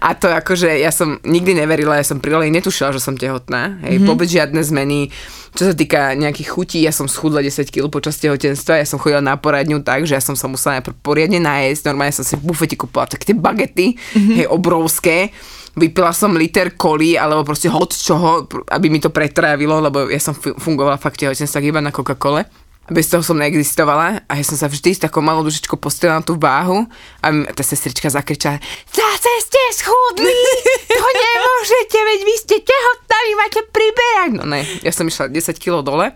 A 0.00 0.14
to 0.18 0.26
akože, 0.26 0.66
ja 0.82 0.90
som 0.90 1.22
nikdy 1.22 1.54
neverila, 1.54 1.96
ja 1.96 2.06
som 2.06 2.18
prilej 2.18 2.50
netušila, 2.50 2.90
že 2.90 3.00
som 3.02 3.14
tehotná. 3.14 3.78
Hej, 3.86 3.98
mm-hmm. 3.98 4.08
vôbec 4.08 4.26
žiadne 4.26 4.60
zmeny. 4.66 5.14
Čo 5.56 5.72
sa 5.72 5.74
týka 5.74 6.12
nejakých 6.12 6.48
chutí, 6.52 6.78
ja 6.84 6.92
som 6.92 7.08
schudla 7.08 7.40
10 7.40 7.72
kg 7.72 7.88
počas 7.88 8.20
tehotenstva, 8.20 8.82
ja 8.82 8.86
som 8.86 9.00
chodila 9.00 9.24
na 9.24 9.40
poradňu 9.40 9.80
tak, 9.80 10.04
že 10.04 10.12
ja 10.18 10.20
som 10.20 10.36
sa 10.36 10.50
musela 10.50 10.80
najprv 10.80 11.00
poriadne 11.00 11.40
nájsť, 11.40 11.82
normálne 11.88 12.12
som 12.12 12.26
si 12.26 12.36
v 12.36 12.44
bufete 12.44 12.76
kúpila 12.76 13.08
také 13.08 13.32
tie 13.32 13.36
bagety, 13.36 13.96
mm-hmm. 13.96 14.36
hej, 14.42 14.46
obrovské. 14.52 15.32
Vypila 15.76 16.12
som 16.12 16.32
liter 16.32 16.72
koli, 16.72 17.20
alebo 17.20 17.44
proste 17.44 17.68
hod 17.68 17.92
čoho, 17.92 18.48
aby 18.72 18.88
mi 18.88 18.96
to 19.00 19.12
pretrávilo, 19.12 19.80
lebo 19.80 20.08
ja 20.08 20.20
som 20.20 20.32
fu- 20.32 20.56
fungovala 20.56 20.96
fakt 20.96 21.20
v 21.20 21.28
tehotenstvách 21.28 21.68
iba 21.68 21.84
na 21.84 21.92
Coca-Cole. 21.92 22.65
Bez 22.86 23.10
toho 23.10 23.22
som 23.22 23.34
neexistovala 23.34 24.22
a 24.30 24.32
ja 24.38 24.44
som 24.46 24.54
sa 24.54 24.70
vždy 24.70 24.94
s 24.94 25.02
takou 25.02 25.18
malou 25.18 25.42
dušičkou 25.42 25.74
postavila 25.74 26.22
na 26.22 26.24
tú 26.24 26.38
váhu 26.38 26.86
a 27.18 27.26
tá 27.50 27.62
sestrička 27.66 28.06
zakričala 28.06 28.62
Zase 28.94 29.32
ste 29.42 29.62
schudli, 29.74 30.38
to 30.86 31.06
nemôžete, 31.06 31.98
veď 31.98 32.20
vy 32.22 32.34
ste 32.38 32.56
tehotná, 32.62 33.16
vy 33.26 33.32
máte 33.34 33.60
priberať. 33.74 34.30
No 34.38 34.44
ne, 34.46 34.62
ja 34.86 34.92
som 34.94 35.10
išla 35.10 35.34
10 35.34 35.58
kg 35.58 35.82
dole 35.82 36.14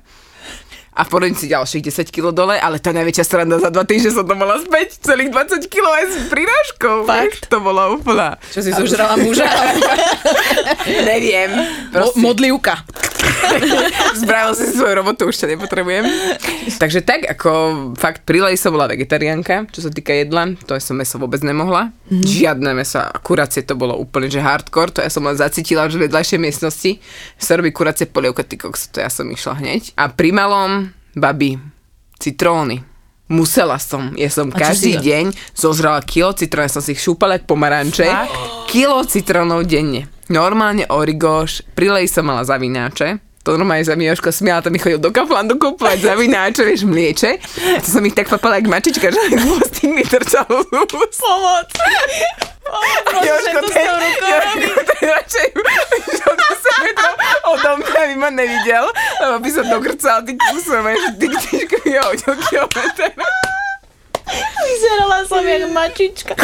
a 1.00 1.04
v 1.04 1.08
porodnici 1.08 1.48
ďalších 1.48 1.88
10 1.88 2.12
kg 2.12 2.28
dole, 2.28 2.60
ale 2.60 2.76
tá 2.76 2.92
najväčšia 2.92 3.24
sranda 3.24 3.56
za 3.56 3.72
dva 3.72 3.88
týždne 3.88 4.12
som 4.12 4.28
to 4.28 4.36
mala 4.36 4.60
späť, 4.60 5.00
celých 5.00 5.32
20 5.32 5.64
kg 5.72 5.84
aj 5.88 6.04
s 6.12 6.16
prirážkou. 6.28 7.08
Fakt? 7.08 7.48
To 7.48 7.56
bola 7.64 7.88
úplná. 7.88 8.36
Čo 8.52 8.60
si 8.60 8.68
zožrala 8.76 9.16
muža? 9.16 9.48
Neviem. 11.08 11.56
Mo- 11.96 12.12
modlivka. 12.20 12.84
Zbravil 14.20 14.52
si 14.52 14.64
svoju 14.76 14.94
robotu, 15.00 15.28
už 15.28 15.36
ťa 15.40 15.56
nepotrebujem. 15.56 16.04
Takže 16.76 17.00
tak, 17.00 17.24
ako 17.28 17.50
fakt 17.96 18.28
prilej 18.28 18.60
som 18.60 18.76
bola 18.76 18.88
vegetariánka, 18.88 19.68
čo 19.72 19.84
sa 19.84 19.90
týka 19.92 20.12
jedla, 20.12 20.52
to 20.68 20.76
ja 20.76 20.82
som 20.82 20.96
meso 20.96 21.16
vôbec 21.16 21.40
nemohla. 21.40 21.92
Mm-hmm. 22.10 22.26
Žiadne 22.26 22.70
meso, 22.76 23.00
kuracie 23.24 23.64
to 23.64 23.76
bolo 23.76 23.96
úplne, 23.96 24.28
že 24.28 24.42
hardcore, 24.42 24.92
to 24.92 25.00
ja 25.00 25.10
som 25.12 25.24
len 25.24 25.36
zacítila, 25.36 25.88
že 25.88 25.96
v 25.96 26.08
vedľajšej 26.08 26.40
miestnosti 26.40 26.90
sa 27.40 27.56
robí 27.56 27.72
kuracie 27.72 28.08
polievka, 28.08 28.44
ty 28.44 28.60
to 28.60 28.98
ja 28.98 29.08
som 29.08 29.28
išla 29.28 29.56
hneď. 29.60 29.94
A 29.96 30.10
pri 30.10 30.34
malom, 30.34 30.89
babi, 31.14 31.58
citróny. 32.18 32.84
Musela 33.30 33.78
som. 33.78 34.10
Ja 34.18 34.26
som 34.26 34.50
A 34.50 34.58
každý 34.58 34.98
si 34.98 35.06
deň 35.06 35.30
zozrala 35.54 36.02
kilo 36.02 36.34
citrón, 36.34 36.66
ja 36.66 36.74
som 36.74 36.82
si 36.82 36.98
ich 36.98 37.02
šúpala 37.02 37.38
jak 37.38 37.46
pomaranče. 37.46 38.10
Kilo 38.66 39.06
citrónov 39.06 39.70
denne. 39.70 40.10
Normálne 40.26 40.90
origoš, 40.90 41.62
prilej 41.78 42.10
som 42.10 42.26
mala 42.26 42.42
zavináče. 42.42 43.29
To 43.50 43.58
normálne 43.58 43.82
sa 43.82 43.98
mi 43.98 44.06
Jožko 44.06 44.30
smiala, 44.30 44.62
to 44.62 44.70
mi 44.70 44.78
chodil 44.78 45.02
do 45.02 45.10
Kauflandu 45.10 45.58
kúpovať 45.58 46.06
zavináče, 46.06 46.62
vieš, 46.62 46.86
mlieče. 46.86 47.42
A 47.74 47.82
to 47.82 47.98
som 47.98 48.06
ich 48.06 48.14
tak 48.14 48.30
papala 48.30 48.62
jak 48.62 48.70
mačička, 48.70 49.10
že 49.10 49.18
chvostík 49.42 49.90
mi 49.90 50.06
trčal 50.06 50.46
z 50.46 50.70
úst. 50.70 51.18
Pomoc. 51.18 51.66
Jožko, 53.10 53.58
ten, 53.74 53.90
Jožko, 54.22 54.80
ten 54.86 55.02
radšej 55.02 55.46
išiel 56.14 56.34
10 56.38 56.86
metrov 56.86 57.14
odo 57.50 57.70
mňa, 57.82 58.00
aby 58.06 58.14
ma 58.14 58.30
nevidel, 58.30 58.86
lebo 59.18 59.36
by 59.42 59.50
som 59.50 59.66
dokrcal 59.66 60.22
ty 60.22 60.38
kusom, 60.38 60.86
vieš, 60.86 61.02
ty 61.18 61.26
ktičko 61.26 61.76
mi 61.90 61.98
hodil 61.98 62.34
kilometr. 62.46 63.10
Vyzerala 64.62 65.26
som 65.26 65.42
jak 65.42 65.66
mačička. 65.74 66.38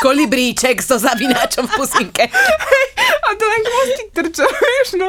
Kolibríček 0.00 0.80
so 0.80 0.96
zavináčom 0.96 1.64
v 1.66 1.72
pusinke. 1.74 2.24
A 3.26 3.28
to 3.34 3.44
len 3.44 3.62
chvostík 3.62 4.08
trčal, 4.12 4.50
vieš, 4.50 4.88
no. 4.98 5.08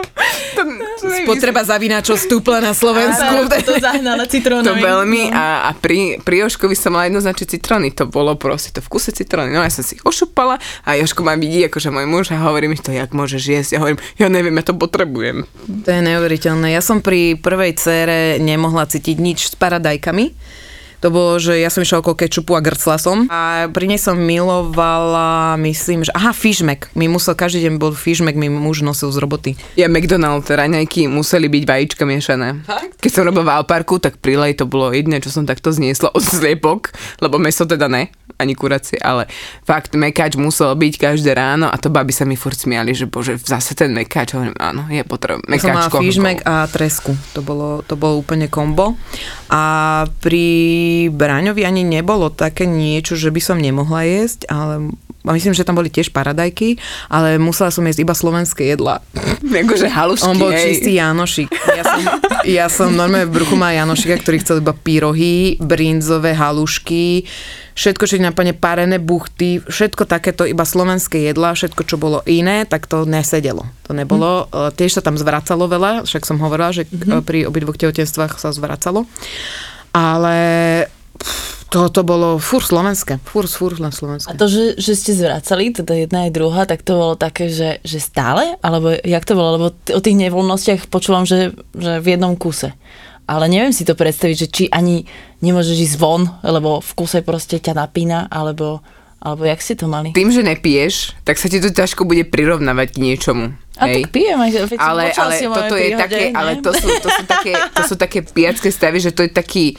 To, 0.58 0.62
to. 1.02 1.06
Spotreba 1.26 1.62
zavináčov 1.62 2.17
stúpla 2.17 2.62
na 2.62 2.73
Slovensku. 2.73 3.45
To 3.47 3.73
zahnala 3.78 4.26
To 4.26 4.32
citrónovým. 4.32 4.82
veľmi 4.82 5.21
a, 5.30 5.69
a 5.69 5.71
pri, 5.73 6.17
pri 6.21 6.45
Jožkovi 6.45 6.73
som 6.73 6.93
mala 6.93 7.10
jednoznačne 7.10 7.45
citróny. 7.45 7.93
To 7.93 8.10
bolo 8.10 8.34
proste 8.38 8.73
to 8.73 8.82
v 8.82 8.89
kuse 8.89 9.13
citróny. 9.13 9.54
No 9.54 9.62
ja 9.62 9.69
som 9.69 9.86
si 9.86 9.97
ich 9.97 10.06
ošupala 10.06 10.58
a 10.84 10.89
Jožko 10.97 11.21
ma 11.21 11.38
vidí 11.38 11.65
akože 11.65 11.89
môj 11.89 12.06
muž 12.06 12.26
a 12.34 12.41
hovorí 12.41 12.65
mi 12.65 12.78
to, 12.78 12.89
jak 12.89 13.13
môžeš 13.13 13.43
jesť. 13.43 13.69
Ja 13.78 13.80
hovorím, 13.82 14.00
ja 14.17 14.28
neviem, 14.30 14.56
ja 14.56 14.63
to 14.65 14.73
potrebujem. 14.73 15.45
To 15.86 15.89
je 15.89 16.02
neuveriteľné. 16.02 16.73
Ja 16.73 16.82
som 16.82 17.02
pri 17.02 17.38
prvej 17.38 17.78
cére 17.78 18.19
nemohla 18.38 18.89
cítiť 18.89 19.17
nič 19.17 19.39
s 19.50 19.56
paradajkami. 19.58 20.34
To 20.97 21.13
bolo, 21.13 21.38
že 21.38 21.62
ja 21.62 21.69
som 21.69 21.86
išla 21.86 22.01
okolo 22.01 22.17
kečupu 22.17 22.57
a 22.57 22.62
grcla 22.62 22.97
som. 22.97 23.29
A 23.29 23.69
pri 23.69 23.86
nej 23.86 24.01
som 24.01 24.17
milovala, 24.17 25.53
myslím, 25.62 26.01
že... 26.01 26.10
Aha, 26.17 26.33
fishmack. 26.33 26.89
Mi 26.97 27.05
musel, 27.05 27.38
každý 27.38 27.69
deň 27.69 27.77
bol 27.77 27.93
fishmack, 27.93 28.33
mi 28.33 28.49
muž 28.49 28.81
nosil 28.81 29.13
z 29.13 29.21
roboty. 29.21 29.53
Ja 29.77 29.86
McDonald's 29.86 30.49
raňajky 30.49 31.05
museli 31.05 31.53
byť 31.53 31.63
vajíčka 31.69 32.01
miešané. 32.01 32.65
Keď 32.97 33.12
som 33.13 33.29
robila 33.29 33.45
v 33.45 33.53
Alparku, 33.62 34.01
tak 34.01 34.17
prilej 34.17 34.57
to 34.57 34.65
bolo 34.65 34.89
jediné, 34.89 35.21
čo 35.21 35.29
som 35.29 35.45
takto 35.45 35.69
zniesla 35.69 36.10
od 36.17 36.23
sliepok, 36.25 36.89
lebo 37.21 37.38
meso 37.38 37.69
teda 37.69 37.86
ne, 37.86 38.10
ani 38.41 38.57
kuracie, 38.57 38.97
ale 38.97 39.29
fakt 39.65 39.93
mekáč 39.93 40.33
musel 40.33 40.73
byť 40.73 40.93
každé 40.97 41.33
ráno 41.38 41.69
a 41.69 41.77
to 41.77 41.93
baby 41.93 42.13
sa 42.13 42.25
mi 42.25 42.33
furt 42.38 42.57
smiali, 42.57 42.97
že 42.97 43.05
bože, 43.05 43.38
zase 43.38 43.77
ten 43.77 43.93
mekáč, 43.93 44.33
hovorím, 44.33 44.57
áno, 44.57 44.89
je 44.89 45.01
potreba. 45.05 45.41
Ja 45.45 45.62
som 45.62 45.77
mala 45.77 45.93
fishmack 45.93 46.41
a 46.45 46.65
tresku. 46.65 47.13
To 47.38 47.45
bolo, 47.45 47.86
to 47.86 47.93
bolo 47.93 48.17
úplne 48.17 48.49
kombo. 48.49 48.97
A 49.47 50.03
pri 50.19 50.47
Braňovi 51.07 51.63
ani 51.63 51.88
nebolo 51.88 52.27
také 52.27 52.67
niečo, 52.67 53.15
že 53.15 53.31
by 53.31 53.39
som 53.39 53.57
nemohla 53.63 54.03
jesť, 54.03 54.51
ale 54.51 54.91
myslím, 55.33 55.55
že 55.55 55.67
tam 55.67 55.75
boli 55.75 55.91
tiež 55.91 56.13
paradajky, 56.13 56.79
ale 57.11 57.41
musela 57.41 57.73
som 57.73 57.83
jesť 57.83 58.03
iba 58.07 58.15
slovenské 58.15 58.71
jedla. 58.75 59.03
Akože 59.63 59.87
halušky, 59.89 60.27
On 60.27 60.37
bol 60.39 60.53
hej. 60.53 60.63
čistý 60.63 60.99
Janošik. 60.99 61.49
Ja 61.51 61.83
som, 61.83 62.01
ja 62.45 62.65
som 62.71 62.89
normálne 62.93 63.27
v 63.27 63.35
bruchu 63.41 63.55
mala 63.59 63.75
Janošika, 63.75 64.21
ktorý 64.23 64.37
chcel 64.43 64.61
iba 64.63 64.71
pyrohy, 64.75 65.57
brinzové 65.59 66.31
halušky, 66.37 67.27
všetko, 67.77 68.03
čo 68.09 68.17
napadne 68.17 68.57
parené 68.57 68.97
buchty, 68.97 69.61
všetko 69.61 70.09
takéto 70.09 70.43
iba 70.49 70.65
slovenské 70.65 71.29
jedla, 71.29 71.53
všetko, 71.53 71.81
čo 71.85 72.01
bolo 72.01 72.25
iné, 72.25 72.65
tak 72.65 72.89
to 72.89 73.05
nesedelo. 73.05 73.69
To 73.85 73.93
nebolo, 73.93 74.49
mm. 74.49 74.73
tiež 74.73 74.97
sa 74.97 75.05
tam 75.05 75.15
zvracalo 75.15 75.69
veľa, 75.69 76.09
však 76.09 76.25
som 76.25 76.41
hovorila, 76.41 76.73
že 76.73 76.89
mm-hmm. 76.89 77.21
pri 77.21 77.45
obidvoch 77.45 77.77
tehotenstvách 77.77 78.41
sa 78.41 78.49
zvracalo. 78.49 79.05
Ale 79.93 80.37
To, 81.67 81.91
to 81.91 82.01
bolo 82.08 82.39
fur 82.39 82.63
slovenské. 82.63 83.19
Fur, 83.27 83.43
fur 83.43 83.76
len 83.76 83.91
slovenské. 83.91 84.32
A 84.32 84.39
to, 84.39 84.47
že, 84.47 84.80
že 84.80 84.95
ste 84.95 85.11
zvracali, 85.11 85.76
teda 85.76 86.07
jedna 86.07 86.24
aj 86.24 86.32
druhá, 86.32 86.63
tak 86.63 86.80
to 86.80 86.95
bolo 86.95 87.15
také, 87.20 87.51
že, 87.51 87.84
že 87.84 87.99
stále? 87.99 88.55
Alebo 88.63 88.95
jak 88.95 89.28
to 89.28 89.36
bolo? 89.36 89.49
Lebo 89.59 89.68
t- 89.76 89.91
o 89.91 89.99
tých 89.99 90.15
nevoľnostiach 90.15 90.88
počúvam, 90.88 91.28
že, 91.28 91.51
že 91.76 91.99
v 91.99 92.15
jednom 92.15 92.39
kuse. 92.39 92.72
Ale 93.28 93.51
neviem 93.51 93.76
si 93.76 93.84
to 93.84 93.99
predstaviť, 93.99 94.36
že 94.39 94.47
či 94.47 94.63
ani 94.72 95.03
nemôžeš 95.43 95.91
ísť 95.91 95.95
von, 95.99 96.32
lebo 96.39 96.80
v 96.80 96.91
kuse 96.95 97.20
proste 97.20 97.59
ťa 97.59 97.76
napína, 97.76 98.32
alebo, 98.32 98.80
alebo 99.20 99.43
jak 99.43 99.59
ste 99.59 99.76
to 99.76 99.91
mali? 99.91 100.15
Tým, 100.15 100.32
že 100.32 100.47
nepiješ, 100.47 101.20
tak 101.28 101.36
sa 101.36 101.51
ti 101.51 101.59
to 101.59 101.68
ťažko 101.68 102.07
bude 102.07 102.24
prirovnávať 102.32 102.95
k 102.95 103.01
niečomu. 103.03 103.51
A 103.76 103.91
Hej. 103.91 104.07
tak 104.07 104.15
pijem 104.15 104.39
aj, 104.39 104.51
veď 104.72 104.80
ale, 104.80 105.11
ale 105.11 105.32
si 105.36 105.45
toto 105.45 105.76
je 105.76 105.91
príhode, 105.93 106.01
také, 106.01 106.24
ne? 106.32 106.39
ale 106.39 106.51
to 106.63 106.72
sú, 106.72 106.88
to 107.03 107.09
sú 107.11 107.24
také, 107.28 107.53
to 107.76 107.82
sú 107.84 107.95
také 107.99 108.20
pijacké 108.24 108.72
stavy, 108.72 108.97
že 109.03 109.11
to 109.11 109.28
je 109.28 109.32
taký 109.36 109.76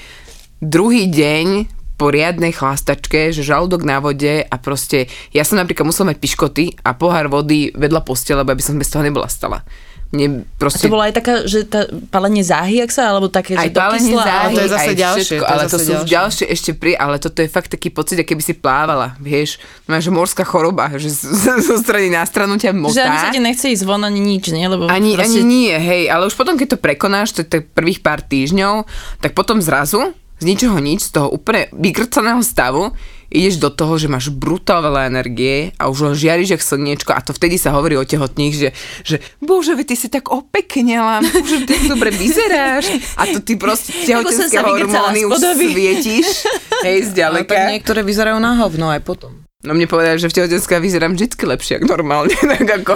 druhý 0.61 1.07
deň 1.11 1.79
poriadnej 1.99 2.55
chlastačke, 2.55 3.35
že 3.35 3.43
žalúdok 3.43 3.83
na 3.83 3.99
vode 3.99 4.47
a 4.47 4.55
proste, 4.63 5.11
ja 5.35 5.43
som 5.43 5.59
napríklad 5.59 5.83
musela 5.83 6.15
mať 6.15 6.19
piškoty 6.23 6.65
a 6.87 6.95
pohár 6.95 7.27
vody 7.27 7.75
vedľa 7.75 8.07
postele, 8.07 8.47
lebo 8.47 8.55
aby 8.55 8.63
som 8.63 8.79
bez 8.79 8.87
toho 8.87 9.03
nebola 9.03 9.27
stala. 9.27 9.67
Mne 10.09 10.41
A 10.41 10.57
proste... 10.57 10.89
to 10.89 10.95
bola 10.95 11.13
aj 11.13 11.21
taká, 11.21 11.45
že 11.45 11.69
tá 11.69 11.85
palenie 12.09 12.41
záhy, 12.41 12.81
ak 12.81 12.89
sa, 12.89 13.13
alebo 13.13 13.29
také, 13.29 13.61
aj 13.61 13.69
že 13.69 13.77
pálenie 13.77 14.15
dokyslá, 14.17 14.25
záhy, 14.25 14.41
ale 14.41 14.49
to 14.49 14.63
je 14.63 14.71
zase 14.73 14.93
ďalšie, 14.97 15.25
všetko, 15.29 15.45
to 15.45 15.53
ale 15.53 15.63
to 15.69 15.77
sú 15.77 15.93
ďalšie. 15.93 16.09
ďalšie 16.09 16.47
ešte 16.49 16.71
pri, 16.73 16.93
ale 16.97 17.17
toto 17.21 17.39
je 17.45 17.49
fakt 17.53 17.69
taký 17.69 17.93
pocit, 17.93 18.17
ako 18.17 18.29
keby 18.33 18.43
si 18.47 18.55
plávala, 18.57 19.19
vieš, 19.21 19.61
máš 19.85 20.09
morská 20.09 20.49
choroba, 20.49 20.89
že 20.97 21.13
zo 21.61 21.77
strany 21.77 22.09
na 22.09 22.25
stranu 22.25 22.57
ťa 22.57 22.73
motá. 22.73 22.95
Že 22.95 23.05
ani 23.05 23.19
sa 23.21 23.29
ti 23.29 23.41
nechce 23.45 23.67
ísť 23.69 23.85
von, 23.85 24.01
ani 24.01 24.21
nič, 24.23 24.49
nie? 24.49 24.65
Lebo 24.65 24.89
Ani, 24.89 25.13
proste... 25.13 25.29
ani 25.29 25.41
nie, 25.45 25.75
hej, 25.77 26.09
ale 26.09 26.25
už 26.25 26.35
potom, 26.41 26.57
keď 26.57 26.69
to 26.73 26.79
prekonáš, 26.81 27.37
to 27.37 27.45
je 27.45 27.61
prvých 27.61 28.01
pár 28.01 28.25
týždňov, 28.25 28.89
tak 29.21 29.37
potom 29.37 29.61
zrazu, 29.61 30.17
z 30.39 30.45
ničoho 30.47 30.79
nič, 30.79 31.07
z 31.07 31.11
toho 31.19 31.29
úplne 31.31 31.67
vykrcaného 31.75 32.41
stavu, 32.41 32.95
ideš 33.29 33.61
do 33.61 33.69
toho, 33.69 34.01
že 34.01 34.09
máš 34.09 34.33
brutál 34.33 34.81
veľa 34.81 35.13
energie 35.13 35.77
a 35.77 35.93
už 35.93 36.11
len 36.11 36.15
žiariš 36.17 36.57
jak 36.57 36.63
slniečko 36.65 37.13
a 37.13 37.21
to 37.21 37.37
vtedy 37.37 37.61
sa 37.61 37.77
hovorí 37.77 38.01
o 38.01 38.05
tehotných, 38.09 38.55
že, 38.57 38.69
že 39.05 39.17
bože, 39.45 39.77
ty 39.85 39.95
si 39.95 40.09
tak 40.09 40.33
opeknela, 40.33 41.21
bože, 41.21 41.69
ty 41.69 41.77
dobre 41.85 42.09
vyzeráš 42.09 42.89
a 43.21 43.29
to 43.29 43.45
ty 43.45 43.61
proste 43.61 43.93
tehotenské 43.93 44.57
hormóny 44.65 45.29
už 45.29 45.37
svietíš, 45.61 46.49
hej, 46.87 46.99
Ale 47.21 47.45
tak 47.45 47.49
zďaleka. 47.49 47.55
niektoré 47.69 48.01
vyzerajú 48.01 48.41
na 48.41 48.57
hovno 48.65 48.89
aj 48.89 49.05
potom. 49.05 49.45
No 49.59 49.75
mne 49.75 49.91
povedali, 49.91 50.23
že 50.23 50.31
v 50.31 50.39
tehotenská 50.39 50.79
vyzerám 50.79 51.19
vždy 51.19 51.35
lepšie, 51.35 51.83
ako 51.83 51.87
normálne. 51.91 52.31
tak 52.55 52.63
ako, 52.79 52.95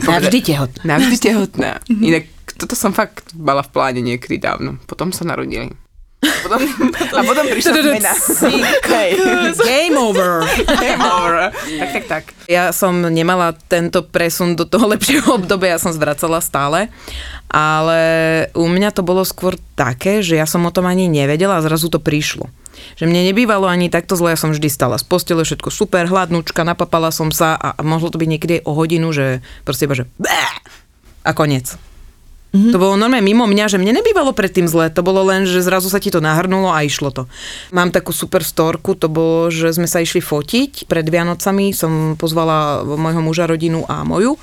Navždy 0.00 0.38
tehotná. 0.40 0.82
Navždy 0.96 1.16
tehotná. 1.28 1.70
Inak 1.92 2.24
toto 2.56 2.72
som 2.72 2.96
fakt 2.96 3.36
mala 3.36 3.60
v 3.60 3.68
pláne 3.72 4.00
niekedy 4.00 4.40
dávno. 4.40 4.80
Potom 4.88 5.12
sa 5.12 5.28
narodili. 5.28 5.76
Potom, 6.42 6.60
a 7.16 7.20
potom 7.24 7.44
prišla 7.48 7.72
zmena. 7.80 8.12
Game 9.60 9.96
over. 9.96 10.44
Game 10.66 11.02
over. 11.02 11.54
Tak, 11.54 11.88
tak, 11.92 12.04
tak. 12.08 12.24
Ja 12.50 12.74
som 12.74 13.00
nemala 13.00 13.54
tento 13.68 14.02
presun 14.02 14.56
do 14.58 14.64
toho 14.64 14.90
lepšieho 14.90 15.38
obdobia, 15.38 15.76
ja 15.76 15.80
som 15.82 15.94
zvracala 15.94 16.42
stále, 16.42 16.88
ale 17.50 18.00
u 18.54 18.66
mňa 18.66 18.90
to 18.94 19.02
bolo 19.06 19.26
skôr 19.26 19.58
také, 19.74 20.22
že 20.22 20.38
ja 20.38 20.46
som 20.46 20.64
o 20.66 20.74
tom 20.74 20.86
ani 20.86 21.06
nevedela 21.06 21.58
a 21.58 21.64
zrazu 21.64 21.90
to 21.90 22.02
prišlo. 22.02 22.48
Že 22.96 23.12
mne 23.12 23.28
nebývalo 23.28 23.68
ani 23.68 23.92
takto 23.92 24.16
zle, 24.16 24.32
ja 24.32 24.40
som 24.40 24.56
vždy 24.56 24.72
stala 24.72 24.96
z 24.96 25.04
postele, 25.04 25.44
všetko 25.44 25.68
super, 25.68 26.08
hladnúčka, 26.08 26.64
napapala 26.64 27.12
som 27.12 27.28
sa 27.28 27.58
a, 27.58 27.76
a 27.76 27.80
mohlo 27.84 28.08
to 28.08 28.16
byť 28.16 28.28
niekedy 28.30 28.52
aj 28.60 28.62
o 28.64 28.72
hodinu, 28.72 29.12
že 29.12 29.44
proste 29.68 29.84
iba, 29.84 29.98
že 29.98 30.08
a 31.20 31.30
koniec. 31.36 31.76
Mm-hmm. 32.50 32.72
To 32.74 32.82
bolo 32.82 32.98
normálne 32.98 33.22
mimo 33.22 33.46
mňa, 33.46 33.70
že 33.70 33.78
mne 33.78 34.02
nebývalo 34.02 34.34
predtým 34.34 34.66
zle, 34.66 34.90
to 34.90 35.06
bolo 35.06 35.22
len, 35.22 35.46
že 35.46 35.62
zrazu 35.62 35.86
sa 35.86 36.02
ti 36.02 36.10
to 36.10 36.18
nahrnulo 36.18 36.66
a 36.66 36.82
išlo 36.82 37.14
to. 37.14 37.30
Mám 37.70 37.94
takú 37.94 38.10
super 38.10 38.42
storku, 38.42 38.98
to 38.98 39.06
bolo, 39.06 39.54
že 39.54 39.70
sme 39.70 39.86
sa 39.86 40.02
išli 40.02 40.18
fotiť 40.18 40.90
pred 40.90 41.06
Vianocami, 41.06 41.70
som 41.70 42.18
pozvala 42.18 42.82
môjho 42.82 43.22
muža, 43.22 43.46
rodinu 43.46 43.86
a 43.86 44.02
moju. 44.02 44.34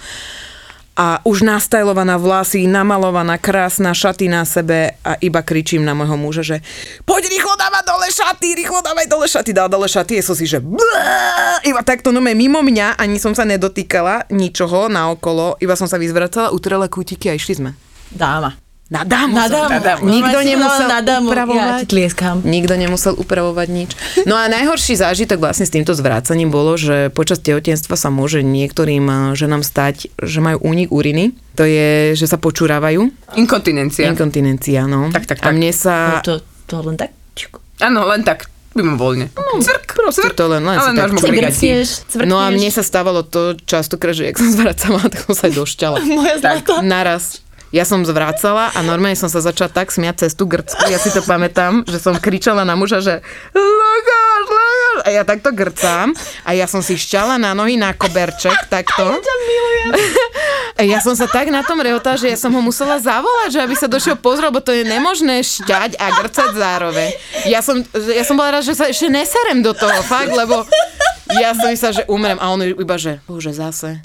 A 0.97 1.21
už 1.21 1.45
nastajlovaná 1.45 2.17
vlasy, 2.17 2.65
namalovaná, 2.65 3.37
krásna, 3.37 3.93
šaty 3.93 4.31
na 4.33 4.41
sebe 4.49 4.97
a 5.05 5.13
iba 5.21 5.45
kričím 5.45 5.85
na 5.85 5.93
môjho 5.93 6.17
muža, 6.17 6.41
že 6.41 6.57
poď 7.05 7.29
rýchlo 7.29 7.53
dávať 7.53 7.83
dole 7.85 8.07
šaty, 8.09 8.47
rýchlo 8.57 8.79
dávaj 8.81 9.05
dole 9.05 9.27
šaty, 9.29 9.51
dal 9.53 9.69
dole 9.69 9.85
šaty, 9.85 10.17
a 10.17 10.25
som 10.25 10.33
si, 10.33 10.49
že 10.49 10.57
blá, 10.57 11.61
iba 11.61 11.85
takto 11.85 12.09
no 12.09 12.17
mimo 12.17 12.65
mňa, 12.65 12.97
ani 12.97 13.21
som 13.21 13.37
sa 13.37 13.45
nedotýkala 13.45 14.31
ničoho 14.33 14.89
naokolo, 14.89 15.59
iba 15.61 15.77
som 15.77 15.85
sa 15.85 16.01
vyzvracala, 16.01 16.49
utrela 16.49 16.89
kútiky 16.89 17.29
a 17.29 17.37
išli 17.37 17.61
sme. 17.61 17.71
Dáma. 18.09 18.55
Na 18.87 19.03
dámu. 19.03 19.35
Na 19.35 19.51
som- 19.51 19.67
dámu. 19.67 20.07
Nikto 20.07 20.37
nemusel 20.41 20.79
dala 20.81 20.93
na 20.93 20.99
dámu. 21.01 21.27
Ja 21.27 21.31
upravovať. 21.33 21.75
ti 21.77 21.85
tlieskam. 21.89 22.39
Nikto 22.39 22.73
nemusel 22.73 23.13
upravovať 23.13 23.67
nič. 23.67 23.89
No 24.23 24.33
a 24.33 24.47
najhorší 24.47 24.95
zážitok 24.95 25.43
vlastne 25.43 25.67
s 25.67 25.75
týmto 25.75 25.91
zvrácaním 25.91 26.47
bolo, 26.47 26.79
že 26.79 27.11
počas 27.11 27.43
tehotenstva 27.43 27.93
sa 27.93 28.07
môže 28.07 28.39
niektorým 28.41 29.03
eh, 29.03 29.17
ženám 29.35 29.59
stať, 29.61 30.07
že 30.15 30.39
majú 30.39 30.63
únik 30.63 30.87
uriny. 30.87 31.35
To 31.55 31.67
je, 31.67 32.15
že 32.15 32.25
sa 32.25 32.39
počúravajú. 32.39 33.11
Inkontinencia. 33.35 34.07
Inkontinencia, 34.07 34.87
no. 34.87 35.11
Tak, 35.11 35.27
tak, 35.27 35.43
A 35.43 35.43
tak. 35.43 35.53
mne 35.53 35.67
No 35.67 35.75
sa... 35.75 36.23
to, 36.23 36.39
to 36.63 36.79
len 36.79 36.95
tak. 36.95 37.11
Áno, 37.79 38.07
len 38.07 38.23
tak. 38.23 38.47
Mimovoľne. 38.71 39.33
No, 39.33 39.57
cvrk, 39.57 39.99
proste 39.99 40.31
to 40.31 40.47
len- 40.47 40.61
len 40.61 40.77
si 40.77 40.85
ale 40.85 41.11
cvrk. 41.11 41.19
cvrkneš. 41.19 41.87
No 42.23 42.37
a 42.37 42.47
mne 42.47 42.69
sa 42.69 42.79
stávalo 42.79 43.19
to 43.21 43.57
častokrát, 43.59 44.13
že 44.13 44.29
jak 44.29 44.37
som 44.37 44.47
zvracala, 44.55 45.01
tak 45.03 45.27
som 45.27 45.35
sa 45.35 45.43
aj 45.43 45.59
došťala. 45.59 45.97
Moja 46.07 46.35
zlata. 46.39 46.79
Naraz. 46.79 47.43
Ja 47.75 47.83
som 47.83 48.07
zvracala 48.07 48.71
a 48.71 48.79
normálne 48.79 49.19
som 49.19 49.27
sa 49.27 49.43
začala 49.43 49.67
tak 49.67 49.91
smiať 49.91 50.23
cez 50.23 50.31
tú 50.39 50.47
grcku. 50.47 50.87
Ja 50.87 50.95
si 50.95 51.11
to 51.11 51.19
pamätám, 51.19 51.83
že 51.83 51.99
som 51.99 52.15
kričala 52.15 52.63
na 52.63 52.79
muža, 52.79 53.03
že 53.03 53.19
lagáš, 53.51 54.45
lagáš. 54.47 54.99
A 55.03 55.09
ja 55.11 55.23
takto 55.27 55.51
grcám 55.51 56.15
a 56.47 56.55
ja 56.55 56.63
som 56.63 56.79
si 56.79 56.95
šťala 56.95 57.35
na 57.35 57.51
nohy 57.51 57.75
na 57.75 57.91
koberček 57.91 58.71
takto. 58.71 59.19
A 60.79 60.81
ja 60.91 61.03
som 61.03 61.11
sa 61.19 61.27
tak 61.27 61.51
na 61.51 61.59
tom 61.59 61.83
rehotala, 61.83 62.15
že 62.15 62.31
ja 62.31 62.39
som 62.39 62.55
ho 62.55 62.61
musela 62.63 63.03
zavolať, 63.03 63.49
že 63.51 63.59
aby 63.59 63.75
sa 63.75 63.91
došiel 63.91 64.15
pozrieť, 64.15 64.47
lebo 64.47 64.63
to 64.63 64.71
je 64.71 64.87
nemožné 64.87 65.43
šťať 65.43 65.99
a 65.99 66.05
grcať 66.23 66.49
zároveň. 66.55 67.09
Ja 67.51 67.59
som, 67.59 67.83
ja 67.91 68.23
som 68.23 68.39
bola 68.39 68.59
rád, 68.59 68.63
že 68.63 68.79
sa 68.79 68.87
ešte 68.87 69.11
neserem 69.11 69.59
do 69.59 69.75
toho, 69.75 69.99
fakt, 70.07 70.31
lebo 70.31 70.63
ja 71.35 71.51
som 71.51 71.67
myslela, 71.67 71.93
že 71.93 72.03
umrem 72.07 72.39
a 72.39 72.45
on 72.51 72.63
iba, 72.63 72.95
že 72.95 73.19
bože, 73.27 73.51
zase. 73.51 73.99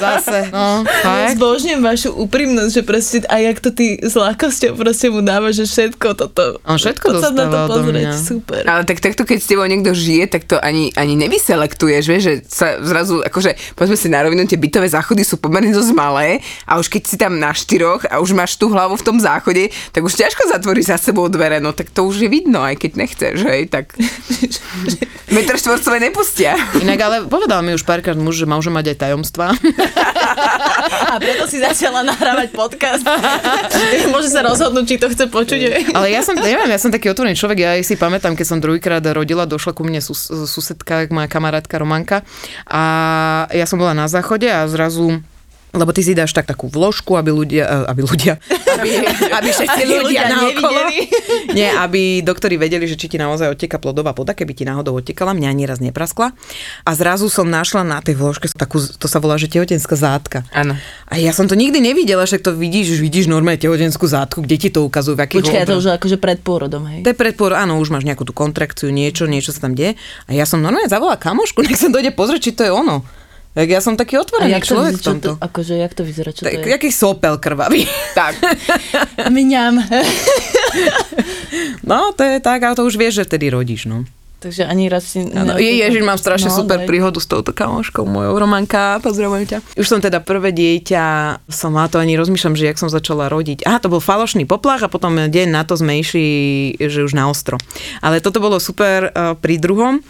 Zase. 0.00 0.48
No, 0.52 0.84
fakt. 0.84 1.36
Zbožňujem 1.36 1.80
vašu 1.80 2.10
úprimnosť, 2.16 2.72
že 2.72 2.82
proste 2.82 3.16
a 3.28 3.40
jak 3.40 3.58
to 3.60 3.70
ty 3.72 4.00
s 4.00 4.16
ľahkosťou 4.16 4.76
proste 4.76 5.08
mu 5.08 5.20
dáva, 5.24 5.52
že 5.54 5.64
všetko 5.64 6.06
toto. 6.18 6.60
On 6.66 6.76
všetko 6.76 7.06
Poď 7.08 7.22
sa 7.22 7.30
na 7.32 7.44
to 7.48 7.58
pozrieť, 7.70 8.12
super. 8.16 8.62
Ale 8.66 8.82
tak 8.84 8.98
takto, 9.00 9.22
keď 9.24 9.38
s 9.40 9.48
tebou 9.48 9.64
niekto 9.68 9.92
žije, 9.92 10.24
tak 10.28 10.48
to 10.48 10.56
ani, 10.60 10.92
ani 10.96 11.14
nevyselektuješ, 11.16 12.04
vieš, 12.04 12.22
že 12.22 12.34
sa 12.48 12.80
zrazu, 12.84 13.22
akože, 13.24 13.76
povedzme 13.76 13.96
si 13.96 14.08
na 14.12 14.20
rovinu, 14.24 14.44
tie 14.44 14.60
bytové 14.60 14.88
záchody 14.88 15.22
sú 15.24 15.38
pomerne 15.38 15.72
dosť 15.72 15.92
malé 15.94 16.42
a 16.68 16.76
už 16.76 16.88
keď 16.92 17.02
si 17.06 17.16
tam 17.16 17.38
na 17.38 17.54
štyroch 17.54 18.04
a 18.08 18.20
už 18.20 18.34
máš 18.36 18.58
tú 18.58 18.68
hlavu 18.68 18.98
v 18.98 19.06
tom 19.06 19.16
záchode, 19.16 19.72
tak 19.94 20.02
už 20.02 20.16
ťažko 20.16 20.50
zatvoríš 20.52 20.92
za 20.92 20.98
sebou 20.98 21.28
dvere, 21.32 21.62
no 21.62 21.72
tak 21.72 21.88
to 21.92 22.04
už 22.04 22.26
je 22.26 22.28
vidno, 22.28 22.60
aj 22.60 22.76
keď 22.76 22.90
nechceš, 22.98 23.36
hej, 23.46 23.70
tak 23.70 23.94
metr 25.36 25.56
štvorcové 25.56 26.02
nepustia. 26.22 26.54
Inak 26.78 27.00
ale 27.02 27.16
povedal 27.26 27.66
mi 27.66 27.74
už 27.74 27.82
párkrát 27.82 28.14
muž, 28.14 28.38
že 28.38 28.46
môže 28.46 28.70
mať 28.70 28.94
aj 28.94 28.96
tajomstvá. 29.02 29.58
A 31.12 31.18
preto 31.18 31.50
si 31.50 31.58
začala 31.58 32.06
nahrávať 32.06 32.54
podcast. 32.54 33.02
Môže 34.06 34.30
sa 34.30 34.46
rozhodnúť, 34.46 34.86
či 34.86 34.96
to 35.02 35.10
chce 35.10 35.26
počuť. 35.26 35.90
Ale 35.98 36.14
ja 36.14 36.22
som, 36.22 36.38
neviem, 36.38 36.70
ja 36.70 36.78
som 36.78 36.94
taký 36.94 37.10
otvorený 37.10 37.34
človek, 37.34 37.58
ja 37.58 37.72
si 37.82 37.98
pamätám, 37.98 38.38
keď 38.38 38.46
som 38.46 38.62
druhýkrát 38.62 39.02
rodila, 39.10 39.50
došla 39.50 39.74
ku 39.74 39.82
mne 39.82 39.98
sus, 39.98 40.30
susedka, 40.30 41.10
moja 41.10 41.26
kamarátka 41.26 41.82
Romanka 41.82 42.22
a 42.70 42.82
ja 43.50 43.66
som 43.66 43.82
bola 43.82 43.92
na 43.92 44.06
záchode 44.06 44.46
a 44.46 44.70
zrazu 44.70 45.26
lebo 45.72 45.90
ty 45.96 46.04
si 46.04 46.12
dáš 46.12 46.36
tak 46.36 46.44
takú 46.44 46.68
vložku, 46.68 47.16
aby 47.16 47.32
ľudia, 47.32 47.64
eh, 47.64 47.90
aby 47.90 48.00
ľudia, 48.04 48.36
aby, 48.76 48.88
aby 49.32 49.48
všetci 49.48 49.82
ľudia, 49.88 50.00
ľudia 50.04 50.22
naokolo, 50.28 50.80
nie, 51.58 51.68
aby 51.68 52.20
doktori 52.20 52.60
vedeli, 52.60 52.84
že 52.84 53.00
či 53.00 53.08
ti 53.08 53.16
naozaj 53.16 53.56
odteka 53.56 53.80
plodová 53.80 54.12
voda, 54.12 54.36
keby 54.36 54.52
ti 54.52 54.68
náhodou 54.68 55.00
odtekala, 55.00 55.32
mňa 55.32 55.48
ani 55.48 55.64
raz 55.64 55.80
nepraskla. 55.80 56.36
A 56.84 56.90
zrazu 56.92 57.32
som 57.32 57.48
našla 57.48 57.88
na 57.88 58.04
tej 58.04 58.20
vložke 58.20 58.52
takú, 58.52 58.84
to 58.84 59.08
sa 59.08 59.16
volá, 59.16 59.40
že 59.40 59.48
tehotenská 59.48 59.96
zátka. 59.96 60.44
Áno. 60.52 60.76
A 61.08 61.16
ja 61.16 61.32
som 61.32 61.48
to 61.48 61.56
nikdy 61.56 61.80
nevidela, 61.80 62.28
však 62.28 62.44
to 62.44 62.52
vidíš, 62.52 63.00
vidíš 63.00 63.32
normálne 63.32 63.56
tehotenskú 63.56 64.04
zátku, 64.04 64.44
kde 64.44 64.56
ti 64.60 64.68
to 64.68 64.84
ukazujú, 64.84 65.16
v 65.16 65.24
akých 65.24 65.40
Počkaj, 65.48 65.68
to 65.68 65.80
už 65.80 65.88
akože 65.96 66.16
pred 66.20 66.38
pôrodom, 66.44 66.84
hej. 66.92 67.00
to 67.00 67.12
je 67.12 67.16
predpor, 67.16 67.56
áno, 67.56 67.80
už 67.80 67.88
máš 67.88 68.04
nejakú 68.04 68.28
tú 68.28 68.36
kontrakciu, 68.36 68.92
niečo, 68.92 69.24
niečo 69.24 69.56
sa 69.56 69.64
tam 69.68 69.72
deje. 69.72 69.96
A 70.28 70.36
ja 70.36 70.44
som 70.44 70.60
normálne 70.60 70.92
zavolala 70.92 71.16
kamošku, 71.16 71.64
nech 71.64 71.80
sa 71.80 71.88
dojde 71.88 72.12
pozrieť, 72.12 72.52
či 72.52 72.52
to 72.52 72.62
je 72.68 72.72
ono. 72.72 73.21
Tak 73.52 73.68
ja 73.68 73.84
som 73.84 74.00
taký 74.00 74.16
otvorený 74.16 74.56
jak 74.56 74.64
to, 74.64 74.72
človek 74.72 74.92
v 74.92 74.96
vyzerá, 74.96 75.04
čo 75.04 75.10
tomto. 75.12 75.30
to, 75.36 75.44
akože, 75.44 75.74
jak 75.76 75.92
to 75.92 76.02
vyzerá, 76.08 76.30
čo 76.32 76.42
Tak, 76.48 76.52
to 76.56 76.68
je? 76.68 76.72
jaký 76.72 76.88
sopel 76.88 77.36
krvavý. 77.36 77.84
Tak. 78.16 78.32
Mňam. 79.36 79.76
No, 81.84 82.16
to 82.16 82.24
je 82.24 82.40
tak, 82.40 82.64
ale 82.64 82.72
to 82.72 82.88
už 82.88 82.96
vieš, 82.96 83.20
že 83.20 83.28
vtedy 83.28 83.52
rodíš, 83.52 83.84
no. 83.84 84.08
Takže 84.42 84.66
ani 84.66 84.90
raz 84.90 85.06
si... 85.06 85.22
Áno, 85.22 85.54
je, 85.54 85.70
ježiš, 85.70 86.02
mám 86.02 86.18
strašne 86.18 86.50
no, 86.50 86.64
super 86.64 86.82
daj. 86.82 86.88
príhodu 86.90 87.22
s 87.22 87.30
touto 87.30 87.54
kamoškou 87.54 88.02
mojou, 88.02 88.34
Romanka, 88.42 88.98
pozdravujem 88.98 89.46
ťa. 89.46 89.58
Už 89.78 89.86
som 89.86 90.02
teda 90.02 90.18
prvé 90.18 90.50
dieťa, 90.50 91.04
som 91.46 91.78
má 91.78 91.86
to 91.86 92.02
ani 92.02 92.18
rozmýšľam, 92.18 92.58
že 92.58 92.66
jak 92.66 92.80
som 92.80 92.90
začala 92.90 93.30
rodiť. 93.30 93.62
Aha, 93.62 93.78
to 93.78 93.86
bol 93.86 94.02
falošný 94.02 94.42
poplach 94.42 94.82
a 94.82 94.90
potom 94.90 95.14
deň 95.14 95.46
na 95.46 95.62
to 95.62 95.78
sme 95.78 95.94
išli, 96.02 96.26
že 96.74 97.06
už 97.06 97.14
na 97.14 97.30
ostro. 97.30 97.54
Ale 98.02 98.18
toto 98.18 98.42
bolo 98.42 98.58
super 98.58 99.14
uh, 99.14 99.38
pri 99.38 99.62
druhom 99.62 100.02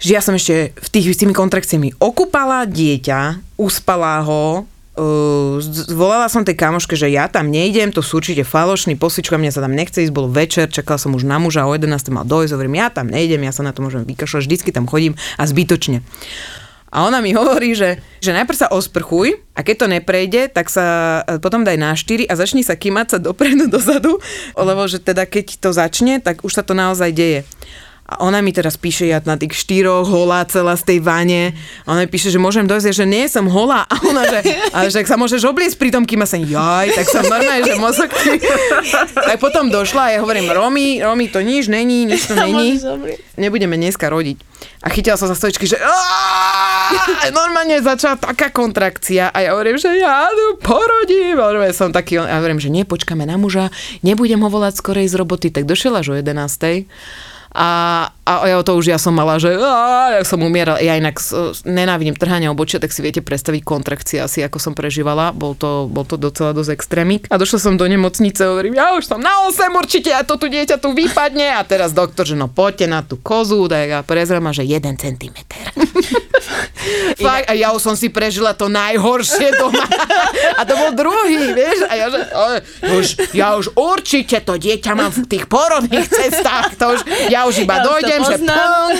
že 0.00 0.16
ja 0.16 0.24
som 0.24 0.32
ešte 0.32 0.72
v 0.74 0.88
tých 0.88 1.12
s 1.12 1.20
tými 1.20 1.36
kontrakciami 1.36 2.00
okúpala 2.00 2.64
dieťa, 2.64 3.56
uspala 3.60 4.24
ho, 4.24 4.64
Uh, 5.00 5.62
zvolala 5.62 6.26
som 6.26 6.42
tej 6.42 6.58
kamoške, 6.58 6.98
že 6.98 7.08
ja 7.08 7.30
tam 7.30 7.48
nejdem, 7.48 7.94
to 7.94 8.02
sú 8.02 8.18
určite 8.18 8.42
falošný 8.42 8.98
posvička, 8.98 9.38
mňa 9.38 9.54
sa 9.54 9.62
tam 9.64 9.72
nechce 9.72 10.02
ísť, 10.02 10.12
bol 10.12 10.26
večer, 10.26 10.66
čakala 10.66 10.98
som 10.98 11.14
už 11.14 11.24
na 11.24 11.38
muža, 11.38 11.64
o 11.64 11.72
11. 11.72 11.88
mal 12.10 12.26
dojsť, 12.26 12.52
hovorím, 12.52 12.82
ja 12.82 12.90
tam 12.90 13.06
nejdem, 13.06 13.40
ja 13.40 13.54
sa 13.54 13.62
na 13.62 13.70
to 13.70 13.86
môžem 13.86 14.02
vykašľať, 14.02 14.44
vždycky 14.44 14.74
tam 14.74 14.90
chodím 14.90 15.14
a 15.38 15.46
zbytočne. 15.46 16.02
A 16.90 17.06
ona 17.06 17.22
mi 17.22 17.30
hovorí, 17.38 17.72
že, 17.72 18.02
že 18.18 18.34
najprv 18.34 18.58
sa 18.58 18.68
osprchuj 18.68 19.38
a 19.54 19.62
keď 19.62 19.76
to 19.78 19.86
neprejde, 19.86 20.50
tak 20.50 20.66
sa 20.66 21.22
e, 21.22 21.38
potom 21.38 21.62
daj 21.62 21.78
na 21.78 21.94
4 21.94 22.26
a 22.26 22.34
začni 22.34 22.66
sa 22.66 22.74
kýmať 22.74 23.06
sa 23.16 23.18
dopredu, 23.22 23.70
dozadu, 23.70 24.18
lebo 24.58 24.82
že 24.90 24.98
teda 24.98 25.24
keď 25.24 25.62
to 25.62 25.70
začne, 25.70 26.18
tak 26.18 26.42
už 26.42 26.50
sa 26.50 26.66
to 26.66 26.74
naozaj 26.74 27.14
deje. 27.14 27.46
A 28.10 28.26
ona 28.26 28.42
mi 28.42 28.50
teraz 28.50 28.74
píše, 28.74 29.06
ja 29.06 29.22
na 29.22 29.38
tých 29.38 29.54
štyroch 29.54 30.02
holá 30.10 30.42
celá 30.50 30.74
z 30.74 30.82
tej 30.82 30.98
vane. 30.98 31.54
A 31.86 31.94
ona 31.94 32.02
mi 32.02 32.10
píše, 32.10 32.34
že 32.34 32.42
môžem 32.42 32.66
dojsť, 32.66 32.90
že 32.90 33.06
nie 33.06 33.30
som 33.30 33.46
holá. 33.46 33.86
A 33.86 33.94
ona, 34.02 34.26
že, 34.26 34.40
a 34.74 34.90
že 34.90 35.06
sa 35.06 35.14
môžeš 35.14 35.46
obliecť 35.46 35.78
pri 35.78 35.94
tom, 35.94 36.02
kým 36.02 36.26
sa 36.26 36.34
jaj, 36.34 36.90
tak 36.90 37.06
som 37.06 37.22
normálne, 37.22 37.62
že 37.62 37.78
mozog. 37.78 38.10
tak 39.14 39.38
potom 39.38 39.70
došla 39.70 40.10
a 40.10 40.12
ja 40.14 40.18
hovorím, 40.26 40.50
Romy, 40.50 40.98
Romy, 40.98 41.30
to 41.30 41.38
nič 41.38 41.70
není, 41.70 42.02
nič 42.02 42.26
to 42.26 42.34
není. 42.44 42.82
Nebudeme 43.38 43.78
dneska 43.78 44.10
rodiť. 44.10 44.42
A 44.82 44.90
chytila 44.90 45.14
sa 45.14 45.30
za 45.30 45.38
stoličky, 45.38 45.70
že 45.70 45.78
normálne 47.30 47.78
začala 47.84 48.18
taká 48.18 48.50
kontrakcia 48.50 49.30
a 49.30 49.38
ja 49.38 49.54
hovorím, 49.54 49.78
že 49.78 49.92
ja 49.96 50.26
tu 50.28 50.58
porodím. 50.58 51.38
A 51.38 51.70
som 51.70 51.94
taký, 51.94 52.18
a 52.18 52.42
hovorím, 52.42 52.58
že 52.58 52.72
nie, 52.72 52.82
počkáme 52.82 53.22
na 53.22 53.38
muža, 53.38 53.70
nebudem 54.02 54.40
ho 54.42 54.48
volať 54.50 54.82
skorej 54.82 55.06
z 55.06 55.14
roboty, 55.14 55.48
tak 55.54 55.68
došiel 55.68 55.94
až 55.94 56.12
o 56.12 56.14
11. 56.18 56.90
A, 57.50 57.68
a 58.22 58.32
ja 58.46 58.62
to 58.62 58.78
už 58.78 58.94
ja 58.94 58.98
som 59.02 59.10
mala, 59.10 59.42
že 59.42 59.58
á, 59.58 60.14
ja 60.14 60.22
som 60.22 60.38
umierala. 60.38 60.78
Ja 60.78 60.94
inak 60.94 61.18
nenávidím 61.66 62.14
trhanie 62.14 62.46
obočia, 62.46 62.78
tak 62.78 62.94
si 62.94 63.02
viete 63.02 63.18
predstaviť 63.26 63.66
kontrakcie 63.66 64.22
asi, 64.22 64.46
ako 64.46 64.62
som 64.62 64.72
prežívala. 64.78 65.34
Bol 65.34 65.58
to, 65.58 65.90
bol 65.90 66.06
to 66.06 66.14
docela 66.14 66.54
dosť 66.54 66.70
extrémik. 66.70 67.26
A 67.26 67.42
došla 67.42 67.58
som 67.58 67.74
do 67.74 67.90
nemocnice, 67.90 68.46
hovorím, 68.46 68.78
ja 68.78 68.94
už 68.94 69.10
som 69.10 69.18
na 69.18 69.50
8 69.50 69.66
určite, 69.74 70.14
a 70.14 70.22
to 70.22 70.38
tu 70.38 70.46
dieťa 70.46 70.78
tu 70.78 70.94
vypadne. 70.94 71.58
A 71.58 71.66
teraz 71.66 71.90
doktor, 71.90 72.22
že 72.22 72.38
no 72.38 72.46
poďte 72.46 72.86
na 72.86 73.02
tú 73.02 73.18
kozu, 73.18 73.66
tak 73.66 73.90
ja 73.90 74.00
prezriem 74.06 74.46
že 74.54 74.62
1 74.62 74.94
cm. 74.94 75.36
Fakt, 77.20 77.46
a 77.50 77.52
ja 77.52 77.74
už 77.76 77.82
som 77.82 77.94
si 77.98 78.08
prežila 78.08 78.56
to 78.56 78.72
najhoršie 78.72 79.52
doma. 79.60 79.84
A 80.56 80.64
to 80.64 80.74
bol 80.78 80.92
druhý, 80.96 81.52
vieš? 81.52 81.84
A 81.86 81.92
ja, 81.98 82.06
že, 82.08 82.20
už, 82.88 83.06
ja 83.36 83.48
už 83.60 83.76
určite 83.76 84.40
to 84.40 84.56
dieťa 84.56 84.92
mám 84.96 85.12
v 85.12 85.28
tých 85.28 85.44
porodných 85.44 86.08
cestách. 86.08 86.80
To 86.80 86.96
už, 86.96 87.00
ja 87.28 87.39
už 87.46 87.64
iba 87.64 87.80
ja 87.80 87.84
dojdem, 87.86 88.20
že 88.26 88.36
punk. 88.42 88.98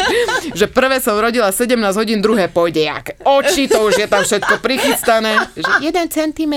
že 0.60 0.66
prvé 0.70 1.02
som 1.02 1.18
rodila 1.18 1.50
17 1.50 1.74
hodín, 1.98 2.20
druhé 2.20 2.46
pôjde 2.46 2.86
jak 2.86 3.18
oči, 3.24 3.66
to 3.66 3.88
už 3.88 4.02
je 4.02 4.06
tam 4.06 4.22
všetko 4.22 4.60
prichystané. 4.62 5.50
Že 5.56 5.72
1 5.90 6.08
cm. 6.10 6.54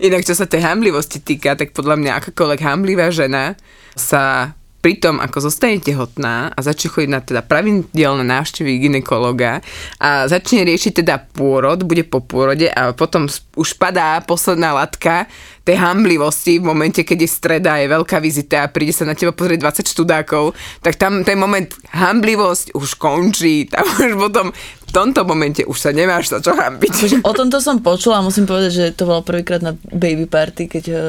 Inak, 0.00 0.22
čo 0.26 0.34
sa 0.34 0.44
tej 0.48 0.64
hamlivosti 0.64 1.22
týka, 1.22 1.54
tak 1.54 1.70
podľa 1.76 1.96
mňa 2.00 2.12
akákoľvek 2.20 2.60
hamlivá 2.60 3.08
žena 3.14 3.54
sa 3.94 4.54
pri 4.84 5.00
tom, 5.00 5.16
ako 5.16 5.48
zostane 5.48 5.80
tehotná 5.80 6.52
a 6.52 6.58
začne 6.60 6.92
chodiť 6.92 7.08
na 7.08 7.24
teda 7.24 7.40
pravidelné 7.40 8.20
návštevy 8.20 8.84
ginekologa 8.84 9.64
a 9.96 10.28
začne 10.28 10.60
riešiť 10.68 11.00
teda 11.00 11.32
pôrod, 11.32 11.88
bude 11.88 12.04
po 12.04 12.20
pôrode 12.20 12.68
a 12.68 12.92
potom 12.92 13.24
už 13.56 13.80
padá 13.80 14.20
posledná 14.20 14.76
latka 14.76 15.24
tej 15.64 15.80
hamblivosti 15.80 16.60
v 16.60 16.68
momente, 16.68 17.00
keď 17.00 17.24
je 17.24 17.30
streda, 17.32 17.80
je 17.80 17.88
veľká 17.88 18.20
vizita 18.20 18.68
a 18.68 18.68
príde 18.68 18.92
sa 18.92 19.08
na 19.08 19.16
teba 19.16 19.32
pozrieť 19.32 19.64
20 19.64 19.96
študákov, 19.96 20.52
tak 20.84 21.00
tam 21.00 21.24
ten 21.24 21.40
moment 21.40 21.72
hamblivosť 21.96 22.76
už 22.76 23.00
končí, 23.00 23.64
tam 23.72 23.88
už 23.88 24.20
potom 24.20 24.52
v 24.52 24.90
tomto 24.92 25.24
momente 25.24 25.64
už 25.64 25.80
sa 25.80 25.96
nemáš 25.96 26.28
sa 26.28 26.44
čo 26.44 26.52
hambiť. 26.52 27.24
O 27.24 27.32
tomto 27.32 27.56
som 27.64 27.80
počula 27.80 28.20
a 28.20 28.26
musím 28.26 28.44
povedať, 28.44 28.72
že 28.76 28.84
to 28.92 29.08
bolo 29.08 29.24
prvýkrát 29.24 29.64
na 29.64 29.72
baby 29.88 30.28
party, 30.28 30.68
keď 30.68 30.84
eh, 30.92 31.00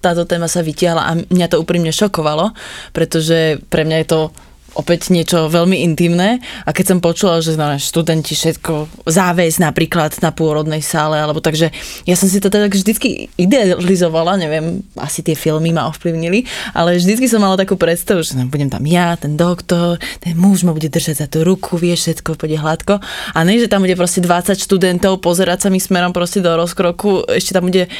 táto 0.00 0.24
téma 0.24 0.48
sa 0.48 0.64
vytiahla 0.64 1.02
a 1.04 1.12
mňa 1.16 1.46
to 1.52 1.60
úprimne 1.60 1.92
šokovalo, 1.92 2.56
pretože 2.96 3.60
pre 3.68 3.84
mňa 3.84 3.96
je 4.02 4.08
to 4.08 4.20
opäť 4.74 5.10
niečo 5.10 5.50
veľmi 5.50 5.82
intimné. 5.82 6.38
A 6.66 6.70
keď 6.70 6.94
som 6.94 6.98
počula, 7.02 7.42
že 7.42 7.58
no, 7.58 7.74
študenti 7.74 8.34
všetko 8.34 9.04
záväz 9.06 9.58
napríklad 9.58 10.18
na 10.22 10.30
pôrodnej 10.30 10.82
sále, 10.84 11.18
alebo 11.18 11.42
takže 11.42 11.72
ja 12.06 12.14
som 12.14 12.30
si 12.30 12.38
to 12.38 12.52
tak 12.52 12.70
vždycky 12.70 13.30
idealizovala, 13.34 14.38
neviem, 14.38 14.84
asi 14.98 15.24
tie 15.24 15.34
filmy 15.34 15.74
ma 15.74 15.90
ovplyvnili, 15.90 16.46
ale 16.74 16.98
vždycky 16.98 17.26
som 17.26 17.42
mala 17.42 17.58
takú 17.58 17.74
predstavu, 17.74 18.22
že 18.22 18.38
no, 18.38 18.46
budem 18.46 18.70
tam 18.70 18.84
ja, 18.86 19.18
ten 19.18 19.34
doktor, 19.34 19.98
ten 20.22 20.34
muž 20.38 20.62
ma 20.62 20.76
bude 20.76 20.88
držať 20.88 21.24
za 21.24 21.26
tú 21.26 21.42
ruku, 21.42 21.80
vie 21.80 21.94
všetko, 21.94 22.38
bude 22.38 22.56
hladko. 22.58 23.02
A 23.34 23.38
nie, 23.42 23.62
že 23.62 23.70
tam 23.70 23.82
bude 23.82 23.98
proste 23.98 24.22
20 24.22 24.54
študentov 24.56 25.22
pozerať 25.22 25.66
sa 25.66 25.68
mi 25.68 25.82
smerom 25.82 26.14
proste 26.14 26.42
do 26.42 26.54
rozkroku, 26.54 27.26
ešte 27.26 27.56
tam 27.56 27.68
bude 27.68 27.86
e, 27.86 27.90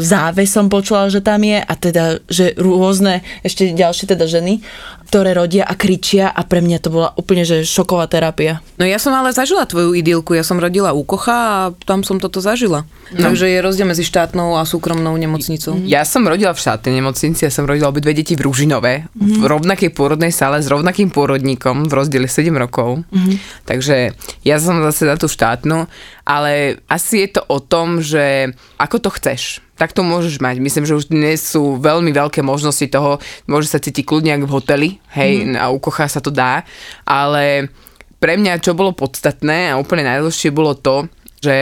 záväz 0.00 0.50
som 0.50 0.66
počula, 0.66 1.10
že 1.10 1.22
tam 1.22 1.42
je 1.42 1.58
a 1.58 1.72
teda, 1.78 2.22
že 2.26 2.54
rôzne 2.58 3.22
ešte 3.46 3.70
ďalšie 3.72 4.10
teda 4.10 4.26
ženy 4.26 4.62
ktoré 5.10 5.34
rodia 5.34 5.66
a 5.66 5.74
kričia 5.74 6.19
a 6.28 6.40
pre 6.44 6.60
mňa 6.60 6.78
to 6.84 6.92
bola 6.92 7.08
úplne 7.16 7.48
že 7.48 7.64
šoková 7.64 8.04
terapia. 8.10 8.60
No 8.76 8.84
ja 8.84 9.00
som 9.00 9.16
ale 9.16 9.32
zažila 9.32 9.64
tvoju 9.64 9.96
idylku, 9.96 10.36
ja 10.36 10.44
som 10.44 10.60
rodila 10.60 10.92
u 10.92 11.06
Kocha 11.06 11.38
a 11.38 11.58
tam 11.88 12.04
som 12.04 12.20
toto 12.20 12.44
zažila. 12.44 12.84
No. 13.14 13.30
Takže 13.30 13.48
je 13.48 13.64
rozdiel 13.64 13.88
medzi 13.88 14.04
štátnou 14.04 14.58
a 14.58 14.66
súkromnou 14.66 15.16
nemocnicou. 15.16 15.80
Ja 15.86 16.04
som 16.04 16.26
rodila 16.26 16.52
v 16.52 16.62
štátnej 16.62 17.00
nemocnici, 17.00 17.46
ja 17.46 17.52
som 17.52 17.64
rodila 17.64 17.90
obidve 17.90 18.14
deti 18.14 18.34
v 18.36 18.44
Ružinove, 18.46 19.06
mm. 19.10 19.40
v 19.40 19.44
rovnakej 19.46 19.90
pôrodnej 19.94 20.30
sále 20.34 20.62
s 20.62 20.70
rovnakým 20.70 21.10
pôrodníkom 21.10 21.86
v 21.88 21.92
rozdiele 21.92 22.28
7 22.28 22.50
rokov. 22.54 23.02
Mm. 23.10 23.38
Takže 23.66 24.14
ja 24.42 24.56
som 24.58 24.82
zase 24.82 25.06
za 25.06 25.16
tú 25.18 25.26
štátnu, 25.26 25.90
ale 26.26 26.82
asi 26.86 27.26
je 27.26 27.38
to 27.38 27.42
o 27.50 27.58
tom, 27.58 27.98
že 28.02 28.54
ako 28.78 28.96
to 29.02 29.10
chceš 29.18 29.62
tak 29.80 29.96
to 29.96 30.04
môžeš 30.04 30.44
mať. 30.44 30.60
Myslím, 30.60 30.84
že 30.84 30.92
už 30.92 31.08
dnes 31.08 31.40
sú 31.40 31.80
veľmi 31.80 32.12
veľké 32.12 32.44
možnosti 32.44 32.84
toho, 32.92 33.16
môže 33.48 33.72
sa 33.72 33.80
cítiť 33.80 34.04
kľudne 34.04 34.36
ako 34.36 34.44
v 34.44 34.54
hoteli, 34.60 34.88
hej, 35.16 35.48
mm. 35.48 35.56
a 35.56 35.72
u 35.72 35.80
kocha 35.80 36.04
sa 36.04 36.20
to 36.20 36.28
dá, 36.28 36.68
ale 37.08 37.72
pre 38.20 38.36
mňa, 38.36 38.60
čo 38.60 38.76
bolo 38.76 38.92
podstatné 38.92 39.72
a 39.72 39.80
úplne 39.80 40.04
najdôležšie 40.04 40.52
bolo 40.52 40.76
to, 40.76 41.08
že 41.40 41.56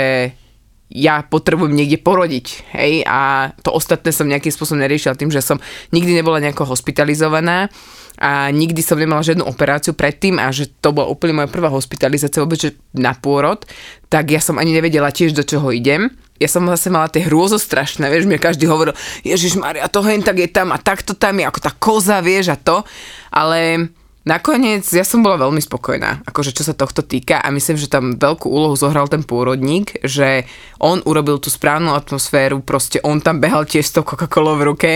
ja 0.91 1.23
potrebujem 1.23 1.79
niekde 1.79 2.03
porodiť, 2.03 2.75
hej, 2.75 3.07
a 3.07 3.55
to 3.63 3.71
ostatné 3.71 4.11
som 4.11 4.27
nejakým 4.27 4.51
spôsobom 4.51 4.83
neriešila 4.83 5.15
tým, 5.15 5.31
že 5.31 5.39
som 5.39 5.63
nikdy 5.95 6.19
nebola 6.19 6.43
nejako 6.43 6.75
hospitalizovaná 6.75 7.71
a 8.19 8.51
nikdy 8.51 8.83
som 8.83 8.99
nemala 8.99 9.23
žiadnu 9.23 9.47
operáciu 9.47 9.95
predtým 9.95 10.43
a 10.43 10.51
že 10.51 10.67
to 10.83 10.91
bola 10.91 11.07
úplne 11.07 11.39
moja 11.39 11.47
prvá 11.47 11.71
hospitalizácia 11.71 12.43
vôbec 12.43 12.75
na 12.91 13.15
pôrod, 13.15 13.63
tak 14.11 14.35
ja 14.35 14.43
som 14.43 14.59
ani 14.59 14.75
nevedela 14.75 15.15
tiež, 15.15 15.39
do 15.39 15.47
čoho 15.47 15.71
idem 15.71 16.11
ja 16.39 16.49
som 16.49 16.65
zase 16.71 16.89
mala 16.89 17.11
tie 17.11 17.27
hrôzo 17.27 17.59
strašné, 17.59 18.07
vieš, 18.11 18.31
mne 18.31 18.39
každý 18.39 18.71
hovoril, 18.71 18.95
Ježiš 19.27 19.59
Maria, 19.59 19.91
to 19.91 20.03
hen 20.07 20.23
tak 20.23 20.39
je 20.39 20.49
tam 20.51 20.71
a 20.71 20.79
takto 20.79 21.15
tam 21.15 21.43
je, 21.43 21.45
ako 21.45 21.61
tá 21.61 21.71
koza, 21.75 22.23
vieš, 22.23 22.55
a 22.55 22.57
to, 22.57 22.87
ale 23.35 23.91
nakoniec 24.23 24.85
ja 24.87 25.03
som 25.03 25.25
bola 25.25 25.41
veľmi 25.41 25.59
spokojná, 25.59 26.23
akože 26.29 26.55
čo 26.55 26.63
sa 26.63 26.77
tohto 26.77 27.01
týka 27.03 27.41
a 27.43 27.49
myslím, 27.51 27.81
že 27.81 27.91
tam 27.91 28.15
veľkú 28.21 28.47
úlohu 28.47 28.77
zohral 28.79 29.11
ten 29.11 29.25
pôrodník, 29.27 29.99
že 30.07 30.45
on 30.79 31.01
urobil 31.09 31.43
tú 31.43 31.51
správnu 31.51 31.97
atmosféru, 31.97 32.63
proste 32.63 33.03
on 33.03 33.19
tam 33.19 33.41
behal 33.41 33.67
tiež 33.67 33.89
s 33.89 33.95
tou 33.97 34.05
coca 34.05 34.29
v 34.29 34.63
ruke. 34.63 34.91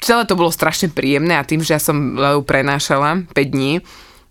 Celé 0.00 0.22
to 0.24 0.34
bolo 0.34 0.50
strašne 0.50 0.90
príjemné 0.90 1.36
a 1.36 1.46
tým, 1.46 1.60
že 1.60 1.76
ja 1.76 1.80
som 1.82 2.16
Leu 2.16 2.40
prenášala 2.40 3.28
5 3.30 3.36
dní, 3.36 3.84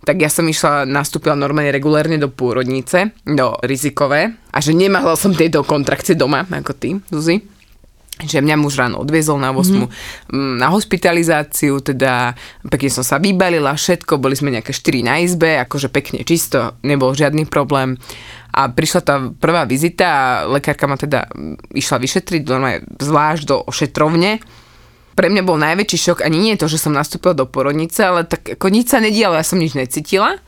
tak 0.05 0.21
ja 0.23 0.31
som 0.31 0.47
išla, 0.47 0.87
nastúpila 0.87 1.35
normálne 1.35 1.75
regulérne 1.75 2.15
do 2.15 2.31
pôrodnice, 2.31 3.11
do 3.27 3.59
rizikové 3.63 4.35
a 4.49 4.57
že 4.63 4.71
nemala 4.71 5.13
som 5.19 5.35
tieto 5.35 5.63
kontrakcie 5.67 6.15
doma, 6.15 6.47
ako 6.47 6.71
ty, 6.75 6.95
Zuzi 7.11 7.59
že 8.19 8.43
mňa 8.43 8.55
muž 8.59 8.75
ráno 8.75 8.99
odviezol 8.99 9.39
na 9.39 9.55
8 9.55 9.79
mm. 9.79 9.87
na 10.59 10.67
hospitalizáciu, 10.75 11.79
teda 11.79 12.35
pekne 12.67 12.91
som 12.91 13.03
sa 13.05 13.15
vybalila, 13.15 13.79
všetko, 13.79 14.19
boli 14.19 14.35
sme 14.35 14.51
nejaké 14.51 14.75
4 14.75 15.07
na 15.07 15.23
izbe, 15.23 15.55
akože 15.63 15.87
pekne 15.87 16.27
čisto, 16.27 16.75
nebol 16.83 17.15
žiadny 17.15 17.47
problém. 17.47 17.95
A 18.51 18.67
prišla 18.67 19.01
tá 19.05 19.15
prvá 19.39 19.63
vizita 19.63 20.05
a 20.09 20.23
lekárka 20.51 20.83
ma 20.89 20.99
teda 20.99 21.31
išla 21.71 22.01
vyšetriť 22.01 22.41
normálne 22.43 22.83
zvlášť 22.99 23.43
do 23.47 23.63
ošetrovne 23.63 24.43
pre 25.19 25.27
mňa 25.27 25.43
bol 25.43 25.59
najväčší 25.59 25.97
šok 25.99 26.19
ani 26.23 26.39
nie 26.39 26.55
to, 26.55 26.71
že 26.71 26.79
som 26.79 26.95
nastúpila 26.95 27.35
do 27.35 27.43
porodnice, 27.43 28.07
ale 28.07 28.23
tak 28.23 28.55
ako 28.55 28.71
nič 28.71 28.87
sa 28.87 29.03
nedialo, 29.03 29.35
ja 29.35 29.43
som 29.43 29.59
nič 29.59 29.75
necítila. 29.75 30.39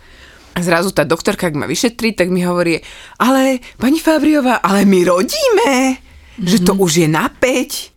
A 0.56 0.60
zrazu 0.64 0.96
tá 0.96 1.04
doktorka, 1.04 1.52
ak 1.52 1.60
ma 1.60 1.68
vyšetrí, 1.68 2.16
tak 2.16 2.32
mi 2.32 2.48
hovorí, 2.48 2.80
ale 3.20 3.60
pani 3.76 4.00
Fabriová, 4.00 4.64
ale 4.64 4.88
my 4.88 5.00
rodíme, 5.04 5.72
mm-hmm. 6.00 6.48
že 6.48 6.64
to 6.64 6.72
mhm. 6.72 6.80
už 6.88 6.92
je 7.04 7.08
na 7.12 7.28
5. 7.28 7.92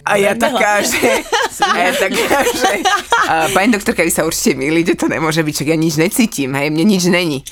A 0.00 0.16
A 0.16 0.20
ja 0.20 0.32
taká, 0.36 0.80
že... 0.84 1.24
A 1.60 1.76
ja 1.76 1.92
taká, 1.92 2.40
že... 2.44 2.72
A 3.28 3.34
pani 3.52 3.72
doktorka, 3.72 4.04
vy 4.04 4.12
sa 4.12 4.24
určite 4.24 4.56
milíte, 4.56 4.96
to 4.96 5.08
nemôže 5.08 5.44
byť, 5.44 5.54
čak 5.56 5.68
ja 5.72 5.76
nič 5.76 6.00
necítim, 6.00 6.52
hej, 6.56 6.72
mne 6.72 6.84
nič 6.84 7.04
není. 7.08 7.44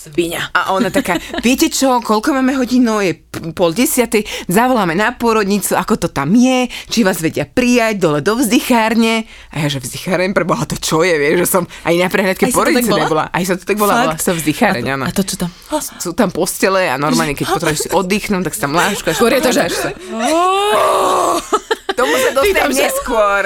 Svinia. 0.00 0.48
A 0.56 0.72
ona 0.72 0.88
taká, 0.88 1.20
viete 1.44 1.68
čo, 1.68 2.00
koľko 2.00 2.32
máme 2.32 2.56
hodín, 2.56 2.88
no 2.88 3.04
je 3.04 3.20
pol 3.52 3.76
desiatej, 3.76 4.24
zavoláme 4.48 4.96
na 4.96 5.12
pôrodnicu, 5.12 5.76
ako 5.76 6.00
to 6.00 6.08
tam 6.08 6.32
je, 6.32 6.72
či 6.88 7.04
vás 7.04 7.20
vedia 7.20 7.44
prijať 7.44 8.00
dole 8.00 8.24
do 8.24 8.32
vzdychárne. 8.32 9.28
A 9.52 9.60
ja, 9.60 9.68
že 9.68 9.76
vzdychárne, 9.76 10.32
preboha, 10.32 10.64
to 10.64 10.80
čo 10.80 11.04
je, 11.04 11.20
vieš, 11.20 11.44
že 11.44 11.48
som 11.52 11.68
aj 11.84 11.94
na 12.00 12.08
prehľadke 12.08 12.48
sa 12.48 12.56
pôrodnice 12.56 12.88
nebola. 12.88 13.28
Aj 13.28 13.44
sa 13.44 13.60
to 13.60 13.68
tak 13.68 13.76
volá, 13.76 14.16
Fakt? 14.16 14.24
sa 14.24 14.32
vzdychárne, 14.32 14.88
áno. 14.88 15.04
A 15.04 15.12
to 15.12 15.20
čo 15.20 15.36
tam? 15.36 15.52
Sú 16.00 16.16
tam 16.16 16.32
postele 16.32 16.88
a 16.88 16.96
normálne, 16.96 17.36
keď 17.36 17.60
potrebuješ 17.60 17.80
si 17.84 17.88
oddychnúť, 17.92 18.48
tak 18.48 18.56
si 18.56 18.60
tam 18.64 18.72
láškaš. 18.72 19.20
Skôr 19.20 19.36
je 19.36 19.42
to, 19.44 19.52
že- 19.52 19.68
sa. 19.68 19.92
Tomu 22.00 22.14
sa 22.16 22.30
dostajem 22.32 22.56
tam, 22.56 22.70
že- 22.70 22.82
neskôr. 22.82 23.42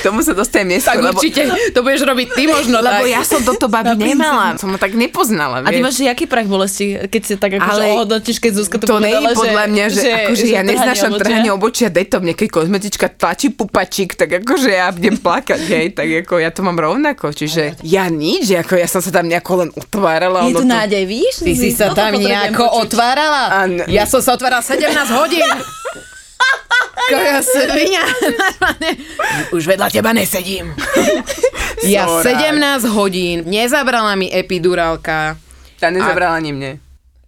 Tomu 0.00 0.18
sa 0.22 0.32
dostajem 0.32 0.68
neskôr, 0.70 0.92
Tak 0.92 1.02
lebo, 1.02 1.18
určite 1.18 1.42
to 1.72 1.80
budeš 1.82 2.02
robiť 2.02 2.28
ty 2.32 2.42
možno. 2.46 2.78
lebo 2.78 3.04
tak. 3.04 3.12
ja 3.12 3.22
som 3.22 3.40
toto 3.42 3.66
babi 3.66 3.92
nemala. 3.94 4.54
Som 4.56 4.72
ho 4.72 4.78
tak 4.78 4.94
nepoznala, 4.94 5.60
A 5.60 5.68
ty 5.68 5.78
vieš. 5.78 5.84
máš 5.84 5.94
že 5.96 6.08
aký 6.08 6.24
prach 6.24 6.46
bolesti, 6.46 6.96
keď 7.04 7.22
si 7.22 7.34
tak 7.34 7.58
akože 7.58 7.82
ohodnotíš, 7.92 8.36
keď 8.38 8.52
Zuzka 8.54 8.76
to, 8.78 8.86
to 8.86 8.92
povedala, 8.94 9.34
podľa 9.34 9.64
mňa, 9.66 9.84
že, 9.88 10.00
že 10.00 10.10
akože 10.24 10.44
ja 10.46 10.62
neznášam 10.62 11.10
trhanie 11.16 11.50
obočia 11.50 11.88
detom, 11.88 12.22
mne 12.22 12.32
keď 12.32 12.48
kozmetička 12.52 13.06
tlačí 13.10 13.50
pupačík, 13.50 14.14
tak 14.14 14.40
akože 14.40 14.70
ja 14.70 14.88
budem 14.88 15.16
plakať, 15.16 15.60
hej, 15.66 15.86
tak 15.92 16.06
ako 16.24 16.34
ja 16.38 16.50
to 16.50 16.60
mám 16.62 16.76
rovnako, 16.76 17.32
čiže 17.32 17.76
ja 17.82 18.06
nič, 18.06 18.48
ako 18.54 18.76
ja 18.76 18.86
som 18.86 19.00
sa 19.00 19.10
tam 19.10 19.26
nejako 19.26 19.66
len 19.66 19.70
otvárala. 19.74 20.46
Je 20.46 20.54
to 20.54 20.64
nádej, 20.64 21.04
víš? 21.04 21.42
Ty 21.42 21.52
si 21.52 21.70
sa 21.72 21.90
Toto 21.90 22.00
tam 22.00 22.12
nejako 22.16 22.64
otvárala? 22.80 23.66
Ja 23.88 24.06
som 24.06 24.20
sa 24.20 24.32
otvárala 24.32 24.62
17 24.62 24.86
hodín. 25.12 25.44
Koja 27.10 27.38
svinia. 27.38 28.02
Už 29.50 29.62
vedľa 29.64 29.88
teba 29.90 30.10
nesedím. 30.10 30.72
Ja 31.86 32.08
Sorák. 32.08 32.56
17 32.56 32.88
hodín, 32.88 33.44
nezabrala 33.44 34.16
mi 34.16 34.26
epidurálka. 34.26 35.36
Tá 35.76 35.92
nezabrala 35.92 36.40
ani 36.40 36.50
mne. 36.50 36.72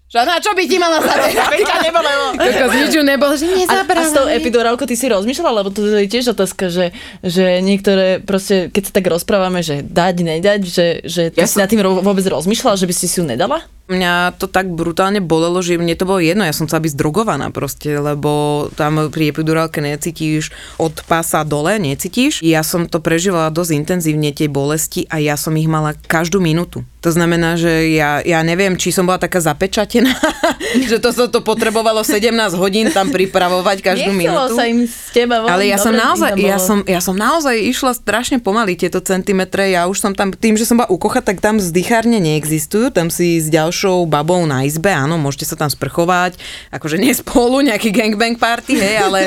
Že 0.08 0.24
na 0.24 0.40
čo 0.40 0.56
by 0.56 0.64
ti 0.64 0.80
mala 0.80 1.04
zabrať? 1.04 1.36
Veď 1.36 1.62
ťa 1.68 1.76
nebolelo. 1.84 2.26
Kokos, 2.40 2.72
nič 2.72 2.90
ju 2.96 3.04
nebolo, 3.04 3.36
že 3.36 3.44
A, 3.68 3.84
a 3.84 4.02
s 4.02 4.16
tou 4.16 4.24
epidurálkou 4.24 4.88
ty 4.88 4.96
si 4.96 5.04
rozmýšľala, 5.04 5.60
lebo 5.60 5.68
to 5.68 5.84
je 5.84 6.08
tiež 6.08 6.32
otázka, 6.32 6.72
že, 6.72 6.96
že 7.20 7.60
niektoré 7.60 8.24
proste, 8.24 8.72
keď 8.72 8.82
sa 8.88 8.92
tak 8.96 9.04
rozprávame, 9.04 9.60
že 9.60 9.84
dať, 9.84 10.16
nedať, 10.24 10.60
že, 10.64 10.86
že 11.04 11.22
ty 11.28 11.38
Ja 11.38 11.46
si 11.46 11.60
som- 11.60 11.60
nad 11.60 11.68
tým 11.68 11.84
vôbec 11.84 12.24
rozmýšľala, 12.24 12.80
že 12.80 12.88
by 12.88 12.94
si 12.96 13.04
si 13.04 13.20
ju 13.20 13.28
nedala? 13.28 13.68
Mňa 13.88 14.36
to 14.36 14.52
tak 14.52 14.68
brutálne 14.68 15.24
bolelo, 15.24 15.64
že 15.64 15.80
mne 15.80 15.96
to 15.96 16.04
bolo 16.04 16.20
jedno, 16.20 16.44
ja 16.44 16.52
som 16.52 16.68
chcela 16.68 16.84
byť 16.84 16.92
zdrogovaná 16.92 17.48
proste, 17.48 17.96
lebo 17.96 18.68
tam 18.76 19.08
pri 19.08 19.32
epidurálke 19.32 19.80
necítiš 19.80 20.52
od 20.76 20.92
pása 21.08 21.40
dole, 21.40 21.80
necítiš. 21.80 22.44
Ja 22.44 22.60
som 22.60 22.84
to 22.84 23.00
prežívala 23.00 23.48
dosť 23.48 23.72
intenzívne, 23.80 24.36
tie 24.36 24.52
bolesti 24.52 25.08
a 25.08 25.16
ja 25.24 25.40
som 25.40 25.56
ich 25.56 25.64
mala 25.64 25.96
každú 25.96 26.36
minútu. 26.36 26.84
To 27.00 27.14
znamená, 27.14 27.56
že 27.56 27.94
ja, 27.94 28.20
ja 28.20 28.44
neviem, 28.44 28.76
či 28.76 28.92
som 28.92 29.08
bola 29.08 29.16
taká 29.16 29.40
zapečatená, 29.40 30.12
že 30.90 31.00
to 31.00 31.08
sa 31.14 31.30
to 31.30 31.40
potrebovalo 31.40 32.04
17 32.04 32.28
hodín 32.60 32.92
tam 32.92 33.08
pripravovať 33.08 33.80
každú 33.80 34.12
Nechcelo 34.12 34.52
minútu. 34.52 34.56
sa 34.58 34.68
im 34.68 34.84
z 34.84 35.08
teba 35.16 35.40
Ale 35.48 35.64
ja 35.64 35.80
som 35.80 35.94
naozaj, 35.96 36.36
ja 36.36 36.58
som, 36.60 36.84
ja 36.84 37.00
som 37.00 37.16
naozaj 37.16 37.56
išla 37.56 37.96
strašne 37.96 38.42
pomaly 38.42 38.76
tieto 38.76 39.00
centimetre, 39.00 39.72
ja 39.72 39.88
už 39.88 39.96
som 39.96 40.12
tam, 40.12 40.34
tým, 40.34 40.60
že 40.60 40.68
som 40.68 40.76
bola 40.76 40.90
ukocha, 40.92 41.24
tak 41.24 41.40
tam 41.40 41.62
vzdychárne 41.62 42.20
neexistujú, 42.20 42.92
tam 42.92 43.08
si 43.08 43.40
s 43.40 43.48
ďalšou 43.48 43.77
babou 44.08 44.42
na 44.48 44.64
izbe, 44.64 44.90
áno, 44.90 45.20
môžete 45.20 45.44
sa 45.46 45.56
tam 45.58 45.70
sprchovať, 45.70 46.40
akože 46.72 46.96
nie 46.98 47.12
spolu, 47.14 47.62
nejaký 47.62 47.94
gangbang 47.94 48.34
party, 48.34 48.74
hej, 48.74 48.96
ale, 49.04 49.20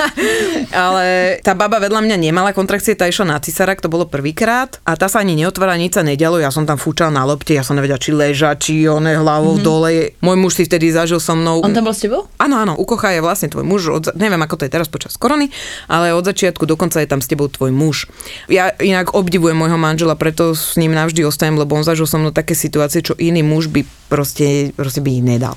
ale 0.88 1.06
tá 1.44 1.52
baba 1.52 1.78
vedľa 1.78 2.00
mňa 2.02 2.16
nemala 2.16 2.56
kontrakcie, 2.56 2.96
tá 2.96 3.06
išla 3.06 3.36
na 3.36 3.38
cisarak, 3.38 3.78
to 3.78 3.92
bolo 3.92 4.08
prvýkrát 4.08 4.80
a 4.82 4.96
tá 4.96 5.06
sa 5.06 5.20
ani 5.20 5.36
neotvára, 5.36 5.76
nič 5.76 5.94
sa 5.94 6.02
nedialo, 6.02 6.40
ja 6.40 6.48
som 6.48 6.64
tam 6.64 6.80
fúčala 6.80 7.12
na 7.12 7.22
lopte, 7.28 7.52
ja 7.52 7.60
som 7.60 7.76
nevedela, 7.76 8.00
či 8.00 8.10
leža, 8.16 8.56
či 8.56 8.88
one 8.88 9.20
hlavou 9.20 9.60
mm-hmm. 9.60 9.66
dole. 9.66 9.90
Môj 10.24 10.36
muž 10.40 10.56
si 10.56 10.64
vtedy 10.64 10.88
zažil 10.88 11.20
so 11.20 11.36
mnou. 11.36 11.60
On 11.60 11.74
tam 11.74 11.84
bol 11.84 11.92
s 11.92 12.06
tebou? 12.06 12.32
Áno, 12.40 12.56
áno, 12.56 12.72
Ukocha 12.80 13.12
je 13.12 13.20
vlastne 13.20 13.52
tvoj 13.52 13.66
muž, 13.68 13.92
od, 13.92 14.04
neviem 14.16 14.40
ako 14.40 14.56
to 14.56 14.66
je 14.66 14.72
teraz 14.72 14.88
počas 14.88 15.20
korony, 15.20 15.52
ale 15.90 16.16
od 16.16 16.24
začiatku 16.24 16.64
dokonca 16.64 17.02
je 17.04 17.08
tam 17.10 17.20
s 17.20 17.28
tebou 17.28 17.52
tvoj 17.52 17.74
muž. 17.74 18.08
Ja 18.48 18.72
inak 18.80 19.12
obdivujem 19.12 19.58
môjho 19.58 19.76
manžela, 19.76 20.16
preto 20.16 20.56
s 20.56 20.80
ním 20.80 20.96
navždy 20.96 21.26
ostajem, 21.28 21.60
lebo 21.60 21.76
on 21.76 21.84
zažil 21.84 22.08
so 22.08 22.16
mnou 22.16 22.32
také 22.32 22.56
situácie, 22.56 23.04
čo 23.04 23.12
iný 23.20 23.44
muž 23.44 23.59
by 23.66 23.84
proste, 24.08 24.72
proste 24.76 25.00
by 25.00 25.10
ich 25.10 25.22
nedal. 25.22 25.54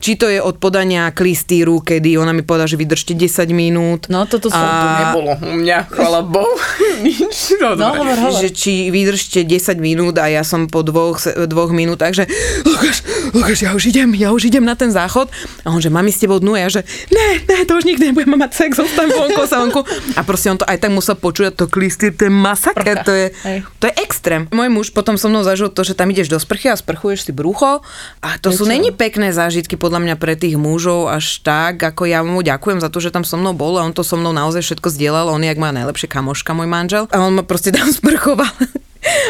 Či 0.00 0.16
to 0.16 0.26
je 0.26 0.40
od 0.40 0.56
podania 0.56 1.08
klistýru, 1.10 1.78
kedy 1.78 2.16
ona 2.16 2.32
mi 2.32 2.40
povedala, 2.40 2.64
že 2.64 2.74
vydržte 2.74 3.12
10 3.12 3.28
minút. 3.50 4.08
No, 4.08 4.24
toto 4.24 4.48
som 4.48 4.56
A- 4.56 4.72
tu 4.72 4.86
Nebolo 5.20 5.32
u 5.38 5.54
mňa, 5.54 5.78
chvala 5.86 6.20
Bohu, 6.34 6.56
nič. 6.98 7.54
No, 7.56 7.76
No, 7.76 7.92
hovor, 7.94 8.16
hovor. 8.18 8.40
že 8.40 8.48
či 8.48 8.88
vydržte 8.88 9.44
10 9.44 9.76
minút 9.76 10.16
a 10.16 10.26
ja 10.26 10.40
som 10.40 10.66
po 10.66 10.80
dvoch, 10.80 11.20
dvoch 11.44 11.70
minútach, 11.70 12.12
že 12.12 12.24
Lukáš, 12.62 13.04
Lukáš, 13.30 13.60
ja 13.60 13.70
už 13.70 13.84
idem, 13.86 14.08
ja 14.14 14.30
už 14.30 14.46
idem 14.46 14.62
na 14.62 14.72
ten 14.72 14.88
záchod. 14.88 15.28
A 15.60 15.68
on, 15.68 15.78
že 15.78 15.88
mami 15.88 16.08
s 16.08 16.18
tebou 16.18 16.36
dnu, 16.36 16.56
a 16.56 16.64
ja, 16.64 16.68
že 16.70 16.82
ne, 17.08 17.26
ne, 17.42 17.62
to 17.62 17.76
už 17.76 17.84
nikdy 17.84 18.08
nebudem 18.08 18.34
mať 18.34 18.52
sex, 18.56 18.70
zostaň 18.76 19.08
vonku, 19.10 19.40
sa 19.44 19.60
vonku. 19.60 19.84
A 20.14 20.24
proste 20.24 20.48
on 20.48 20.56
to 20.56 20.64
aj 20.64 20.78
tak 20.78 20.90
musel 20.90 21.14
počuť, 21.14 21.52
to 21.54 21.64
klistýr, 21.66 22.10
to 22.10 22.24
je 22.24 22.32
masaker, 22.32 23.04
to 23.04 23.12
je, 23.12 23.26
hej. 23.44 23.58
to 23.76 23.84
je 23.84 23.94
extrém. 24.00 24.48
Môj 24.48 24.68
muž 24.68 24.86
potom 24.90 25.14
so 25.14 25.28
mnou 25.28 25.44
zažil 25.44 25.68
to, 25.68 25.82
že 25.82 25.92
tam 25.92 26.08
ideš 26.08 26.26
do 26.26 26.38
sprchy 26.38 26.68
a 26.68 26.74
sprchuješ 26.74 27.28
si 27.28 27.32
brucho 27.32 27.84
a 28.18 28.28
to 28.38 28.48
sú 28.48 28.64
Prečo? 28.64 28.72
není 28.72 28.90
pekné 28.90 29.30
zážitky 29.30 29.76
podľa 29.90 30.06
mňa 30.06 30.22
pre 30.22 30.38
tých 30.38 30.54
mužov 30.54 31.10
až 31.10 31.42
tak, 31.42 31.82
ako 31.82 32.06
ja 32.06 32.22
mu 32.22 32.46
ďakujem 32.46 32.78
za 32.78 32.94
to, 32.94 33.02
že 33.02 33.10
tam 33.10 33.26
so 33.26 33.34
mnou 33.34 33.58
bol 33.58 33.74
a 33.74 33.82
on 33.82 33.90
to 33.90 34.06
so 34.06 34.14
mnou 34.14 34.30
naozaj 34.30 34.62
všetko 34.62 34.86
zdieľal, 34.86 35.34
on 35.34 35.42
je 35.42 35.50
jak 35.50 35.58
moja 35.58 35.74
najlepšia 35.74 36.06
kamoška, 36.06 36.54
môj 36.54 36.70
manžel 36.70 37.10
a 37.10 37.18
on 37.18 37.34
ma 37.34 37.42
proste 37.42 37.74
tam 37.74 37.90
sprchoval. 37.98 38.54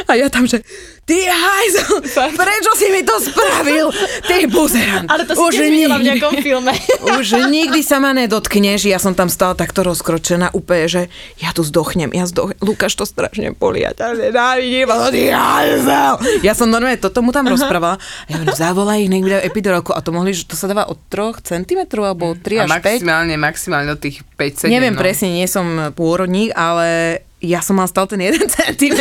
A 0.08 0.16
ja 0.18 0.26
tam, 0.32 0.46
že 0.46 0.62
ty 1.10 1.26
hajzel, 1.26 2.06
prečo 2.38 2.70
si 2.78 2.86
mi 2.94 3.02
to 3.02 3.18
spravil? 3.18 3.90
Ty 4.30 4.46
buzerant. 4.46 5.10
Ale 5.10 5.26
to 5.26 5.34
si 5.34 5.42
Už 5.42 5.54
tiež 5.58 5.90
v 5.90 6.04
nejakom 6.06 6.34
filme. 6.38 6.72
už 7.18 7.50
nikdy 7.50 7.82
sa 7.82 7.98
ma 7.98 8.14
nedotkneš, 8.14 8.86
ja 8.86 9.02
som 9.02 9.18
tam 9.18 9.26
stala 9.26 9.58
takto 9.58 9.82
rozkročená 9.82 10.54
úplne, 10.54 10.86
že 10.86 11.02
ja 11.42 11.50
tu 11.50 11.66
zdochnem, 11.66 12.14
ja 12.14 12.30
zdochnem, 12.30 12.58
Lukáš 12.62 12.94
to 12.94 13.02
strašne 13.02 13.50
bolí, 13.58 13.82
ja 13.82 13.90
nenávidím, 13.96 14.86
ale 14.86 15.06
ty 15.10 15.22
hajzel. 15.34 16.14
Ja 16.46 16.54
som 16.54 16.70
normálne 16.70 17.02
toto 17.02 17.26
mu 17.26 17.34
tam 17.34 17.50
rozprávala, 17.50 17.98
ja 18.30 18.38
hovorím, 18.38 18.54
zavolaj 18.54 18.98
ich, 19.02 19.10
nech 19.10 19.22
mi 19.26 19.30
dajú 19.34 19.42
epidurálku 19.50 19.90
a 19.90 20.00
to 20.04 20.14
mohli, 20.14 20.30
že 20.30 20.46
to 20.46 20.54
sa 20.54 20.70
dáva 20.70 20.86
od 20.86 20.98
3 21.10 21.42
cm 21.42 21.80
alebo 21.98 22.36
od 22.36 22.38
3 22.38 22.62
A 22.62 22.70
až 22.70 22.70
5. 22.70 23.02
maximálne, 23.02 23.34
maximálne 23.34 23.88
do 23.90 23.98
tých 23.98 24.22
5-7. 24.38 24.70
Neviem 24.70 24.94
no. 24.94 25.00
presne, 25.02 25.34
nie 25.34 25.48
som 25.50 25.90
pôrodník, 25.90 26.54
ale 26.54 27.18
ja 27.40 27.64
som 27.64 27.80
mal 27.80 27.88
stále 27.88 28.04
ten 28.04 28.20
1 28.20 28.36
cm 28.52 29.00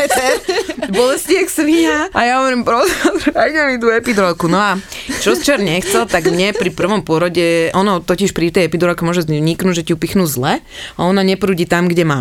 bolesti 0.96 1.36
jak 1.36 1.52
svinia. 1.52 2.08
A 2.16 2.24
ja 2.24 2.40
hovorím, 2.40 2.64
prosím, 2.64 2.96
mi 3.36 3.78
tú 3.78 3.92
epidurálku. 3.92 4.48
No 4.48 4.58
a 4.58 4.72
čo 5.20 5.36
Čer 5.36 5.60
nechcel, 5.60 6.08
tak 6.08 6.32
mne 6.32 6.56
pri 6.56 6.72
prvom 6.72 7.04
pôrode, 7.04 7.70
ono 7.76 8.00
totiž 8.00 8.32
pri 8.32 8.56
tej 8.56 8.72
epidurálke 8.72 9.04
môže 9.04 9.28
vzniknúť, 9.28 9.76
že 9.76 9.86
ti 9.86 9.92
ju 9.92 10.00
pichnú 10.00 10.24
zle 10.24 10.64
a 10.96 11.00
ona 11.04 11.22
neprúdi 11.22 11.68
tam, 11.68 11.92
kde 11.92 12.08
má. 12.08 12.20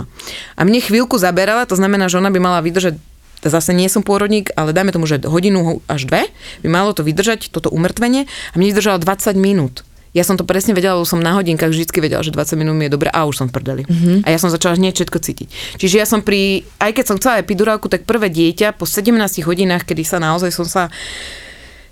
A 0.59 0.67
mne 0.67 0.83
chvíľku 0.83 1.17
zaberala, 1.17 1.71
to 1.71 1.79
znamená, 1.79 2.11
že 2.11 2.19
ona 2.19 2.35
by 2.35 2.41
mala 2.43 2.61
vydržať 2.61 2.99
zase 3.39 3.71
nie 3.71 3.87
som 3.87 4.03
pôrodník, 4.03 4.51
ale 4.59 4.75
dajme 4.75 4.91
tomu, 4.91 5.07
že 5.07 5.23
hodinu 5.23 5.79
až 5.87 6.11
dve 6.11 6.27
by 6.67 6.69
malo 6.69 6.91
to 6.91 7.07
vydržať, 7.07 7.55
toto 7.55 7.71
umrtvenie 7.71 8.27
a 8.27 8.55
mne 8.59 8.75
vydržalo 8.75 8.99
20 8.99 9.39
minút. 9.39 9.87
Ja 10.19 10.27
som 10.27 10.35
to 10.35 10.43
presne 10.43 10.75
vedela, 10.75 10.99
lebo 10.99 11.07
som 11.07 11.23
na 11.23 11.39
hodinkách 11.39 11.71
vždy 11.71 11.87
vedela, 12.03 12.27
že 12.27 12.35
20 12.35 12.59
minút 12.59 12.75
mi 12.75 12.91
je 12.91 12.99
dobre 12.99 13.07
a 13.15 13.23
už 13.23 13.39
som 13.39 13.47
v 13.47 13.55
prdeli. 13.55 13.83
Mm-hmm. 13.87 14.27
A 14.27 14.35
ja 14.35 14.39
som 14.43 14.51
začala 14.51 14.75
hneď 14.75 14.99
všetko 14.99 15.19
cítiť. 15.23 15.49
Čiže 15.79 16.03
ja 16.03 16.07
som 16.11 16.27
pri, 16.27 16.67
aj 16.83 16.91
keď 16.91 17.05
som 17.07 17.17
chcela 17.23 17.39
epidurálku, 17.39 17.87
tak 17.87 18.03
prvé 18.03 18.27
dieťa 18.27 18.75
po 18.75 18.83
17 18.83 19.15
hodinách, 19.47 19.87
kedy 19.87 20.03
sa 20.03 20.19
naozaj 20.19 20.51
som 20.51 20.67
sa 20.67 20.91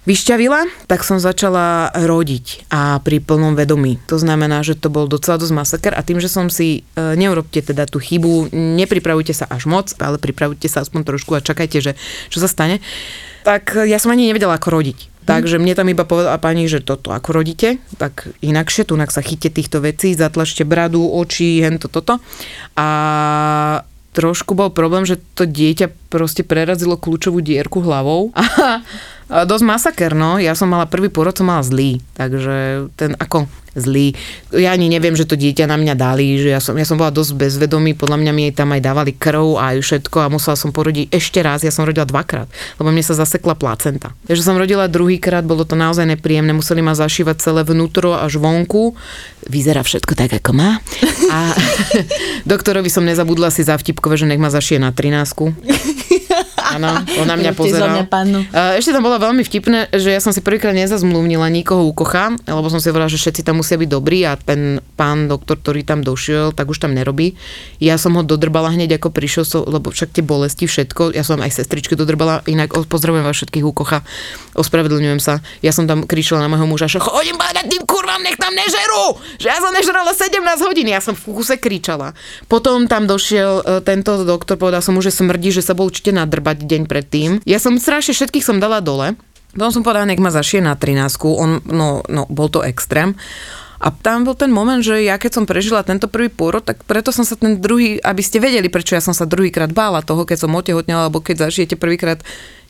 vyšťavila, 0.06 0.86
tak 0.86 1.02
som 1.02 1.18
začala 1.18 1.90
rodiť 1.90 2.70
a 2.70 3.02
pri 3.02 3.18
plnom 3.18 3.58
vedomí. 3.58 3.98
To 4.06 4.16
znamená, 4.22 4.62
že 4.62 4.78
to 4.78 4.86
bol 4.86 5.10
docela 5.10 5.34
dosť 5.34 5.52
masaker 5.52 5.92
a 5.98 6.06
tým, 6.06 6.22
že 6.22 6.30
som 6.30 6.46
si, 6.46 6.86
e, 6.94 7.18
neurobte 7.18 7.58
teda 7.58 7.90
tú 7.90 7.98
chybu, 7.98 8.54
nepripravujte 8.54 9.34
sa 9.34 9.50
až 9.50 9.66
moc, 9.66 9.90
ale 9.98 10.22
pripravujte 10.22 10.70
sa 10.70 10.86
aspoň 10.86 11.02
trošku 11.02 11.34
a 11.34 11.42
čakajte, 11.42 11.78
že 11.82 11.92
čo 12.30 12.38
sa 12.38 12.46
stane, 12.46 12.78
tak 13.42 13.74
ja 13.74 13.98
som 13.98 14.14
ani 14.14 14.30
nevedela, 14.30 14.54
ako 14.54 14.78
rodiť. 14.78 15.15
Takže 15.26 15.58
mne 15.58 15.74
tam 15.74 15.90
iba 15.90 16.06
povedala 16.06 16.38
pani, 16.38 16.70
že 16.70 16.78
toto 16.78 17.10
ako 17.10 17.42
rodíte, 17.42 17.82
tak 17.98 18.30
inakšie, 18.46 18.86
tu 18.86 18.94
sa 18.94 19.22
chyte 19.26 19.50
týchto 19.50 19.82
vecí, 19.82 20.14
zatlačte 20.14 20.62
bradu, 20.62 21.02
oči, 21.02 21.58
hento, 21.66 21.90
toto. 21.90 22.22
A 22.78 22.88
trošku 24.14 24.54
bol 24.54 24.70
problém, 24.70 25.02
že 25.02 25.18
to 25.34 25.44
dieťa 25.44 26.05
proste 26.06 26.46
prerazilo 26.46 26.98
kľúčovú 26.98 27.42
dierku 27.42 27.82
hlavou. 27.82 28.30
A, 28.36 28.80
a 29.26 29.42
dosť 29.42 29.64
masaker, 29.66 30.12
no. 30.14 30.38
Ja 30.38 30.54
som 30.54 30.70
mala 30.70 30.86
prvý 30.86 31.10
porod, 31.10 31.34
som 31.34 31.50
mala 31.50 31.66
zlý. 31.66 31.98
Takže 32.14 32.88
ten 32.94 33.18
ako 33.18 33.50
zlý. 33.76 34.16
Ja 34.56 34.72
ani 34.72 34.88
neviem, 34.88 35.12
že 35.12 35.28
to 35.28 35.36
dieťa 35.36 35.68
na 35.68 35.76
mňa 35.76 35.94
dali, 35.94 36.40
že 36.40 36.48
ja 36.48 36.60
som, 36.64 36.72
ja 36.74 36.88
som 36.88 36.96
bola 36.96 37.12
dosť 37.12 37.36
bezvedomý, 37.36 37.92
podľa 37.92 38.16
mňa 38.24 38.32
mi 38.32 38.48
tam 38.50 38.72
aj 38.72 38.80
dávali 38.80 39.12
krv 39.12 39.60
a 39.60 39.76
aj 39.76 39.84
všetko 39.84 40.16
a 40.24 40.32
musela 40.32 40.56
som 40.56 40.72
porodiť 40.72 41.12
ešte 41.12 41.44
raz, 41.44 41.60
ja 41.60 41.70
som 41.70 41.84
rodila 41.84 42.08
dvakrát, 42.08 42.48
lebo 42.80 42.88
mne 42.88 43.04
sa 43.04 43.12
zasekla 43.12 43.54
placenta. 43.54 44.16
Takže 44.24 44.42
som 44.42 44.56
rodila 44.56 44.88
druhýkrát, 44.88 45.44
bolo 45.44 45.68
to 45.68 45.76
naozaj 45.76 46.08
nepríjemné, 46.08 46.56
museli 46.56 46.80
ma 46.80 46.96
zašívať 46.96 47.36
celé 47.38 47.60
vnútro 47.62 48.16
až 48.16 48.40
vonku. 48.40 48.96
Vyzerá 49.46 49.84
všetko 49.84 50.18
tak, 50.18 50.32
ako 50.42 50.50
má. 50.56 50.80
A 51.30 51.54
doktorovi 52.50 52.88
som 52.88 53.04
nezabudla 53.04 53.52
si 53.52 53.62
za 53.62 53.76
vtipkové, 53.76 54.16
že 54.18 54.26
nech 54.26 54.40
ma 54.40 54.48
zašije 54.48 54.80
na 54.80 54.90
13. 54.90 56.05
Áno, 56.76 56.88
on 57.18 57.26
na 57.26 57.36
mňa 57.36 57.52
Tiež 57.52 57.56
za 57.56 57.60
pozeral. 57.60 57.88
mňa 57.96 58.04
pannu. 58.06 58.40
A 58.52 58.76
Ešte 58.76 58.92
tam 58.92 59.02
bolo 59.02 59.16
veľmi 59.16 59.42
vtipné, 59.42 59.90
že 59.96 60.12
ja 60.12 60.20
som 60.20 60.30
si 60.30 60.44
prvýkrát 60.44 60.76
nezazmluvnila 60.76 61.48
nikoho 61.48 61.88
u 61.88 61.92
kocha, 61.96 62.36
lebo 62.44 62.68
som 62.68 62.78
si 62.78 62.92
hovorila, 62.92 63.08
že 63.08 63.16
všetci 63.16 63.42
tam 63.42 63.64
musia 63.64 63.80
byť 63.80 63.88
dobrí 63.88 64.22
a 64.28 64.36
ten 64.36 64.78
pán 64.94 65.26
doktor, 65.26 65.56
ktorý 65.56 65.82
tam 65.82 66.04
došiel, 66.04 66.52
tak 66.52 66.68
už 66.68 66.78
tam 66.84 66.92
nerobí. 66.92 67.34
Ja 67.80 67.96
som 67.96 68.14
ho 68.14 68.22
dodrbala 68.22 68.72
hneď 68.72 69.00
ako 69.00 69.08
prišiel, 69.10 69.44
lebo 69.66 69.88
však 69.88 70.12
tie 70.12 70.24
bolesti, 70.24 70.68
všetko. 70.68 71.16
Ja 71.16 71.24
som 71.24 71.40
aj 71.40 71.56
sestričky 71.56 71.96
dodrbala, 71.96 72.44
inak 72.44 72.72
pozdravujem 72.86 73.24
vás 73.24 73.36
všetkých 73.36 73.64
u 73.64 73.72
kocha. 73.72 74.04
Ospravedlňujem 74.52 75.20
sa. 75.20 75.40
Ja 75.60 75.72
som 75.72 75.88
tam 75.88 76.04
kričala 76.04 76.44
na 76.44 76.48
môjho 76.48 76.68
muža, 76.68 76.88
že 76.88 77.00
chodím 77.00 77.36
povedať 77.36 77.68
tým 77.68 77.84
kurvám, 77.84 78.20
nech 78.24 78.36
tam 78.36 78.52
nežerú! 78.52 79.16
Že 79.40 79.46
ja 79.48 79.58
som 79.60 79.72
nežrala 79.72 80.10
17 80.12 80.66
hodín. 80.66 80.88
Ja 80.88 81.00
som 81.00 81.14
v 81.16 81.22
kuse 81.32 81.56
kričala. 81.56 82.16
Potom 82.50 82.88
tam 82.88 83.04
došiel 83.06 83.62
e, 83.62 83.80
tento 83.84 84.24
doktor, 84.24 84.56
povedal 84.56 84.80
som 84.80 84.96
mu, 84.96 85.04
že 85.04 85.12
smrdí, 85.12 85.52
že 85.52 85.62
sa 85.62 85.76
bol 85.76 85.88
určite 85.88 86.10
nadrbať 86.10 86.65
deň 86.66 86.90
predtým. 86.90 87.30
Ja 87.46 87.62
som 87.62 87.78
strašne 87.78 88.12
všetkých 88.12 88.44
som 88.44 88.58
dala 88.58 88.82
dole. 88.82 89.14
Potom 89.56 89.72
som 89.72 89.82
povedala, 89.86 90.10
nech 90.10 90.20
ma 90.20 90.28
zašije 90.28 90.60
na 90.60 90.76
13. 90.76 91.16
On, 91.24 91.64
no, 91.64 92.04
no, 92.04 92.22
bol 92.28 92.52
to 92.52 92.60
extrém. 92.60 93.16
A 93.76 93.92
tam 93.92 94.24
bol 94.24 94.32
ten 94.32 94.48
moment, 94.48 94.80
že 94.80 95.04
ja 95.04 95.20
keď 95.20 95.32
som 95.40 95.44
prežila 95.44 95.84
tento 95.84 96.08
prvý 96.08 96.32
pôrod, 96.32 96.64
tak 96.64 96.80
preto 96.88 97.12
som 97.12 97.28
sa 97.28 97.36
ten 97.36 97.60
druhý, 97.60 98.00
aby 98.00 98.24
ste 98.24 98.40
vedeli, 98.40 98.72
prečo 98.72 98.96
ja 98.96 99.04
som 99.04 99.12
sa 99.12 99.28
druhýkrát 99.28 99.68
bála 99.68 100.00
toho, 100.00 100.24
keď 100.24 100.48
som 100.48 100.56
otehotnela, 100.56 101.08
alebo 101.08 101.20
keď 101.20 101.48
zažijete 101.48 101.76
prvýkrát 101.76 102.24